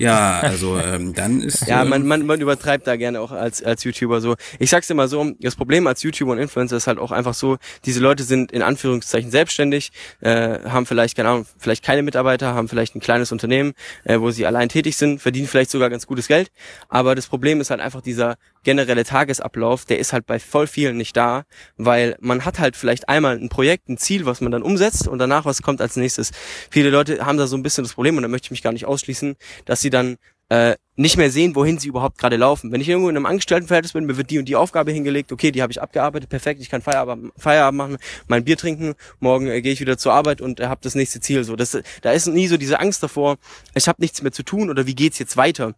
Ja, 0.01 0.39
also 0.39 0.77
ähm, 0.77 1.13
dann 1.13 1.41
ist. 1.41 1.67
Ja, 1.67 1.85
man, 1.85 2.05
man, 2.05 2.25
man 2.25 2.41
übertreibt 2.41 2.87
da 2.87 2.95
gerne 2.95 3.21
auch 3.21 3.31
als, 3.31 3.63
als 3.63 3.83
YouTuber 3.83 4.19
so. 4.21 4.35
Ich 4.59 4.69
sag's 4.69 4.89
immer 4.89 5.07
so, 5.07 5.31
das 5.39 5.55
Problem 5.55 5.85
als 5.87 6.01
YouTuber 6.03 6.31
und 6.31 6.39
Influencer 6.39 6.77
ist 6.77 6.87
halt 6.87 6.97
auch 6.97 7.11
einfach 7.11 7.33
so, 7.33 7.57
diese 7.85 7.99
Leute 7.99 8.23
sind 8.23 8.51
in 8.51 8.61
Anführungszeichen 8.61 9.31
selbstständig, 9.31 9.91
äh, 10.21 10.59
haben 10.67 10.85
vielleicht, 10.85 11.15
keine 11.15 11.29
Ahnung, 11.29 11.45
vielleicht 11.57 11.83
keine 11.83 12.01
Mitarbeiter, 12.01 12.55
haben 12.55 12.67
vielleicht 12.67 12.95
ein 12.95 12.99
kleines 12.99 13.31
Unternehmen, 13.31 13.73
äh, 14.03 14.19
wo 14.19 14.31
sie 14.31 14.45
allein 14.45 14.69
tätig 14.69 14.97
sind, 14.97 15.21
verdienen 15.21 15.47
vielleicht 15.47 15.71
sogar 15.71 15.89
ganz 15.89 16.07
gutes 16.07 16.27
Geld. 16.27 16.51
Aber 16.89 17.15
das 17.15 17.27
Problem 17.27 17.61
ist 17.61 17.69
halt 17.69 17.81
einfach 17.81 18.01
dieser 18.01 18.37
generelle 18.63 19.03
Tagesablauf, 19.03 19.85
der 19.85 19.99
ist 19.99 20.13
halt 20.13 20.25
bei 20.25 20.39
voll 20.39 20.67
vielen 20.67 20.97
nicht 20.97 21.17
da, 21.17 21.43
weil 21.77 22.15
man 22.19 22.45
hat 22.45 22.59
halt 22.59 22.75
vielleicht 22.75 23.09
einmal 23.09 23.37
ein 23.37 23.49
Projekt, 23.49 23.89
ein 23.89 23.97
Ziel, 23.97 24.25
was 24.25 24.41
man 24.41 24.51
dann 24.51 24.63
umsetzt 24.63 25.07
und 25.07 25.19
danach 25.19 25.45
was 25.45 25.61
kommt 25.61 25.81
als 25.81 25.95
nächstes. 25.95 26.31
Viele 26.69 26.89
Leute 26.89 27.25
haben 27.25 27.37
da 27.37 27.47
so 27.47 27.57
ein 27.57 27.63
bisschen 27.63 27.83
das 27.83 27.93
Problem 27.93 28.17
und 28.17 28.23
da 28.23 28.29
möchte 28.29 28.47
ich 28.47 28.51
mich 28.51 28.61
gar 28.61 28.73
nicht 28.73 28.85
ausschließen, 28.85 29.35
dass 29.65 29.81
sie 29.81 29.89
dann 29.89 30.17
äh, 30.51 30.75
nicht 30.97 31.15
mehr 31.15 31.31
sehen, 31.31 31.55
wohin 31.55 31.79
sie 31.79 31.87
überhaupt 31.87 32.17
gerade 32.17 32.35
laufen. 32.35 32.73
Wenn 32.73 32.81
ich 32.81 32.89
irgendwo 32.89 33.07
in 33.09 33.15
einem 33.15 33.25
Angestelltenverhältnis 33.25 33.93
bin, 33.93 34.05
mir 34.05 34.17
wird 34.17 34.29
die 34.29 34.37
und 34.37 34.45
die 34.45 34.57
Aufgabe 34.57 34.91
hingelegt, 34.91 35.31
okay, 35.31 35.49
die 35.51 35.61
habe 35.61 35.71
ich 35.71 35.81
abgearbeitet, 35.81 36.29
perfekt, 36.29 36.59
ich 36.61 36.69
kann 36.69 36.81
Feierabend, 36.81 37.31
Feierabend 37.37 37.77
machen, 37.77 37.97
mein 38.27 38.43
Bier 38.43 38.57
trinken, 38.57 38.95
morgen 39.21 39.47
äh, 39.47 39.61
gehe 39.61 39.71
ich 39.71 39.79
wieder 39.79 39.97
zur 39.97 40.11
Arbeit 40.11 40.41
und 40.41 40.59
äh, 40.59 40.67
habe 40.67 40.81
das 40.83 40.93
nächste 40.93 41.21
Ziel. 41.21 41.45
So, 41.45 41.55
das, 41.55 41.77
da 42.01 42.11
ist 42.11 42.27
nie 42.27 42.47
so 42.47 42.57
diese 42.57 42.81
Angst 42.81 43.01
davor, 43.01 43.37
ich 43.73 43.87
habe 43.87 44.01
nichts 44.01 44.21
mehr 44.21 44.33
zu 44.33 44.43
tun 44.43 44.69
oder 44.69 44.85
wie 44.85 44.93
geht's 44.93 45.19
jetzt 45.19 45.37
weiter. 45.37 45.73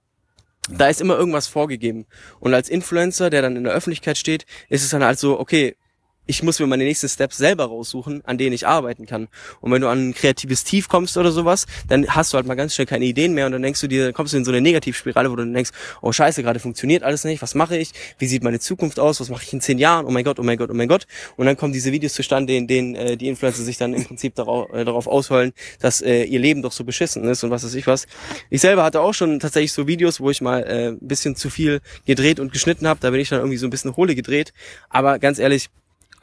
Da 0.69 0.87
ist 0.87 1.01
immer 1.01 1.17
irgendwas 1.17 1.47
vorgegeben. 1.47 2.05
Und 2.39 2.53
als 2.53 2.69
Influencer, 2.69 3.29
der 3.29 3.41
dann 3.41 3.57
in 3.57 3.65
der 3.65 3.73
Öffentlichkeit 3.73 4.17
steht, 4.17 4.45
ist 4.69 4.83
es 4.83 4.91
dann 4.91 5.03
halt 5.03 5.19
so, 5.19 5.39
okay, 5.39 5.75
ich 6.25 6.43
muss 6.43 6.59
mir 6.59 6.67
meine 6.67 6.83
nächsten 6.83 7.09
Steps 7.09 7.37
selber 7.37 7.65
raussuchen, 7.65 8.21
an 8.25 8.37
denen 8.37 8.53
ich 8.53 8.65
arbeiten 8.67 9.05
kann. 9.05 9.27
Und 9.61 9.71
wenn 9.71 9.81
du 9.81 9.89
an 9.89 10.09
ein 10.09 10.13
kreatives 10.13 10.63
Tief 10.63 10.87
kommst 10.87 11.17
oder 11.17 11.31
sowas, 11.31 11.65
dann 11.87 12.07
hast 12.07 12.33
du 12.33 12.37
halt 12.37 12.47
mal 12.47 12.55
ganz 12.55 12.75
schnell 12.75 12.87
keine 12.87 13.05
Ideen 13.05 13.33
mehr 13.33 13.45
und 13.45 13.51
dann 13.51 13.61
denkst 13.61 13.81
du 13.81 13.87
dir, 13.87 14.13
kommst 14.13 14.33
du 14.33 14.37
in 14.37 14.45
so 14.45 14.51
eine 14.51 14.61
Negativspirale, 14.61 15.29
wo 15.31 15.35
du 15.35 15.45
denkst, 15.45 15.71
oh 16.01 16.11
scheiße, 16.11 16.43
gerade 16.43 16.59
funktioniert 16.59 17.03
alles 17.03 17.23
nicht, 17.23 17.41
was 17.41 17.55
mache 17.55 17.77
ich? 17.77 17.91
Wie 18.19 18.27
sieht 18.27 18.43
meine 18.43 18.59
Zukunft 18.59 18.99
aus? 18.99 19.19
Was 19.19 19.29
mache 19.29 19.43
ich 19.43 19.53
in 19.53 19.61
zehn 19.61 19.77
Jahren? 19.77 20.05
Oh 20.05 20.11
mein 20.11 20.23
Gott, 20.23 20.39
oh 20.39 20.43
mein 20.43 20.57
Gott, 20.57 20.69
oh 20.71 20.73
mein 20.73 20.87
Gott. 20.87 21.07
Und 21.35 21.45
dann 21.45 21.57
kommen 21.57 21.73
diese 21.73 21.91
Videos 21.91 22.13
zustande, 22.13 22.55
in 22.55 22.67
denen 22.67 22.95
äh, 22.95 23.17
die 23.17 23.27
Influencer 23.27 23.63
sich 23.63 23.77
dann 23.77 23.93
im 23.93 24.05
Prinzip 24.05 24.35
darauf, 24.35 24.71
äh, 24.73 24.85
darauf 24.85 25.07
ausholen, 25.07 25.53
dass 25.79 26.01
äh, 26.01 26.23
ihr 26.23 26.39
Leben 26.39 26.61
doch 26.61 26.71
so 26.71 26.83
beschissen 26.83 27.23
ist 27.25 27.43
und 27.43 27.51
was 27.51 27.63
weiß 27.63 27.75
ich 27.75 27.87
was. 27.87 28.07
Ich 28.49 28.61
selber 28.61 28.83
hatte 28.83 29.01
auch 29.01 29.13
schon 29.13 29.39
tatsächlich 29.39 29.73
so 29.73 29.87
Videos, 29.87 30.19
wo 30.19 30.29
ich 30.29 30.41
mal 30.41 30.63
äh, 30.63 30.87
ein 30.89 30.99
bisschen 31.01 31.35
zu 31.35 31.49
viel 31.49 31.81
gedreht 32.05 32.39
und 32.39 32.53
geschnitten 32.53 32.87
habe. 32.87 32.99
Da 33.01 33.09
bin 33.09 33.19
ich 33.19 33.29
dann 33.29 33.39
irgendwie 33.39 33.57
so 33.57 33.67
ein 33.67 33.69
bisschen 33.69 33.95
hohle 33.95 34.15
gedreht. 34.15 34.53
Aber 34.89 35.19
ganz 35.19 35.39
ehrlich, 35.39 35.69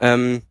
ähm, 0.01 0.41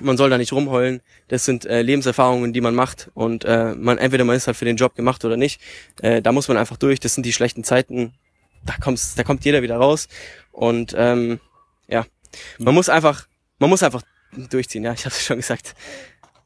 man 0.00 0.16
soll 0.16 0.30
da 0.30 0.38
nicht 0.38 0.52
rumheulen. 0.52 1.02
Das 1.28 1.44
sind 1.44 1.66
äh, 1.66 1.82
Lebenserfahrungen, 1.82 2.52
die 2.52 2.60
man 2.60 2.74
macht 2.74 3.10
und 3.14 3.44
äh, 3.44 3.74
man 3.74 3.98
entweder 3.98 4.24
man 4.24 4.36
ist 4.36 4.46
halt 4.46 4.56
für 4.56 4.64
den 4.64 4.76
Job 4.76 4.94
gemacht 4.94 5.24
oder 5.24 5.36
nicht. 5.36 5.60
Äh, 6.00 6.22
da 6.22 6.32
muss 6.32 6.48
man 6.48 6.56
einfach 6.56 6.76
durch. 6.76 7.00
Das 7.00 7.14
sind 7.14 7.26
die 7.26 7.32
schlechten 7.32 7.64
Zeiten. 7.64 8.14
Da 8.64 8.74
kommt's, 8.80 9.14
da 9.14 9.24
kommt 9.24 9.44
jeder 9.44 9.62
wieder 9.62 9.76
raus 9.76 10.08
und 10.52 10.94
ähm, 10.96 11.40
ja, 11.88 12.06
man 12.58 12.74
muss 12.74 12.88
einfach, 12.88 13.26
man 13.58 13.70
muss 13.70 13.82
einfach 13.82 14.02
durchziehen. 14.50 14.84
Ja, 14.84 14.92
ich 14.92 15.04
habe 15.04 15.14
es 15.14 15.24
schon 15.24 15.36
gesagt. 15.36 15.74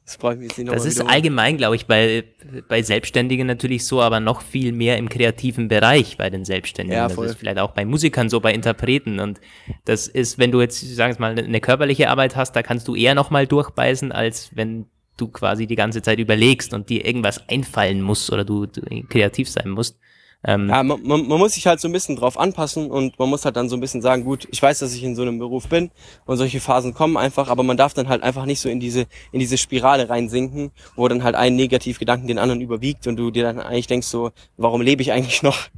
Das, 0.05 0.19
brauche 0.19 0.35
ich 0.35 0.39
mir 0.41 0.45
jetzt 0.47 0.59
nicht 0.59 0.71
das 0.71 0.85
ist 0.85 1.01
allgemein, 1.01 1.57
glaube 1.57 1.77
ich, 1.77 1.87
bei, 1.87 2.25
bei 2.69 2.83
Selbstständigen 2.83 3.47
natürlich 3.47 3.87
so, 3.87 4.03
aber 4.03 4.19
noch 4.19 4.43
viel 4.43 4.73
mehr 4.73 4.99
im 4.99 5.09
kreativen 5.09 5.69
Bereich 5.69 6.17
bei 6.17 6.29
den 6.29 6.45
Selbstständigen. 6.45 6.99
Ja, 6.99 7.09
voll. 7.09 7.27
Das 7.27 7.35
ist 7.35 7.39
vielleicht 7.39 7.59
auch 7.59 7.71
bei 7.71 7.85
Musikern 7.85 8.29
so, 8.29 8.41
bei 8.41 8.53
Interpreten. 8.53 9.21
Und 9.21 9.41
das 9.85 10.09
ist, 10.09 10.39
wenn 10.39 10.51
du 10.51 10.61
jetzt, 10.61 10.81
sagen 10.97 11.15
wir 11.15 11.21
mal, 11.21 11.39
eine 11.39 11.61
körperliche 11.61 12.11
Arbeit 12.11 12.35
hast, 12.35 12.57
da 12.57 12.63
kannst 12.63 12.89
du 12.89 12.97
eher 12.97 13.15
nochmal 13.15 13.47
durchbeißen, 13.47 14.11
als 14.11 14.51
wenn 14.55 14.87
du 15.17 15.29
quasi 15.29 15.67
die 15.67 15.77
ganze 15.77 16.03
Zeit 16.03 16.19
überlegst 16.19 16.75
und 16.75 16.89
dir 16.89 17.05
irgendwas 17.05 17.49
einfallen 17.49 18.03
muss 18.03 18.33
oder 18.33 18.45
du, 18.45 18.67
du 18.67 18.83
kreativ 19.09 19.49
sein 19.49 19.71
musst. 19.71 19.99
Ähm, 20.45 20.69
ja, 20.69 20.83
man, 20.83 21.01
man, 21.05 21.29
man 21.29 21.39
muss 21.39 21.53
sich 21.53 21.69
halt 21.69 21.79
so 21.79 21.87
ein 21.87 21.93
bisschen 21.93 22.17
drauf 22.17 22.39
anpassen 22.39 22.91
und 22.91 23.17
man 23.19 23.29
muss 23.29 23.45
halt 23.45 23.55
dann 23.55 23.69
so 23.69 23.77
ein 23.77 23.81
bisschen 23.81 24.03
sagen, 24.03 24.25
gut, 24.25 24.49
ich 24.51 24.61
weiß, 24.61 24.81
dass 24.81 24.93
ich 24.93 25.05
in 25.05 25.15
so 25.15 25.23
einem 25.23 25.39
Beruf 25.39 25.69
bin 25.69 25.93
und 26.27 26.37
solche 26.37 26.59
Phasen 26.59 26.95
kommen 26.95 27.17
einfach, 27.17 27.49
aber 27.49 27.63
man 27.63 27.77
darf 27.77 27.95
dann 27.95 28.09
halt 28.09 28.25
einfach 28.25 28.45
nicht 28.45 28.59
so 28.59 28.69
in 28.69 28.81
diese, 28.81 29.07
in 29.31 29.39
diese 29.39 29.57
Spirale 29.57 30.09
reinsinken, 30.09 30.73
wo 30.97 31.07
dann 31.07 31.23
halt 31.23 31.37
ein 31.37 31.55
Negativgedanken 31.55 32.27
den 32.27 32.39
anderen 32.39 32.61
überwiegt 32.61 33.07
und 33.07 33.17
du 33.17 33.31
dir 33.31 33.45
dann 33.45 33.61
eigentlich 33.61 33.87
denkst 33.87 34.09
so, 34.09 34.33
warum 34.57 34.81
lebe 34.81 35.03
ich 35.03 35.13
eigentlich 35.13 35.43
noch? 35.43 35.59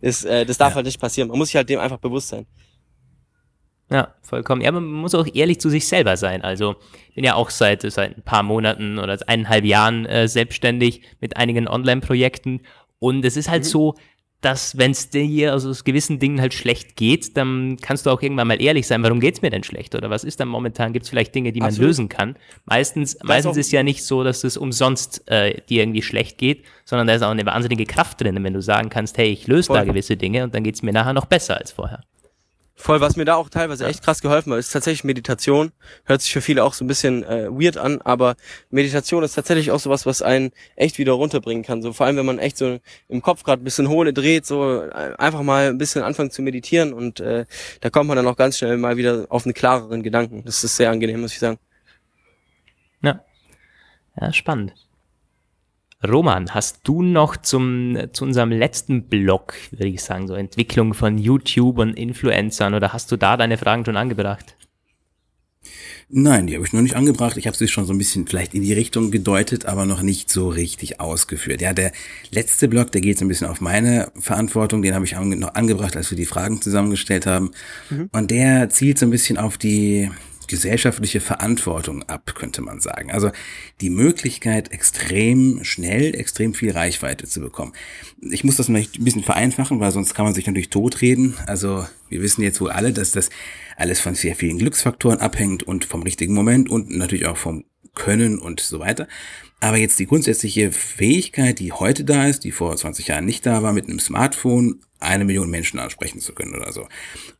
Das, 0.00 0.24
äh, 0.24 0.46
das 0.46 0.58
darf 0.58 0.70
ja. 0.70 0.76
halt 0.76 0.86
nicht 0.86 1.00
passieren. 1.00 1.28
Man 1.28 1.38
muss 1.38 1.48
sich 1.48 1.56
halt 1.56 1.68
dem 1.68 1.80
einfach 1.80 1.98
bewusst 1.98 2.28
sein. 2.28 2.46
Ja, 3.90 4.14
vollkommen. 4.22 4.62
Ja, 4.62 4.70
man 4.70 4.84
muss 4.84 5.14
auch 5.14 5.26
ehrlich 5.32 5.60
zu 5.60 5.70
sich 5.70 5.86
selber 5.86 6.16
sein. 6.16 6.42
Also 6.42 6.76
bin 7.14 7.24
ja 7.24 7.34
auch 7.34 7.50
seit, 7.50 7.82
seit 7.90 8.16
ein 8.16 8.22
paar 8.22 8.42
Monaten 8.42 8.98
oder 8.98 9.18
eineinhalb 9.26 9.64
Jahren 9.64 10.06
äh, 10.06 10.28
selbstständig 10.28 11.02
mit 11.20 11.36
einigen 11.36 11.68
Online-Projekten 11.68 12.60
und 13.00 13.24
es 13.24 13.36
ist 13.36 13.48
halt 13.48 13.64
mhm. 13.64 13.68
so, 13.68 13.94
dass 14.40 14.78
wenn 14.78 14.92
es 14.92 15.10
dir 15.10 15.52
also 15.52 15.70
aus 15.70 15.82
gewissen 15.82 16.20
Dingen 16.20 16.40
halt 16.40 16.54
schlecht 16.54 16.96
geht, 16.96 17.36
dann 17.36 17.76
kannst 17.80 18.06
du 18.06 18.10
auch 18.10 18.22
irgendwann 18.22 18.46
mal 18.46 18.62
ehrlich 18.62 18.86
sein, 18.86 19.02
warum 19.02 19.18
geht's 19.18 19.42
mir 19.42 19.50
denn 19.50 19.64
schlecht 19.64 19.96
oder 19.96 20.10
was 20.10 20.22
ist 20.22 20.38
dann 20.38 20.48
momentan? 20.48 20.92
Gibt 20.92 21.04
es 21.04 21.10
vielleicht 21.10 21.34
Dinge, 21.34 21.52
die 21.52 21.60
man 21.60 21.70
Absolut. 21.70 21.88
lösen 21.88 22.08
kann? 22.08 22.36
Meistens, 22.64 23.16
das 23.18 23.26
meistens 23.26 23.56
ist 23.56 23.72
ja 23.72 23.82
nicht 23.82 24.04
so, 24.04 24.22
dass 24.22 24.44
es 24.44 24.56
umsonst 24.56 25.28
äh, 25.28 25.60
dir 25.68 25.82
irgendwie 25.82 26.02
schlecht 26.02 26.38
geht, 26.38 26.64
sondern 26.84 27.08
da 27.08 27.14
ist 27.14 27.22
auch 27.22 27.30
eine 27.30 27.46
wahnsinnige 27.46 27.84
Kraft 27.84 28.20
drin, 28.20 28.42
wenn 28.44 28.54
du 28.54 28.62
sagen 28.62 28.90
kannst, 28.90 29.18
hey, 29.18 29.28
ich 29.28 29.48
löse 29.48 29.72
da 29.72 29.82
gewisse 29.82 30.16
Dinge 30.16 30.44
und 30.44 30.54
dann 30.54 30.62
geht's 30.62 30.82
mir 30.82 30.92
nachher 30.92 31.12
noch 31.12 31.26
besser 31.26 31.56
als 31.56 31.72
vorher. 31.72 32.00
Voll, 32.80 33.00
was 33.00 33.16
mir 33.16 33.24
da 33.24 33.34
auch 33.34 33.48
teilweise 33.48 33.86
echt 33.86 34.04
krass 34.04 34.22
geholfen 34.22 34.52
hat, 34.52 34.60
ist 34.60 34.70
tatsächlich 34.70 35.02
Meditation. 35.02 35.72
Hört 36.04 36.22
sich 36.22 36.32
für 36.32 36.40
viele 36.40 36.62
auch 36.62 36.74
so 36.74 36.84
ein 36.84 36.88
bisschen 36.88 37.24
äh, 37.24 37.48
weird 37.50 37.76
an, 37.76 38.00
aber 38.02 38.36
Meditation 38.70 39.24
ist 39.24 39.34
tatsächlich 39.34 39.72
auch 39.72 39.80
sowas, 39.80 40.06
was 40.06 40.22
einen 40.22 40.52
echt 40.76 40.96
wieder 40.96 41.14
runterbringen 41.14 41.64
kann. 41.64 41.82
So 41.82 41.92
vor 41.92 42.06
allem, 42.06 42.16
wenn 42.16 42.24
man 42.24 42.38
echt 42.38 42.56
so 42.56 42.78
im 43.08 43.20
Kopf 43.20 43.42
gerade 43.42 43.60
ein 43.60 43.64
bisschen 43.64 43.88
Hohle 43.88 44.12
dreht, 44.12 44.46
so 44.46 44.80
äh, 44.80 45.12
einfach 45.18 45.42
mal 45.42 45.70
ein 45.70 45.76
bisschen 45.76 46.04
anfangen 46.04 46.30
zu 46.30 46.40
meditieren 46.40 46.92
und 46.92 47.18
äh, 47.18 47.46
da 47.80 47.90
kommt 47.90 48.06
man 48.06 48.16
dann 48.16 48.28
auch 48.28 48.36
ganz 48.36 48.58
schnell 48.58 48.76
mal 48.76 48.96
wieder 48.96 49.26
auf 49.28 49.44
einen 49.44 49.54
klareren 49.54 50.04
Gedanken. 50.04 50.44
Das 50.44 50.62
ist 50.62 50.76
sehr 50.76 50.92
angenehm, 50.92 51.20
muss 51.20 51.32
ich 51.32 51.40
sagen. 51.40 51.58
Ja, 53.02 53.24
ja 54.20 54.32
spannend. 54.32 54.87
Roman, 56.06 56.54
hast 56.54 56.80
du 56.84 57.02
noch 57.02 57.36
zum, 57.36 57.98
zu 58.12 58.24
unserem 58.24 58.50
letzten 58.50 59.08
Blog, 59.08 59.54
würde 59.72 59.88
ich 59.88 60.02
sagen, 60.02 60.28
so 60.28 60.34
Entwicklung 60.34 60.94
von 60.94 61.18
YouTube 61.18 61.78
und 61.78 61.94
Influencern 61.94 62.74
oder 62.74 62.92
hast 62.92 63.10
du 63.10 63.16
da 63.16 63.36
deine 63.36 63.58
Fragen 63.58 63.84
schon 63.84 63.96
angebracht? 63.96 64.54
Nein, 66.10 66.46
die 66.46 66.54
habe 66.54 66.64
ich 66.64 66.72
noch 66.72 66.80
nicht 66.80 66.96
angebracht. 66.96 67.36
Ich 67.36 67.46
habe 67.46 67.56
sie 67.56 67.68
schon 67.68 67.84
so 67.84 67.92
ein 67.92 67.98
bisschen 67.98 68.26
vielleicht 68.26 68.54
in 68.54 68.62
die 68.62 68.72
Richtung 68.72 69.10
gedeutet, 69.10 69.66
aber 69.66 69.84
noch 69.84 70.00
nicht 70.00 70.30
so 70.30 70.48
richtig 70.48 71.00
ausgeführt. 71.00 71.60
Ja, 71.60 71.74
der 71.74 71.92
letzte 72.30 72.68
Blog, 72.68 72.92
der 72.92 73.02
geht 73.02 73.18
so 73.18 73.26
ein 73.26 73.28
bisschen 73.28 73.48
auf 73.48 73.60
meine 73.60 74.10
Verantwortung. 74.18 74.80
Den 74.80 74.94
habe 74.94 75.04
ich 75.04 75.12
noch 75.14 75.54
angebracht, 75.54 75.96
als 75.96 76.10
wir 76.10 76.16
die 76.16 76.24
Fragen 76.24 76.62
zusammengestellt 76.62 77.26
haben. 77.26 77.50
Mhm. 77.90 78.08
Und 78.12 78.30
der 78.30 78.70
zielt 78.70 78.98
so 78.98 79.04
ein 79.04 79.10
bisschen 79.10 79.36
auf 79.36 79.58
die 79.58 80.10
gesellschaftliche 80.48 81.20
Verantwortung 81.20 82.02
ab, 82.04 82.34
könnte 82.34 82.62
man 82.62 82.80
sagen. 82.80 83.10
Also 83.10 83.30
die 83.80 83.90
Möglichkeit, 83.90 84.72
extrem 84.72 85.62
schnell, 85.62 86.14
extrem 86.14 86.54
viel 86.54 86.72
Reichweite 86.72 87.26
zu 87.26 87.40
bekommen. 87.40 87.72
Ich 88.20 88.44
muss 88.44 88.56
das 88.56 88.68
ein 88.68 88.86
bisschen 88.98 89.22
vereinfachen, 89.22 89.78
weil 89.80 89.92
sonst 89.92 90.14
kann 90.14 90.24
man 90.24 90.34
sich 90.34 90.46
natürlich 90.46 90.70
totreden. 90.70 91.36
Also 91.46 91.86
wir 92.08 92.20
wissen 92.20 92.42
jetzt 92.42 92.60
wohl 92.60 92.70
alle, 92.70 92.92
dass 92.92 93.12
das 93.12 93.30
alles 93.76 94.00
von 94.00 94.14
sehr 94.14 94.34
vielen 94.34 94.58
Glücksfaktoren 94.58 95.20
abhängt 95.20 95.62
und 95.62 95.84
vom 95.84 96.02
richtigen 96.02 96.34
Moment 96.34 96.68
und 96.68 96.90
natürlich 96.90 97.26
auch 97.26 97.36
vom 97.36 97.64
Können 97.94 98.38
und 98.38 98.60
so 98.60 98.80
weiter. 98.80 99.06
Aber 99.60 99.76
jetzt 99.76 99.98
die 99.98 100.06
grundsätzliche 100.06 100.70
Fähigkeit, 100.70 101.58
die 101.58 101.72
heute 101.72 102.04
da 102.04 102.26
ist, 102.26 102.44
die 102.44 102.52
vor 102.52 102.76
20 102.76 103.08
Jahren 103.08 103.24
nicht 103.24 103.44
da 103.44 103.62
war, 103.62 103.72
mit 103.72 103.88
einem 103.88 103.98
Smartphone 103.98 104.80
eine 105.00 105.24
Million 105.24 105.50
Menschen 105.50 105.78
ansprechen 105.78 106.20
zu 106.20 106.32
können 106.32 106.54
oder 106.54 106.72
so. 106.72 106.88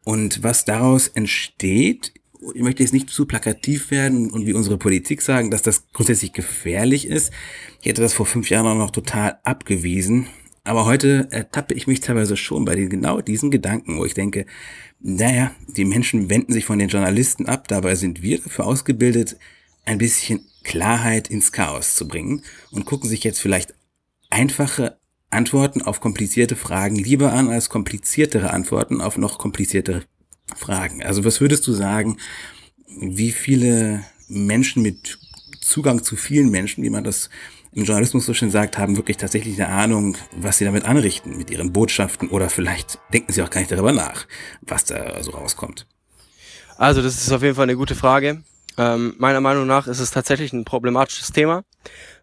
Und 0.05 0.43
was 0.43 0.65
daraus 0.65 1.09
entsteht, 1.09 2.13
ich 2.55 2.63
möchte 2.63 2.83
jetzt 2.83 2.93
nicht 2.93 3.11
zu 3.11 3.27
plakativ 3.27 3.91
werden 3.91 4.31
und 4.31 4.47
wie 4.47 4.53
unsere 4.53 4.79
Politik 4.79 5.23
sagen, 5.23 5.51
dass 5.51 5.63
das 5.63 5.89
grundsätzlich 5.93 6.33
gefährlich 6.33 7.07
ist. 7.07 7.33
Ich 7.81 7.87
hätte 7.87 8.03
das 8.03 8.15
vor 8.15 8.27
fünf 8.27 8.51
Jahren 8.51 8.67
auch 8.67 8.77
noch 8.77 8.91
total 8.91 9.39
abgewiesen. 9.45 10.29
Aber 10.65 10.85
heute 10.85 11.29
ertappe 11.31 11.75
ich 11.75 11.87
mich 11.87 12.01
teilweise 12.01 12.37
schon 12.37 12.65
bei 12.65 12.75
den, 12.75 12.91
genau 12.91 13.21
diesen 13.21 13.51
Gedanken, 13.51 13.99
wo 13.99 14.05
ich 14.05 14.15
denke, 14.15 14.45
naja, 15.01 15.53
die 15.67 15.85
Menschen 15.85 16.29
wenden 16.29 16.53
sich 16.53 16.67
von 16.67 16.79
den 16.79 16.89
Journalisten 16.89 17.47
ab, 17.47 17.69
dabei 17.69 17.95
sind 17.95 18.23
wir 18.23 18.39
dafür 18.39 18.67
ausgebildet, 18.67 19.39
ein 19.87 19.99
bisschen 19.99 20.41
Klarheit 20.65 21.31
ins 21.31 21.53
Chaos 21.53 21.95
zu 21.95 22.07
bringen 22.07 22.43
und 22.71 22.85
gucken 22.85 23.09
sich 23.09 23.25
jetzt 23.25 23.41
vielleicht 23.41 23.75
einfache 24.29 24.99
Antworten 25.31 25.83
auf 25.83 26.01
komplizierte 26.01 26.57
Fragen 26.57 26.97
lieber 26.97 27.33
an 27.33 27.49
als 27.49 27.71
kompliziertere 27.71 28.51
Antworten 28.51 29.01
auf 29.01 29.17
noch 29.17 29.39
kompliziertere 29.39 30.03
Fragen. 30.57 31.03
Also 31.03 31.25
was 31.25 31.41
würdest 31.41 31.67
du 31.67 31.73
sagen, 31.73 32.19
wie 32.87 33.33
viele 33.33 34.05
Menschen 34.29 34.83
mit 34.83 35.19
Zugang 35.61 36.03
zu 36.03 36.17
vielen 36.17 36.51
Menschen, 36.51 36.83
wie 36.83 36.91
man 36.91 37.05
das 37.05 37.31
im 37.73 37.85
Journalismus 37.85 38.27
so 38.27 38.35
schön 38.35 38.51
sagt, 38.51 38.79
haben 38.79 38.97
wirklich 38.97 39.19
tatsächlich 39.19 39.61
eine 39.61 39.73
Ahnung, 39.73 40.17
was 40.37 40.59
sie 40.59 40.65
damit 40.65 40.85
anrichten, 40.85 41.37
mit 41.37 41.51
ihren 41.51 41.73
Botschaften 41.73 42.29
oder 42.29 42.49
vielleicht 42.49 42.99
denken 43.13 43.33
sie 43.33 43.43
auch 43.43 43.51
gar 43.51 43.61
nicht 43.61 43.71
darüber 43.71 43.93
nach, 43.93 44.27
was 44.63 44.85
da 44.85 45.23
so 45.23 45.33
rauskommt. 45.33 45.87
Also 46.77 47.03
das 47.03 47.19
ist 47.19 47.33
auf 47.33 47.43
jeden 47.43 47.55
Fall 47.55 47.65
eine 47.65 47.77
gute 47.77 47.95
Frage. 47.95 48.43
Ähm, 48.79 49.15
meiner 49.19 49.41
Meinung 49.41 49.67
nach 49.67 49.87
ist 49.87 49.99
es 49.99 50.11
tatsächlich 50.11 50.53
ein 50.53 50.65
problematisches 50.65 51.33
Thema 51.33 51.65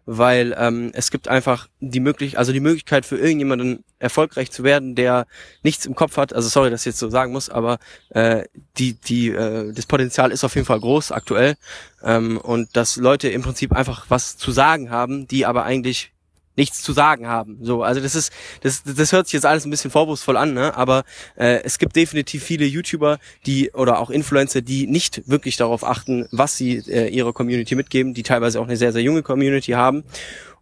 weil 0.06 0.54
ähm, 0.56 0.92
es 0.94 1.10
gibt 1.10 1.28
einfach 1.28 1.68
die 1.80 2.00
Möglichkeit, 2.00 2.38
also 2.38 2.52
die 2.52 2.60
Möglichkeit 2.60 3.04
für 3.04 3.18
irgendjemanden 3.18 3.84
erfolgreich 3.98 4.52
zu 4.52 4.62
werden, 4.62 4.94
der 4.94 5.26
nichts 5.62 5.84
im 5.84 5.96
Kopf 5.96 6.16
hat. 6.16 6.32
Also 6.32 6.48
sorry, 6.48 6.70
dass 6.70 6.82
ich 6.82 6.86
jetzt 6.86 6.98
so 6.98 7.10
sagen 7.10 7.32
muss, 7.32 7.50
aber 7.50 7.78
äh, 8.10 8.44
die 8.78 8.94
die 8.94 9.30
äh, 9.30 9.72
das 9.72 9.86
Potenzial 9.86 10.30
ist 10.30 10.44
auf 10.44 10.54
jeden 10.54 10.66
Fall 10.66 10.80
groß 10.80 11.12
aktuell 11.12 11.56
ähm, 12.02 12.38
und 12.38 12.76
dass 12.76 12.96
Leute 12.96 13.28
im 13.28 13.42
Prinzip 13.42 13.72
einfach 13.72 14.06
was 14.08 14.36
zu 14.36 14.52
sagen 14.52 14.90
haben, 14.90 15.26
die 15.26 15.44
aber 15.44 15.64
eigentlich 15.64 16.12
nichts 16.56 16.82
zu 16.82 16.92
sagen 16.92 17.26
haben. 17.26 17.58
So, 17.60 17.82
also 17.82 18.00
das 18.00 18.14
ist, 18.14 18.32
das, 18.62 18.82
das 18.84 19.12
hört 19.12 19.26
sich 19.26 19.34
jetzt 19.34 19.46
alles 19.46 19.64
ein 19.64 19.70
bisschen 19.70 19.90
vorwurfsvoll 19.90 20.36
an, 20.36 20.54
ne? 20.54 20.76
Aber 20.76 21.04
äh, 21.36 21.62
es 21.62 21.78
gibt 21.78 21.96
definitiv 21.96 22.42
viele 22.42 22.64
YouTuber, 22.64 23.18
die 23.44 23.70
oder 23.72 23.98
auch 23.98 24.10
Influencer, 24.10 24.62
die 24.62 24.86
nicht 24.86 25.28
wirklich 25.28 25.56
darauf 25.56 25.84
achten, 25.84 26.26
was 26.30 26.56
sie 26.56 26.78
äh, 26.88 27.08
ihrer 27.08 27.32
Community 27.32 27.74
mitgeben, 27.74 28.14
die 28.14 28.22
teilweise 28.22 28.60
auch 28.60 28.64
eine 28.64 28.76
sehr, 28.76 28.92
sehr 28.92 29.02
junge 29.02 29.22
Community 29.22 29.72
haben. 29.72 30.04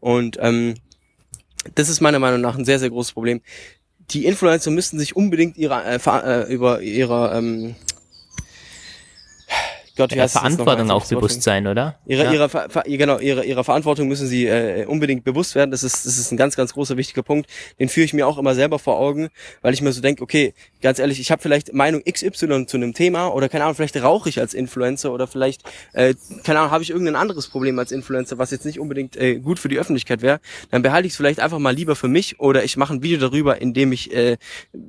Und 0.01 0.37
ähm, 0.41 0.75
das 1.75 1.89
ist 1.89 2.01
meiner 2.01 2.19
Meinung 2.19 2.41
nach 2.41 2.59
ein 2.59 2.65
sehr, 2.65 2.79
sehr 2.79 2.91
großes 2.91 3.13
Problem. 3.13 3.41
Die 4.11 4.27
Influencer 4.27 4.71
müssten 4.71 4.99
sich 4.99 5.17
unbedingt 5.17 5.57
ihre, 5.57 5.83
äh, 5.85 5.99
äh 6.05 6.53
über 6.53 6.83
ihre 6.83 7.37
ähm, 7.37 7.75
Gott, 9.97 10.13
wie 10.13 10.21
heißt 10.21 10.33
Verantwortung 10.33 10.91
auch 10.91 11.07
bewusst 11.07 11.43
sein, 11.43 11.69
oder? 11.69 11.99
Ihre, 12.07 12.25
ja. 12.25 12.33
ihrer, 12.33 12.49
genau, 12.85 13.19
ihrer, 13.21 13.45
ihrer 13.45 13.63
Verantwortung 13.63 14.09
müssen 14.09 14.27
sie 14.27 14.47
äh, 14.47 14.87
unbedingt 14.87 15.23
bewusst 15.23 15.55
werden. 15.55 15.71
Das 15.71 15.85
ist, 15.85 16.05
das 16.05 16.19
ist 16.19 16.33
ein 16.33 16.37
ganz, 16.37 16.57
ganz 16.57 16.73
großer 16.73 16.97
wichtiger 16.97 17.23
Punkt. 17.23 17.49
Den 17.79 17.89
führe 17.89 18.05
ich 18.05 18.13
mir 18.13 18.27
auch 18.27 18.37
immer 18.37 18.57
selber 18.57 18.81
vor 18.81 18.99
Augen, 18.99 19.29
weil 19.63 19.73
ich 19.73 19.83
mir 19.83 19.93
so 19.93 20.01
denke, 20.01 20.23
okay, 20.23 20.53
ganz 20.83 20.99
ehrlich, 20.99 21.21
ich 21.21 21.31
habe 21.31 21.41
vielleicht 21.41 21.73
Meinung 21.73 22.03
XY 22.03 22.67
zu 22.67 22.77
einem 22.77 22.93
Thema 22.93 23.29
oder 23.29 23.49
keine 23.49 23.65
Ahnung, 23.65 23.77
vielleicht 23.77 23.97
rauche 24.03 24.29
ich 24.29 24.41
als 24.41 24.53
Influencer 24.53 25.13
oder 25.13 25.29
vielleicht, 25.29 25.63
äh, 25.93 26.15
keine 26.43 26.59
Ahnung, 26.59 26.73
habe 26.73 26.83
ich 26.83 26.91
irgendein 26.91 27.15
anderes 27.15 27.47
Problem 27.47 27.79
als 27.79 27.93
Influencer, 27.93 28.37
was 28.37 28.51
jetzt 28.51 28.67
nicht 28.67 28.81
unbedingt 28.81 29.17
äh, 29.17 29.37
gut 29.37 29.61
für 29.61 29.69
die 29.69 29.79
Öffentlichkeit 29.79 30.23
wäre. 30.23 30.41
Dann 30.73 30.83
behalte 30.83 31.07
ich 31.07 31.13
es 31.13 31.17
vielleicht 31.17 31.39
einfach 31.39 31.61
mal 31.61 31.75
lieber 31.75 31.95
für 31.95 32.09
mich 32.09 32.41
oder 32.41 32.65
ich 32.65 32.77
mache 32.77 32.95
ein 32.95 33.03
Video 33.03 33.19
darüber, 33.19 33.61
in 33.61 33.75
dem 33.75 33.93
ich 33.93 34.13
äh, 34.13 34.39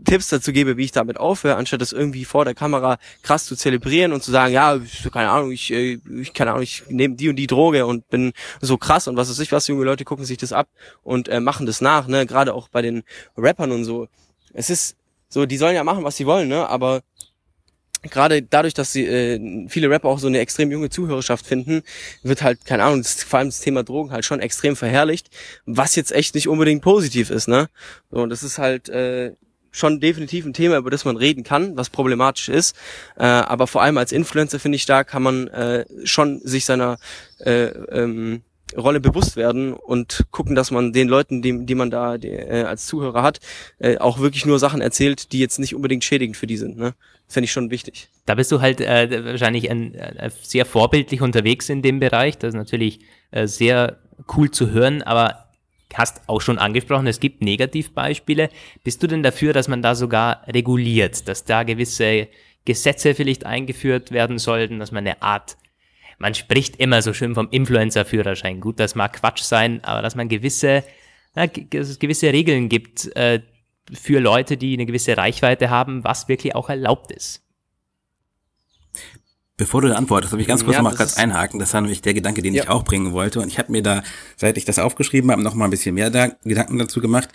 Tipps 0.05 0.29
dazu 0.29 0.51
gebe, 0.51 0.77
wie 0.77 0.85
ich 0.85 0.91
damit 0.91 1.17
aufhöre, 1.19 1.58
anstatt 1.58 1.81
das 1.81 1.91
irgendwie 1.91 2.25
vor 2.25 2.43
der 2.43 2.56
Kamera 2.56 2.97
krass 3.21 3.45
zu 3.45 3.56
zelebrieren 3.56 4.12
und 4.12 4.23
zu 4.23 4.31
sagen, 4.31 4.51
ja, 4.51 4.79
keine 5.12 5.29
Ahnung, 5.29 5.52
ich, 5.52 5.71
äh, 5.71 6.00
ich 6.21 6.33
keine 6.33 6.52
Ahnung, 6.52 6.63
ich 6.63 6.83
nehme 6.89 7.15
die 7.15 7.29
und 7.29 7.35
die 7.35 7.48
Droge 7.48 7.85
und 7.85 8.10
bin 8.10 8.33
so 8.62 8.77
krass 8.77 9.08
und 9.08 9.15
was 9.17 9.29
weiß 9.29 9.39
ich 9.39 9.52
was, 9.52 9.67
junge 9.67 9.85
Leute 9.85 10.06
gucken 10.06 10.25
sich 10.25 10.37
das 10.37 10.54
ab 10.54 10.67
und 11.04 11.27
äh, 11.27 11.39
machen 11.39 11.65
das 11.65 11.81
nach, 11.81 12.08
ne, 12.08 12.25
gerade 12.25 12.54
auch 12.54 12.67
bei 12.69 12.81
den 12.81 13.04
Rappern 13.37 13.71
und 13.71 13.85
so. 13.85 14.08
Es 14.54 14.69
ist 14.69 14.96
so, 15.29 15.46
die 15.46 15.58
sollen 15.58 15.75
ja 15.75 15.83
machen, 15.83 16.04
was 16.04 16.17
sie 16.17 16.25
wollen, 16.25 16.48
ne, 16.48 16.67
aber 16.67 17.02
gerade 18.10 18.41
dadurch, 18.41 18.73
dass 18.73 18.91
sie 18.91 19.06
äh, 19.06 19.67
viele 19.67 19.89
Rapper 19.89 20.10
auch 20.10 20.19
so 20.19 20.27
eine 20.27 20.39
extrem 20.39 20.71
junge 20.71 20.89
Zuhörerschaft 20.89 21.46
finden, 21.46 21.83
wird 22.23 22.41
halt, 22.41 22.65
keine 22.65 22.83
Ahnung, 22.83 23.02
das, 23.02 23.23
vor 23.23 23.39
allem 23.39 23.50
das 23.50 23.60
Thema 23.60 23.83
Drogen 23.83 24.12
halt 24.12 24.25
schon 24.25 24.39
extrem 24.39 24.75
verherrlicht, 24.75 25.29
was 25.65 25.96
jetzt 25.96 26.12
echt 26.12 26.35
nicht 26.35 26.48
unbedingt 26.48 26.81
positiv 26.81 27.29
ist, 27.29 27.48
ne? 27.48 27.69
So, 28.12 28.21
und 28.21 28.29
das 28.29 28.43
ist 28.43 28.58
halt 28.58 28.89
äh, 28.89 29.33
schon 29.76 30.00
definitiv 30.00 30.46
ein 30.46 30.54
Thema, 30.54 30.78
über 30.78 30.90
das 30.90 31.06
man 31.06 31.17
reden 31.17 31.44
kann, 31.44 31.76
was 31.76 31.90
problematisch 31.90 32.50
ist. 32.50 32.76
Äh, 33.17 33.26
aber 33.26 33.67
vor 33.67 33.82
allem 33.82 33.98
als 33.98 34.12
Influencer 34.12 34.60
finde 34.60 34.78
ich, 34.78 34.86
da 34.86 35.04
kann 35.04 35.21
man 35.21 35.48
äh, 35.48 35.86
schon 36.06 36.40
sich 36.44 36.65
seiner 36.65 36.98
äh, 37.40 37.65
ähm, 37.65 38.42
Rolle 38.76 39.00
bewusst 39.00 39.36
werden 39.36 39.73
und 39.73 40.26
gucken, 40.32 40.56
dass 40.56 40.71
man 40.71 40.94
den 40.94 41.08
Leuten, 41.08 41.42
die, 41.42 41.65
die 41.65 41.76
man 41.76 41.92
da 41.92 42.17
die, 42.17 42.30
äh, 42.30 42.63
als 42.63 42.88
Zuhörer 42.88 43.21
hat, 43.21 43.40
äh, 43.80 43.98
auch 43.98 44.19
wirklich 44.19 44.46
nur 44.46 44.60
Sachen 44.60 44.82
erzählt, 44.82 45.32
die 45.34 45.40
jetzt 45.40 45.60
nicht 45.60 45.76
unbedingt 45.76 46.04
schädigend 46.04 46.38
für 46.38 46.48
die 46.48 46.58
sind. 46.58 46.78
Ne? 46.78 46.94
Finde 47.28 47.46
ich 47.46 47.52
schon 47.52 47.69
wichtig. 47.69 48.10
Da 48.26 48.36
bist 48.36 48.52
du 48.52 48.62
halt 48.62 48.82
äh, 48.82 49.26
wahrscheinlich 49.26 49.69
ein, 49.69 49.94
äh, 49.94 50.30
sehr 50.42 50.65
vorbildlich 50.65 51.21
unterwegs 51.21 51.69
in 51.69 51.82
dem 51.82 52.00
Bereich. 52.00 52.38
Das 52.38 52.50
ist 52.50 52.56
natürlich 52.56 53.02
äh, 53.32 53.46
sehr 53.48 53.98
cool 54.36 54.50
zu 54.50 54.71
hören, 54.71 55.04
aber 55.04 55.44
hast 55.98 56.21
auch 56.27 56.41
schon 56.41 56.58
angesprochen, 56.58 57.08
es 57.08 57.19
gibt 57.19 57.41
Negativbeispiele. 57.41 58.50
Bist 58.83 59.02
du 59.02 59.08
denn 59.08 59.23
dafür, 59.23 59.54
dass 59.54 59.67
man 59.67 59.81
da 59.81 59.96
sogar 59.96 60.48
reguliert, 60.48 61.27
dass 61.27 61.43
da 61.43 61.63
gewisse 61.63 62.27
Gesetze 62.65 63.13
vielleicht 63.13 63.46
eingeführt 63.46 64.12
werden 64.12 64.39
sollten, 64.39 64.79
dass 64.79 64.91
man 64.91 65.06
eine 65.06 65.21
Art, 65.21 65.58
man 66.17 66.33
spricht 66.33 66.77
immer 66.77 67.02
so 67.02 67.13
schön 67.13 67.35
vom 67.35 67.50
Influencer-Führerschein. 67.50 68.60
Gut, 68.60 68.79
das 68.79 68.96
mag 68.96 69.13
Quatsch 69.13 69.43
sein, 69.43 69.83
aber 69.83 70.02
dass 70.02 70.15
man 70.15 70.29
gewisse, 70.29 70.83
na, 71.35 71.46
gewisse 71.46 72.33
Regeln 72.33 72.69
gibt 72.69 73.15
äh, 73.15 73.41
für 73.93 74.19
Leute, 74.19 74.58
die 74.58 74.73
eine 74.73 74.85
gewisse 74.85 75.15
Reichweite 75.15 75.69
haben, 75.69 76.04
was 76.04 76.27
wirklich 76.27 76.56
auch 76.56 76.69
erlaubt 76.69 77.12
ist. 77.12 77.44
Bevor 79.58 79.81
du 79.81 79.87
da 79.87 79.95
antwortest, 79.95 80.33
habe 80.33 80.41
ich 80.41 80.49
ganz 80.49 80.65
kurz 80.65 80.75
ja, 80.75 80.81
noch 80.81 80.91
mal 80.91 80.97
kurz 80.97 81.15
einhaken. 81.15 81.62
Das 81.62 81.73
war 81.73 81.79
nämlich 81.79 82.01
der 82.01 82.13
Gedanke, 82.13 82.41
den 82.41 82.53
ja. 82.53 82.63
ich 82.63 82.69
auch 82.69 82.83
bringen 82.83 83.13
wollte. 83.13 83.39
Und 83.39 83.47
ich 83.47 83.58
habe 83.58 83.71
mir 83.71 83.81
da, 83.81 84.03
seit 84.35 84.58
ich 84.58 84.65
das 84.65 84.79
aufgeschrieben 84.79 85.31
habe, 85.31 85.41
noch 85.41 85.56
mal 85.56 85.63
ein 85.63 85.71
bisschen 85.71 85.95
mehr 85.95 86.10
da, 86.10 86.27
Gedanken 86.43 86.77
dazu 86.77 86.99
gemacht. 86.99 87.29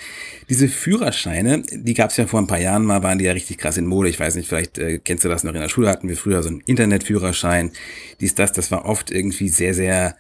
Diese 0.51 0.69
Führerscheine, 0.69 1.63
die 1.73 1.95
gab 1.95 2.11
es 2.11 2.19
ja 2.19 2.27
vor 2.27 2.39
ein 2.39 2.47
paar 2.47 2.61
Jahren 2.61 2.85
mal, 2.85 3.03
waren 3.03 3.19
die 3.19 3.25
ja 3.25 3.33
richtig 3.33 3.57
krass 3.57 3.79
in 3.79 3.87
Mode. 3.87 4.11
Ich 4.11 4.21
weiß 4.21 4.35
nicht, 4.35 4.49
vielleicht 4.49 4.77
äh, 4.77 4.99
kennst 4.99 5.25
du 5.25 5.31
das 5.31 5.45
noch 5.45 5.55
in 5.55 5.61
der 5.63 5.71
Schule, 5.71 5.89
hatten 5.89 6.11
wir 6.11 6.17
früher 6.19 6.43
so 6.43 6.51
einen 6.51 6.61
Internetführerschein. 6.61 7.73
Dies, 8.21 8.35
das, 8.35 8.53
das 8.53 8.71
war 8.71 8.85
oft 8.85 9.11
irgendwie 9.11 9.49
sehr, 9.49 9.73
sehr 9.73 10.15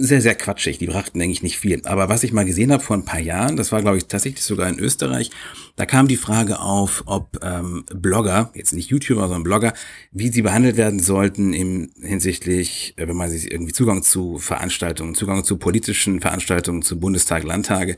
sehr, 0.00 0.22
sehr 0.22 0.36
quatschig. 0.36 0.78
Die 0.78 0.86
brachten 0.86 1.20
eigentlich 1.20 1.42
nicht 1.42 1.58
viel. 1.58 1.84
Aber 1.84 2.08
was 2.08 2.22
ich 2.22 2.32
mal 2.32 2.44
gesehen 2.44 2.70
habe 2.70 2.82
vor 2.82 2.96
ein 2.96 3.04
paar 3.04 3.18
Jahren, 3.18 3.56
das 3.56 3.72
war, 3.72 3.82
glaube 3.82 3.98
ich, 3.98 4.06
tatsächlich 4.06 4.44
sogar 4.44 4.68
in 4.68 4.78
Österreich, 4.78 5.30
da 5.74 5.86
kam 5.86 6.06
die 6.06 6.16
Frage 6.16 6.60
auf, 6.60 7.02
ob 7.06 7.40
ähm, 7.42 7.84
Blogger, 7.92 8.50
jetzt 8.54 8.72
nicht 8.72 8.90
YouTuber, 8.90 9.22
sondern 9.22 9.42
Blogger, 9.42 9.72
wie 10.12 10.28
sie 10.28 10.42
behandelt 10.42 10.76
werden 10.76 11.00
sollten 11.00 11.52
im 11.52 11.90
hinsichtlich, 12.00 12.94
äh, 12.96 13.08
wenn 13.08 13.16
man 13.16 13.28
sich 13.28 13.50
irgendwie 13.50 13.72
Zugang 13.72 14.04
zu 14.04 14.38
Veranstaltungen, 14.38 15.16
Zugang 15.16 15.42
zu 15.42 15.56
politischen 15.56 16.20
Veranstaltungen, 16.20 16.82
zu 16.82 17.00
Bundestag, 17.00 17.42
Landtage. 17.42 17.96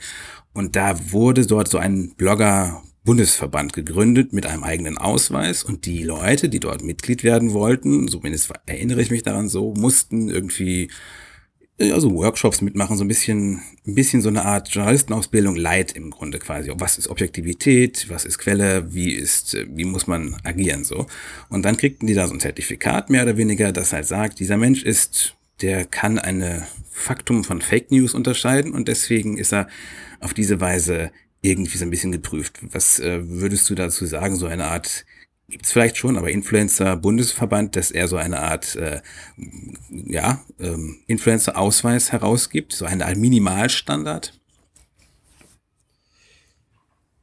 Und 0.54 0.76
da 0.76 1.12
wurde 1.12 1.46
dort 1.46 1.68
so 1.68 1.76
ein 1.76 2.14
Blogger 2.16 2.82
Bundesverband 3.04 3.72
gegründet 3.72 4.32
mit 4.32 4.46
einem 4.46 4.62
eigenen 4.62 4.98
Ausweis 4.98 5.64
und 5.64 5.86
die 5.86 6.02
Leute, 6.02 6.48
die 6.48 6.60
dort 6.60 6.82
Mitglied 6.82 7.24
werden 7.24 7.52
wollten, 7.52 8.08
zumindest 8.08 8.52
erinnere 8.66 9.00
ich 9.00 9.10
mich 9.10 9.22
daran 9.22 9.48
so, 9.48 9.74
mussten 9.74 10.28
irgendwie 10.28 10.90
also 11.80 12.14
Workshops 12.14 12.60
mitmachen, 12.60 12.96
so 12.96 13.04
ein 13.04 13.08
bisschen, 13.08 13.62
ein 13.86 13.94
bisschen 13.94 14.20
so 14.20 14.28
eine 14.28 14.44
Art 14.44 14.68
Journalistenausbildung 14.68 15.56
light 15.56 15.92
im 15.92 16.10
Grunde 16.10 16.38
quasi. 16.38 16.70
Was 16.74 16.98
ist 16.98 17.08
Objektivität? 17.08 18.06
Was 18.08 18.24
ist 18.24 18.38
Quelle? 18.38 18.92
Wie 18.92 19.12
ist, 19.12 19.56
wie 19.68 19.84
muss 19.84 20.06
man 20.06 20.36
agieren 20.44 20.84
so? 20.84 21.06
Und 21.48 21.64
dann 21.64 21.76
kriegten 21.76 22.06
die 22.06 22.14
da 22.14 22.26
so 22.26 22.34
ein 22.34 22.40
Zertifikat 22.40 23.08
mehr 23.08 23.22
oder 23.22 23.36
weniger, 23.36 23.72
das 23.72 23.92
halt 23.92 24.06
sagt, 24.06 24.40
dieser 24.40 24.58
Mensch 24.58 24.82
ist, 24.82 25.36
der 25.62 25.84
kann 25.86 26.18
eine 26.18 26.66
Faktum 26.90 27.44
von 27.44 27.62
Fake 27.62 27.90
News 27.90 28.14
unterscheiden 28.14 28.72
und 28.72 28.88
deswegen 28.88 29.38
ist 29.38 29.52
er 29.52 29.68
auf 30.20 30.34
diese 30.34 30.60
Weise 30.60 31.10
irgendwie 31.42 31.78
so 31.78 31.84
ein 31.84 31.90
bisschen 31.90 32.12
geprüft. 32.12 32.58
Was 32.72 33.00
äh, 33.00 33.20
würdest 33.26 33.70
du 33.70 33.74
dazu 33.74 34.04
sagen? 34.04 34.36
So 34.36 34.46
eine 34.46 34.66
Art 34.66 35.06
gibt's 35.50 35.72
vielleicht 35.72 35.96
schon, 35.96 36.16
aber 36.16 36.30
Influencer-Bundesverband, 36.30 37.76
dass 37.76 37.90
er 37.90 38.08
so 38.08 38.16
eine 38.16 38.40
Art 38.40 38.76
äh, 38.76 39.00
ja, 39.90 40.40
ähm, 40.58 40.98
Influencer-Ausweis 41.06 42.12
herausgibt, 42.12 42.72
so 42.72 42.86
eine 42.86 43.06
Art 43.06 43.16
Minimalstandard? 43.16 44.39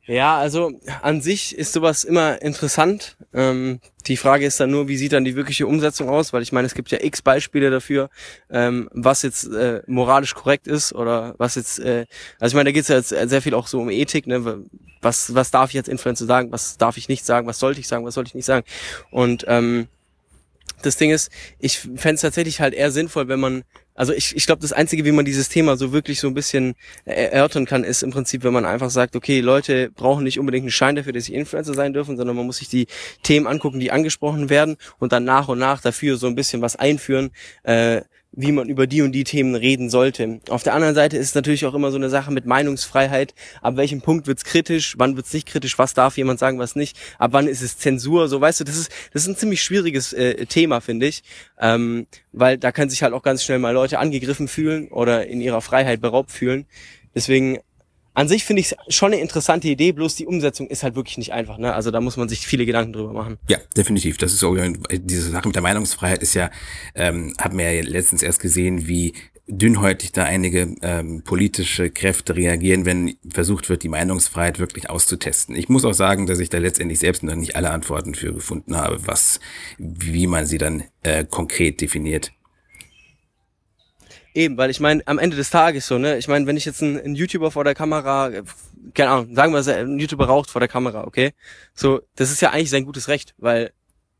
Ja, 0.07 0.37
also 0.37 0.71
an 1.01 1.19
sich 1.21 1.53
ist 1.53 1.73
sowas 1.73 2.05
immer 2.05 2.41
interessant. 2.41 3.17
Ähm, 3.33 3.81
die 4.07 4.15
Frage 4.15 4.45
ist 4.45 4.57
dann 4.57 4.71
nur, 4.71 4.87
wie 4.87 4.95
sieht 4.95 5.11
dann 5.11 5.25
die 5.25 5.35
wirkliche 5.35 5.67
Umsetzung 5.67 6.07
aus? 6.07 6.31
Weil 6.31 6.41
ich 6.41 6.53
meine, 6.53 6.65
es 6.65 6.75
gibt 6.75 6.91
ja 6.91 6.99
x 7.01 7.21
Beispiele 7.21 7.69
dafür, 7.69 8.09
ähm, 8.49 8.89
was 8.93 9.21
jetzt 9.23 9.51
äh, 9.51 9.81
moralisch 9.85 10.33
korrekt 10.33 10.65
ist 10.65 10.93
oder 10.93 11.35
was 11.39 11.55
jetzt, 11.55 11.79
äh, 11.79 12.05
also 12.39 12.53
ich 12.53 12.55
meine, 12.55 12.69
da 12.69 12.71
geht 12.71 12.83
es 12.83 12.87
ja 12.87 12.95
jetzt 12.95 13.09
sehr 13.09 13.41
viel 13.41 13.53
auch 13.53 13.67
so 13.67 13.81
um 13.81 13.89
Ethik, 13.89 14.27
ne? 14.27 14.63
Was, 15.01 15.35
was 15.35 15.51
darf 15.51 15.71
ich 15.71 15.77
als 15.77 15.89
Influencer 15.89 16.25
sagen, 16.25 16.53
was 16.53 16.77
darf 16.77 16.95
ich 16.95 17.09
nicht 17.09 17.25
sagen, 17.25 17.45
was 17.45 17.59
sollte 17.59 17.81
ich 17.81 17.87
sagen, 17.87 18.05
was 18.05 18.13
sollte 18.13 18.29
ich 18.29 18.35
nicht 18.35 18.45
sagen? 18.45 18.65
Und 19.11 19.43
ähm, 19.49 19.89
das 20.83 20.95
Ding 20.95 21.11
ist, 21.11 21.31
ich 21.59 21.79
fände 21.79 22.15
es 22.15 22.21
tatsächlich 22.21 22.61
halt 22.61 22.73
eher 22.73 22.91
sinnvoll, 22.91 23.27
wenn 23.27 23.39
man 23.39 23.63
also 23.97 24.13
ich, 24.13 24.35
ich 24.35 24.45
glaube, 24.45 24.61
das 24.61 24.71
Einzige, 24.73 25.03
wie 25.05 25.11
man 25.11 25.25
dieses 25.25 25.49
Thema 25.49 25.75
so 25.75 25.91
wirklich 25.91 26.19
so 26.19 26.27
ein 26.27 26.35
bisschen 26.35 26.75
erörtern 27.03 27.65
kann, 27.65 27.83
ist 27.83 28.03
im 28.03 28.11
Prinzip, 28.11 28.43
wenn 28.43 28.53
man 28.53 28.63
einfach 28.63 28.91
sagt, 28.91 29.15
okay, 29.15 29.41
Leute 29.41 29.89
brauchen 29.89 30.23
nicht 30.23 30.39
unbedingt 30.39 30.63
einen 30.63 30.71
Schein 30.71 30.95
dafür, 30.95 31.13
dass 31.13 31.25
sie 31.25 31.33
Influencer 31.33 31.73
sein 31.73 31.93
dürfen, 31.93 32.15
sondern 32.15 32.35
man 32.37 32.45
muss 32.45 32.57
sich 32.57 32.69
die 32.69 32.85
Themen 33.23 33.47
angucken, 33.47 33.79
die 33.79 33.91
angesprochen 33.91 34.51
werden 34.51 34.77
und 34.99 35.11
dann 35.11 35.23
nach 35.23 35.47
und 35.47 35.57
nach 35.57 35.81
dafür 35.81 36.17
so 36.17 36.27
ein 36.27 36.35
bisschen 36.35 36.61
was 36.61 36.75
einführen, 36.75 37.31
äh, 37.63 38.01
wie 38.37 38.51
man 38.51 38.69
über 38.69 38.85
die 38.85 39.01
und 39.01 39.11
die 39.11 39.23
Themen 39.23 39.55
reden 39.55 39.89
sollte. 39.89 40.39
Auf 40.47 40.61
der 40.61 40.75
anderen 40.75 40.93
Seite 40.93 41.17
ist 41.17 41.29
es 41.29 41.35
natürlich 41.35 41.65
auch 41.65 41.73
immer 41.73 41.89
so 41.89 41.97
eine 41.97 42.09
Sache 42.09 42.31
mit 42.31 42.45
Meinungsfreiheit. 42.45 43.33
Ab 43.63 43.77
welchem 43.77 44.01
Punkt 44.01 44.27
wird's 44.27 44.45
kritisch, 44.45 44.93
wann 44.97 45.15
wird's 45.15 45.33
nicht 45.33 45.47
kritisch, 45.47 45.77
was 45.79 45.95
darf 45.95 46.17
jemand 46.17 46.39
sagen, 46.39 46.59
was 46.59 46.75
nicht, 46.75 46.95
ab 47.17 47.31
wann 47.33 47.47
ist 47.47 47.63
es 47.63 47.79
Zensur, 47.79 48.27
so 48.27 48.39
weißt 48.39 48.59
du, 48.59 48.63
das 48.63 48.77
ist, 48.77 48.91
das 49.11 49.23
ist 49.23 49.27
ein 49.27 49.35
ziemlich 49.37 49.63
schwieriges 49.63 50.13
äh, 50.13 50.45
Thema, 50.45 50.81
finde 50.81 51.07
ich, 51.07 51.23
ähm, 51.59 52.05
weil 52.31 52.59
da 52.59 52.71
können 52.71 52.91
sich 52.91 53.01
halt 53.01 53.13
auch 53.13 53.23
ganz 53.23 53.43
schnell 53.43 53.57
mal 53.57 53.73
Leute 53.73 53.97
angegriffen 53.97 54.47
fühlen 54.47 54.87
oder 54.89 55.25
in 55.25 55.41
ihrer 55.41 55.61
Freiheit 55.61 55.99
beraubt 55.99 56.31
fühlen. 56.31 56.67
Deswegen 57.15 57.57
an 58.17 58.27
sich 58.27 58.45
finde 58.45 58.61
ich 58.61 58.71
es 58.71 58.95
schon 58.95 59.13
eine 59.13 59.21
interessante 59.21 59.67
Idee, 59.67 59.91
bloß 59.91 60.15
die 60.15 60.25
Umsetzung 60.25 60.65
ist 60.65 60.81
halt 60.81 60.95
wirklich 60.95 61.19
nicht 61.19 61.33
einfach. 61.33 61.59
Ne? 61.59 61.71
Also 61.75 61.91
da 61.91 62.01
muss 62.01 62.17
man 62.17 62.27
sich 62.27 62.47
viele 62.47 62.65
Gedanken 62.65 62.91
drüber 62.91 63.13
machen. 63.13 63.37
Ja, 63.47 63.59
definitiv. 63.77 64.17
Das 64.17 64.33
ist 64.33 64.39
so, 64.39 64.55
diese 64.55 65.29
Sache 65.29 65.47
mit 65.47 65.53
der 65.53 65.61
Meinungsfreiheit 65.61 66.23
ist 66.23 66.33
ja, 66.33 66.49
ähm, 66.95 67.35
haben 67.39 67.59
wir 67.59 67.71
ja 67.71 67.83
letztens 67.83 68.23
erst 68.23 68.39
gesehen, 68.39 68.87
wie 68.87 69.13
dünnhäutig 69.45 70.13
da 70.13 70.23
einige 70.23 70.73
ähm, 70.81 71.21
politische 71.25 71.91
Kräfte 71.91 72.35
reagieren, 72.35 72.85
wenn 72.85 73.17
versucht 73.31 73.69
wird, 73.69 73.83
die 73.83 73.87
Meinungsfreiheit 73.87 74.57
wirklich 74.57 74.89
auszutesten. 74.89 75.55
Ich 75.55 75.69
muss 75.69 75.85
auch 75.85 75.93
sagen, 75.93 76.25
dass 76.25 76.39
ich 76.39 76.49
da 76.49 76.57
letztendlich 76.57 76.97
selbst 76.97 77.21
noch 77.21 77.35
nicht 77.35 77.55
alle 77.55 77.69
Antworten 77.69 78.15
für 78.15 78.33
gefunden 78.33 78.75
habe, 78.75 78.97
was, 79.05 79.39
wie 79.77 80.25
man 80.25 80.47
sie 80.47 80.57
dann 80.57 80.83
äh, 81.03 81.23
konkret 81.23 81.81
definiert. 81.81 82.31
Eben, 84.37 84.55
weil 84.55 84.69
ich 84.69 84.79
meine, 84.79 85.01
am 85.07 85.17
Ende 85.17 85.35
des 85.35 85.49
Tages 85.49 85.87
so, 85.87 85.97
ne? 85.97 86.19
Ich 86.19 86.27
meine, 86.27 86.45
wenn 86.45 86.57
ich 86.57 86.65
jetzt 86.65 86.83
einen, 86.83 86.99
einen 86.99 87.15
YouTuber 87.15 87.49
vor 87.49 87.63
der 87.63 87.73
Kamera, 87.73 88.29
keine 88.93 89.09
Ahnung, 89.09 89.33
sagen 89.33 89.51
wir, 89.51 89.75
ein 89.75 89.97
YouTuber 89.97 90.27
raucht 90.27 90.51
vor 90.51 90.59
der 90.59 90.67
Kamera, 90.67 91.05
okay? 91.05 91.33
So, 91.73 92.01
das 92.15 92.29
ist 92.29 92.41
ja 92.41 92.51
eigentlich 92.51 92.69
sein 92.69 92.85
gutes 92.85 93.07
Recht, 93.07 93.33
weil 93.39 93.71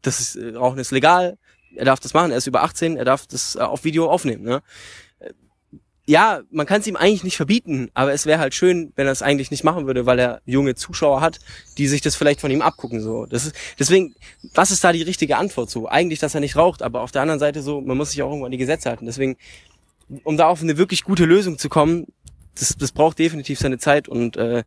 das 0.02 0.20
ist, 0.20 0.36
äh, 0.36 0.56
Rauchen 0.56 0.80
ist 0.80 0.90
legal, 0.90 1.38
er 1.76 1.86
darf 1.86 2.00
das 2.00 2.16
machen, 2.16 2.32
er 2.32 2.38
ist 2.38 2.48
über 2.48 2.64
18, 2.64 2.98
er 2.98 3.06
darf 3.06 3.28
das 3.28 3.58
äh, 3.58 3.60
auf 3.60 3.84
Video 3.84 4.10
aufnehmen, 4.10 4.42
ne? 4.42 4.64
ja, 6.10 6.42
man 6.52 6.66
kann 6.66 6.80
es 6.80 6.88
ihm 6.88 6.96
eigentlich 6.96 7.26
nicht 7.26 7.36
verbieten, 7.36 7.92
aber 7.94 8.14
es 8.14 8.26
wäre 8.26 8.40
halt 8.40 8.56
schön, 8.56 8.94
wenn 8.96 9.08
er 9.08 9.12
es 9.12 9.22
eigentlich 9.22 9.52
nicht 9.52 9.66
machen 9.66 9.88
würde, 9.88 10.06
weil 10.06 10.18
er 10.18 10.42
junge 10.46 10.74
Zuschauer 10.74 11.20
hat, 11.20 11.40
die 11.78 11.86
sich 11.86 12.00
das 12.00 12.16
vielleicht 12.16 12.40
von 12.40 12.50
ihm 12.50 12.62
abgucken. 12.62 13.02
So, 13.02 13.26
das 13.26 13.46
ist 13.46 13.56
deswegen, 13.78 14.16
was 14.54 14.72
ist 14.72 14.86
da 14.86 14.94
die 14.94 15.02
richtige 15.02 15.36
Antwort 15.36 15.70
so? 15.70 15.90
Eigentlich, 15.90 16.20
dass 16.20 16.34
er 16.34 16.40
nicht 16.40 16.56
raucht, 16.56 16.82
aber 16.82 17.02
auf 17.02 17.12
der 17.12 17.24
anderen 17.24 17.42
Seite 17.42 17.62
so, 17.62 17.82
man 17.82 17.98
muss 17.98 18.12
sich 18.12 18.24
auch 18.24 18.30
irgendwo 18.30 18.46
an 18.46 18.54
die 18.54 18.58
Gesetze 18.58 18.90
halten. 18.90 19.06
Deswegen, 19.06 19.36
um 20.24 20.38
da 20.38 20.48
auf 20.48 20.62
eine 20.62 20.78
wirklich 20.78 21.04
gute 21.04 21.26
Lösung 21.26 21.58
zu 21.58 21.70
kommen, 21.70 22.08
das, 22.58 22.76
das 22.78 22.92
braucht 22.92 23.20
definitiv 23.20 23.60
seine 23.60 23.78
Zeit 23.78 24.08
und 24.08 24.38
äh, 24.38 24.64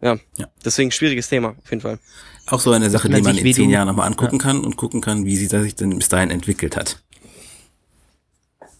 ja, 0.00 0.18
ja, 0.36 0.48
deswegen 0.64 0.90
schwieriges 0.90 1.28
Thema 1.28 1.56
auf 1.62 1.70
jeden 1.70 1.80
Fall. 1.80 1.98
Auch 2.46 2.60
so 2.60 2.72
eine 2.72 2.90
Sache, 2.90 3.08
die 3.08 3.22
man 3.22 3.38
in 3.38 3.54
zehn 3.54 3.70
Jahren 3.70 3.88
nochmal 3.88 4.06
angucken 4.06 4.36
ja. 4.36 4.42
kann 4.42 4.64
und 4.64 4.76
gucken 4.76 5.00
kann, 5.00 5.24
wie 5.24 5.36
sie 5.36 5.46
sich 5.46 5.74
denn 5.74 5.96
bis 5.96 6.08
dahin 6.08 6.30
entwickelt 6.30 6.76
hat. 6.76 7.02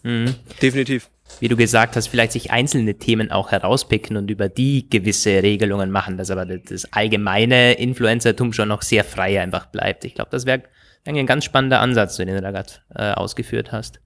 Mhm. 0.02 0.34
Definitiv 0.60 1.08
wie 1.40 1.48
du 1.48 1.56
gesagt 1.56 1.96
hast, 1.96 2.08
vielleicht 2.08 2.32
sich 2.32 2.50
einzelne 2.50 2.94
Themen 2.94 3.30
auch 3.30 3.50
herauspicken 3.50 4.16
und 4.16 4.30
über 4.30 4.48
die 4.48 4.88
gewisse 4.88 5.42
Regelungen 5.42 5.90
machen, 5.90 6.16
dass 6.16 6.30
aber 6.30 6.46
das 6.46 6.92
allgemeine 6.92 7.74
Influencertum 7.74 8.52
schon 8.52 8.68
noch 8.68 8.82
sehr 8.82 9.04
frei 9.04 9.40
einfach 9.40 9.66
bleibt. 9.66 10.04
Ich 10.04 10.14
glaube, 10.14 10.30
das 10.30 10.46
wäre 10.46 10.62
ein 11.04 11.26
ganz 11.26 11.44
spannender 11.44 11.80
Ansatz, 11.80 12.16
den 12.16 12.28
du 12.28 12.40
da 12.40 12.50
gerade 12.50 12.72
äh, 12.94 13.12
ausgeführt 13.12 13.72
hast. 13.72 14.00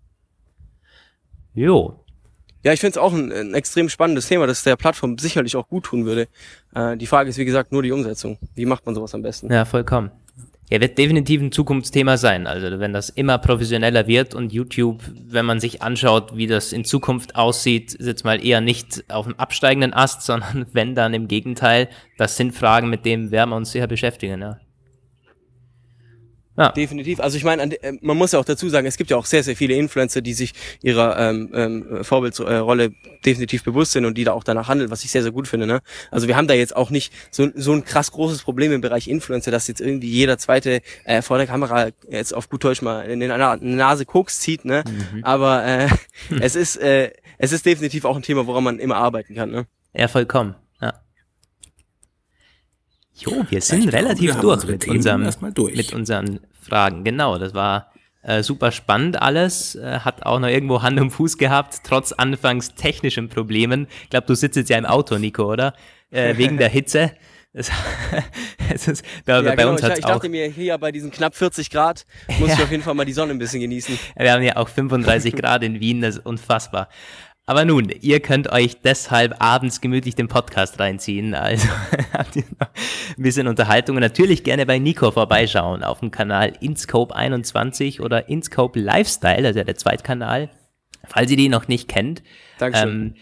Jo. 1.55 2.05
Ja, 2.65 2.73
ich 2.73 2.81
finde 2.81 2.93
es 2.93 2.99
auch 2.99 3.13
ein, 3.13 3.33
ein, 3.33 3.55
extrem 3.55 3.89
spannendes 3.89 4.27
Thema, 4.27 4.47
das 4.47 4.65
der 4.65 4.77
Plattform 4.77 5.17
sicherlich 5.19 5.57
auch 5.57 5.69
gut 5.69 5.85
tun 5.85 6.05
würde. 6.05 6.29
Äh, 6.75 6.97
die 6.97 7.07
Frage 7.07 7.31
ist, 7.31 7.39
wie 7.39 7.45
gesagt, 7.45 7.73
nur 7.73 7.83
die 7.83 7.93
Umsetzung. 7.93 8.39
Wie 8.55 8.67
macht 8.67 8.85
man 8.85 8.95
sowas 8.95 9.15
am 9.15 9.23
besten? 9.23 9.53
Ja, 9.53 9.65
vollkommen. 9.65 10.11
Er 10.71 10.81
wird 10.83 10.99
definitiv 10.99 11.41
ein 11.41 11.51
Zukunftsthema 11.51 12.19
sein. 12.19 12.47
Also 12.47 12.79
wenn 12.79 12.93
das 12.93 13.09
immer 13.09 13.39
professioneller 13.39 14.07
wird 14.07 14.35
und 14.35 14.53
YouTube, 14.53 15.03
wenn 15.27 15.47
man 15.47 15.61
sich 15.61 15.81
anschaut, 15.81 16.37
wie 16.37 16.47
das 16.47 16.73
in 16.73 16.85
Zukunft 16.85 17.37
aussieht, 17.37 17.95
ist 17.95 18.07
jetzt 18.07 18.25
mal 18.25 18.45
eher 18.45 18.61
nicht 18.61 19.05
auf 19.09 19.27
dem 19.27 19.39
absteigenden 19.39 19.95
Ast, 19.95 20.23
sondern 20.27 20.67
wenn 20.73 20.95
dann 20.95 21.15
im 21.15 21.29
Gegenteil, 21.29 21.89
das 22.19 22.37
sind 22.37 22.55
Fragen, 22.55 22.91
mit 22.91 23.07
denen 23.07 23.31
werden 23.31 23.51
wir 23.51 23.57
uns 23.57 23.73
sicher 23.73 23.87
beschäftigen. 23.87 24.43
Ja. 24.43 24.59
Ja. 26.59 26.71
Definitiv. 26.73 27.21
Also 27.21 27.37
ich 27.37 27.45
meine, 27.45 27.81
äh, 27.83 27.93
man 28.01 28.17
muss 28.17 28.33
ja 28.33 28.41
auch 28.41 28.45
dazu 28.45 28.69
sagen, 28.69 28.87
es 28.87 28.97
gibt 28.97 29.11
ja 29.11 29.17
auch 29.17 29.27
sehr, 29.27 29.45
sehr 29.45 29.55
viele 29.55 29.75
Influencer, 29.75 30.21
die 30.21 30.35
sich 30.35 30.55
ihrer 30.83 31.17
ähm, 31.17 31.51
ähm, 31.55 32.05
Vorbildrolle 32.05 32.91
definitiv 33.25 33.63
bewusst 33.63 33.93
sind 33.93 34.05
und 34.05 34.19
die 34.19 34.25
da 34.25 34.33
auch 34.33 34.43
danach 34.43 34.67
handeln, 34.67 34.91
was 34.91 35.05
ich 35.05 35.13
sehr, 35.13 35.23
sehr 35.23 35.31
gut 35.31 35.47
finde. 35.47 35.69
Ne? 35.69 35.81
Also 36.11 36.27
wir 36.27 36.37
haben 36.37 36.49
da 36.49 36.55
jetzt 36.55 36.75
auch 36.75 36.91
nicht 36.91 37.13
so, 37.31 37.49
so 37.55 37.73
ein 37.73 37.85
krass 37.85 38.11
großes 38.11 38.43
Problem 38.43 38.73
im 38.73 38.81
Bereich 38.81 39.07
Influencer, 39.07 39.53
dass 39.53 39.69
jetzt 39.69 39.81
irgendwie 39.81 40.11
jeder 40.11 40.37
zweite 40.37 40.83
äh, 41.05 41.23
vor 41.23 41.39
der 41.39 41.47
Kamera 41.47 41.91
jetzt 42.11 42.35
auf 42.35 42.49
gut 42.49 42.65
Deutsch 42.65 42.83
mal 42.83 43.03
in 43.03 43.23
eine 43.23 43.59
Nase 43.61 44.05
Koks 44.05 44.41
zieht. 44.41 44.65
Ne? 44.65 44.83
Mhm. 44.87 45.23
Aber 45.23 45.65
äh, 45.65 45.89
es 46.41 46.57
ist 46.57 46.77
äh, 46.77 47.13
es 47.39 47.53
ist 47.53 47.65
definitiv 47.67 48.05
auch 48.05 48.17
ein 48.17 48.23
Thema, 48.23 48.49
woran 48.49 48.65
man 48.65 48.81
immer 48.81 48.97
arbeiten 48.97 49.37
kann. 49.37 49.51
Ne? 49.53 49.67
Ja, 49.95 50.09
vollkommen. 50.09 50.57
Jo, 53.19 53.45
wir 53.51 53.61
sind 53.61 53.87
ja, 53.87 53.91
relativ 53.91 54.37
durch, 54.37 54.65
mit, 54.65 54.87
unserem, 54.87 55.29
durch 55.55 55.77
mit 55.77 55.93
unseren 55.93 56.41
Fragen. 56.61 57.03
Genau, 57.03 57.37
das 57.37 57.53
war 57.53 57.93
äh, 58.23 58.43
super 58.45 58.71
spannend 58.71 59.21
alles. 59.21 59.75
Äh, 59.75 60.01
hat 60.01 60.25
auch 60.25 60.39
noch 60.39 60.49
irgendwo 60.49 60.83
Hand 60.83 61.01
und 61.01 61.11
Fuß 61.11 61.37
gehabt, 61.37 61.81
trotz 61.83 62.13
anfangs 62.13 62.75
technischen 62.75 63.29
Problemen. 63.29 63.89
Ich 64.05 64.11
glaube, 64.11 64.27
du 64.27 64.35
sitzt 64.35 64.57
jetzt 64.57 64.71
ja 64.71 64.79
im 64.79 64.87
Auto, 64.87 65.19
Nico, 65.19 65.51
oder? 65.51 65.75
Äh, 66.11 66.37
wegen 66.37 66.59
der 66.59 66.69
Hitze. 66.69 67.13
Das, 67.55 67.71
das 68.71 68.87
ist, 68.87 69.05
bei, 69.25 69.33
ja, 69.33 69.43
bei 69.43 69.57
genau. 69.57 69.71
uns 69.71 69.83
ich, 69.83 69.89
ich 69.89 70.05
dachte 70.05 70.29
mir, 70.29 70.47
hier 70.49 70.79
bei 70.79 70.93
diesen 70.93 71.11
knapp 71.11 71.35
40 71.35 71.71
Grad 71.71 72.07
muss 72.39 72.51
ja. 72.51 72.55
ich 72.55 72.63
auf 72.63 72.71
jeden 72.71 72.83
Fall 72.83 72.95
mal 72.95 73.07
die 73.07 73.15
Sonne 73.15 73.33
ein 73.33 73.39
bisschen 73.39 73.61
genießen. 73.61 73.99
Wir 74.17 74.33
haben 74.33 74.43
ja 74.43 74.57
auch 74.57 74.69
35 74.69 75.35
Grad 75.35 75.65
in 75.65 75.81
Wien, 75.81 76.03
das 76.03 76.19
ist 76.19 76.27
unfassbar. 76.27 76.89
Aber 77.49 77.65
nun, 77.65 77.89
ihr 78.03 78.21
könnt 78.21 78.53
euch 78.53 78.83
deshalb 78.83 79.37
abends 79.43 79.81
gemütlich 79.81 80.15
den 80.15 80.29
Podcast 80.29 80.79
reinziehen. 80.79 81.35
Also 81.35 81.67
habt 82.13 82.37
ihr 82.37 82.45
noch 82.61 82.69
ein 83.17 83.23
bisschen 83.23 83.49
Unterhaltung 83.49 83.97
und 83.97 84.03
natürlich 84.03 84.45
gerne 84.45 84.67
bei 84.67 84.79
Nico 84.79 85.11
vorbeischauen 85.11 85.83
auf 85.83 86.01
dem 86.01 86.11
Kanal 86.11 86.53
InScope21 86.61 88.03
oder 88.03 88.29
InScope 88.29 88.79
Lifestyle, 88.79 89.47
also 89.47 89.65
der 89.65 89.77
Zweitkanal, 89.77 90.51
falls 91.07 91.31
ihr 91.31 91.39
die 91.39 91.49
noch 91.49 91.69
nicht 91.69 91.89
kennt. 91.89 92.23
Dankeschön. 92.59 92.91
Ähm, 92.91 93.15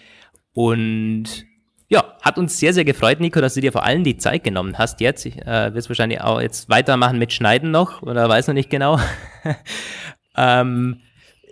und 0.53 1.47
ja, 1.87 2.16
hat 2.20 2.37
uns 2.37 2.59
sehr, 2.59 2.74
sehr 2.74 2.85
gefreut, 2.85 3.20
Nico, 3.20 3.41
dass 3.41 3.55
du 3.55 3.61
dir 3.61 3.70
vor 3.70 3.85
allem 3.85 4.03
die 4.03 4.16
Zeit 4.16 4.43
genommen 4.43 4.77
hast 4.77 5.01
jetzt. 5.01 5.24
Ich 5.24 5.41
äh, 5.47 5.72
wirst 5.72 5.89
wahrscheinlich 5.89 6.20
auch 6.20 6.41
jetzt 6.41 6.68
weitermachen 6.68 7.20
mit 7.20 7.33
Schneiden 7.33 7.70
noch 7.70 8.03
oder 8.03 8.29
weiß 8.29 8.49
noch 8.49 8.55
nicht 8.55 8.70
genau. 8.70 8.99
ähm, 10.37 11.01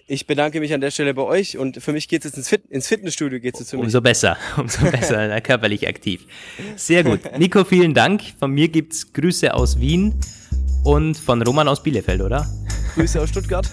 ich 0.06 0.26
bedanke 0.26 0.60
mich 0.60 0.74
an 0.74 0.80
der 0.80 0.90
Stelle 0.90 1.14
bei 1.14 1.22
euch 1.22 1.56
und 1.56 1.82
für 1.82 1.92
mich 1.92 2.08
geht 2.08 2.24
es 2.24 2.30
jetzt 2.30 2.36
ins, 2.36 2.48
Fit 2.48 2.62
ins 2.68 2.88
Fitnessstudio. 2.88 3.40
Geht's 3.40 3.60
jetzt 3.60 3.70
für 3.70 3.76
mich. 3.76 3.84
Umso 3.84 4.00
besser, 4.00 4.36
umso 4.56 4.84
besser, 4.90 5.40
körperlich 5.40 5.88
aktiv. 5.88 6.26
Sehr 6.76 7.04
gut. 7.04 7.20
Nico, 7.38 7.64
vielen 7.64 7.94
Dank. 7.94 8.22
Von 8.38 8.52
mir 8.52 8.68
gibt's 8.68 9.12
Grüße 9.12 9.52
aus 9.54 9.80
Wien 9.80 10.14
und 10.84 11.16
von 11.16 11.42
Roman 11.42 11.68
aus 11.68 11.82
Bielefeld, 11.82 12.20
oder? 12.20 12.46
Grüße 12.94 13.20
aus 13.20 13.30
Stuttgart. 13.30 13.70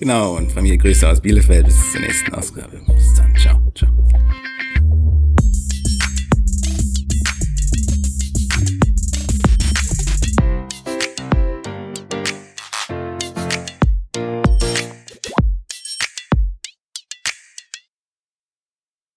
Genau, 0.00 0.36
und 0.36 0.50
von 0.50 0.62
mir 0.62 0.76
Grüße 0.76 1.08
aus 1.08 1.20
Bielefeld. 1.20 1.66
Bis 1.66 1.92
zur 1.92 2.00
nächsten 2.00 2.34
Ausgabe. 2.34 2.80
Bis 2.86 3.14
dann. 3.14 3.34
Ciao. 3.36 3.60
Ciao. 3.74 3.90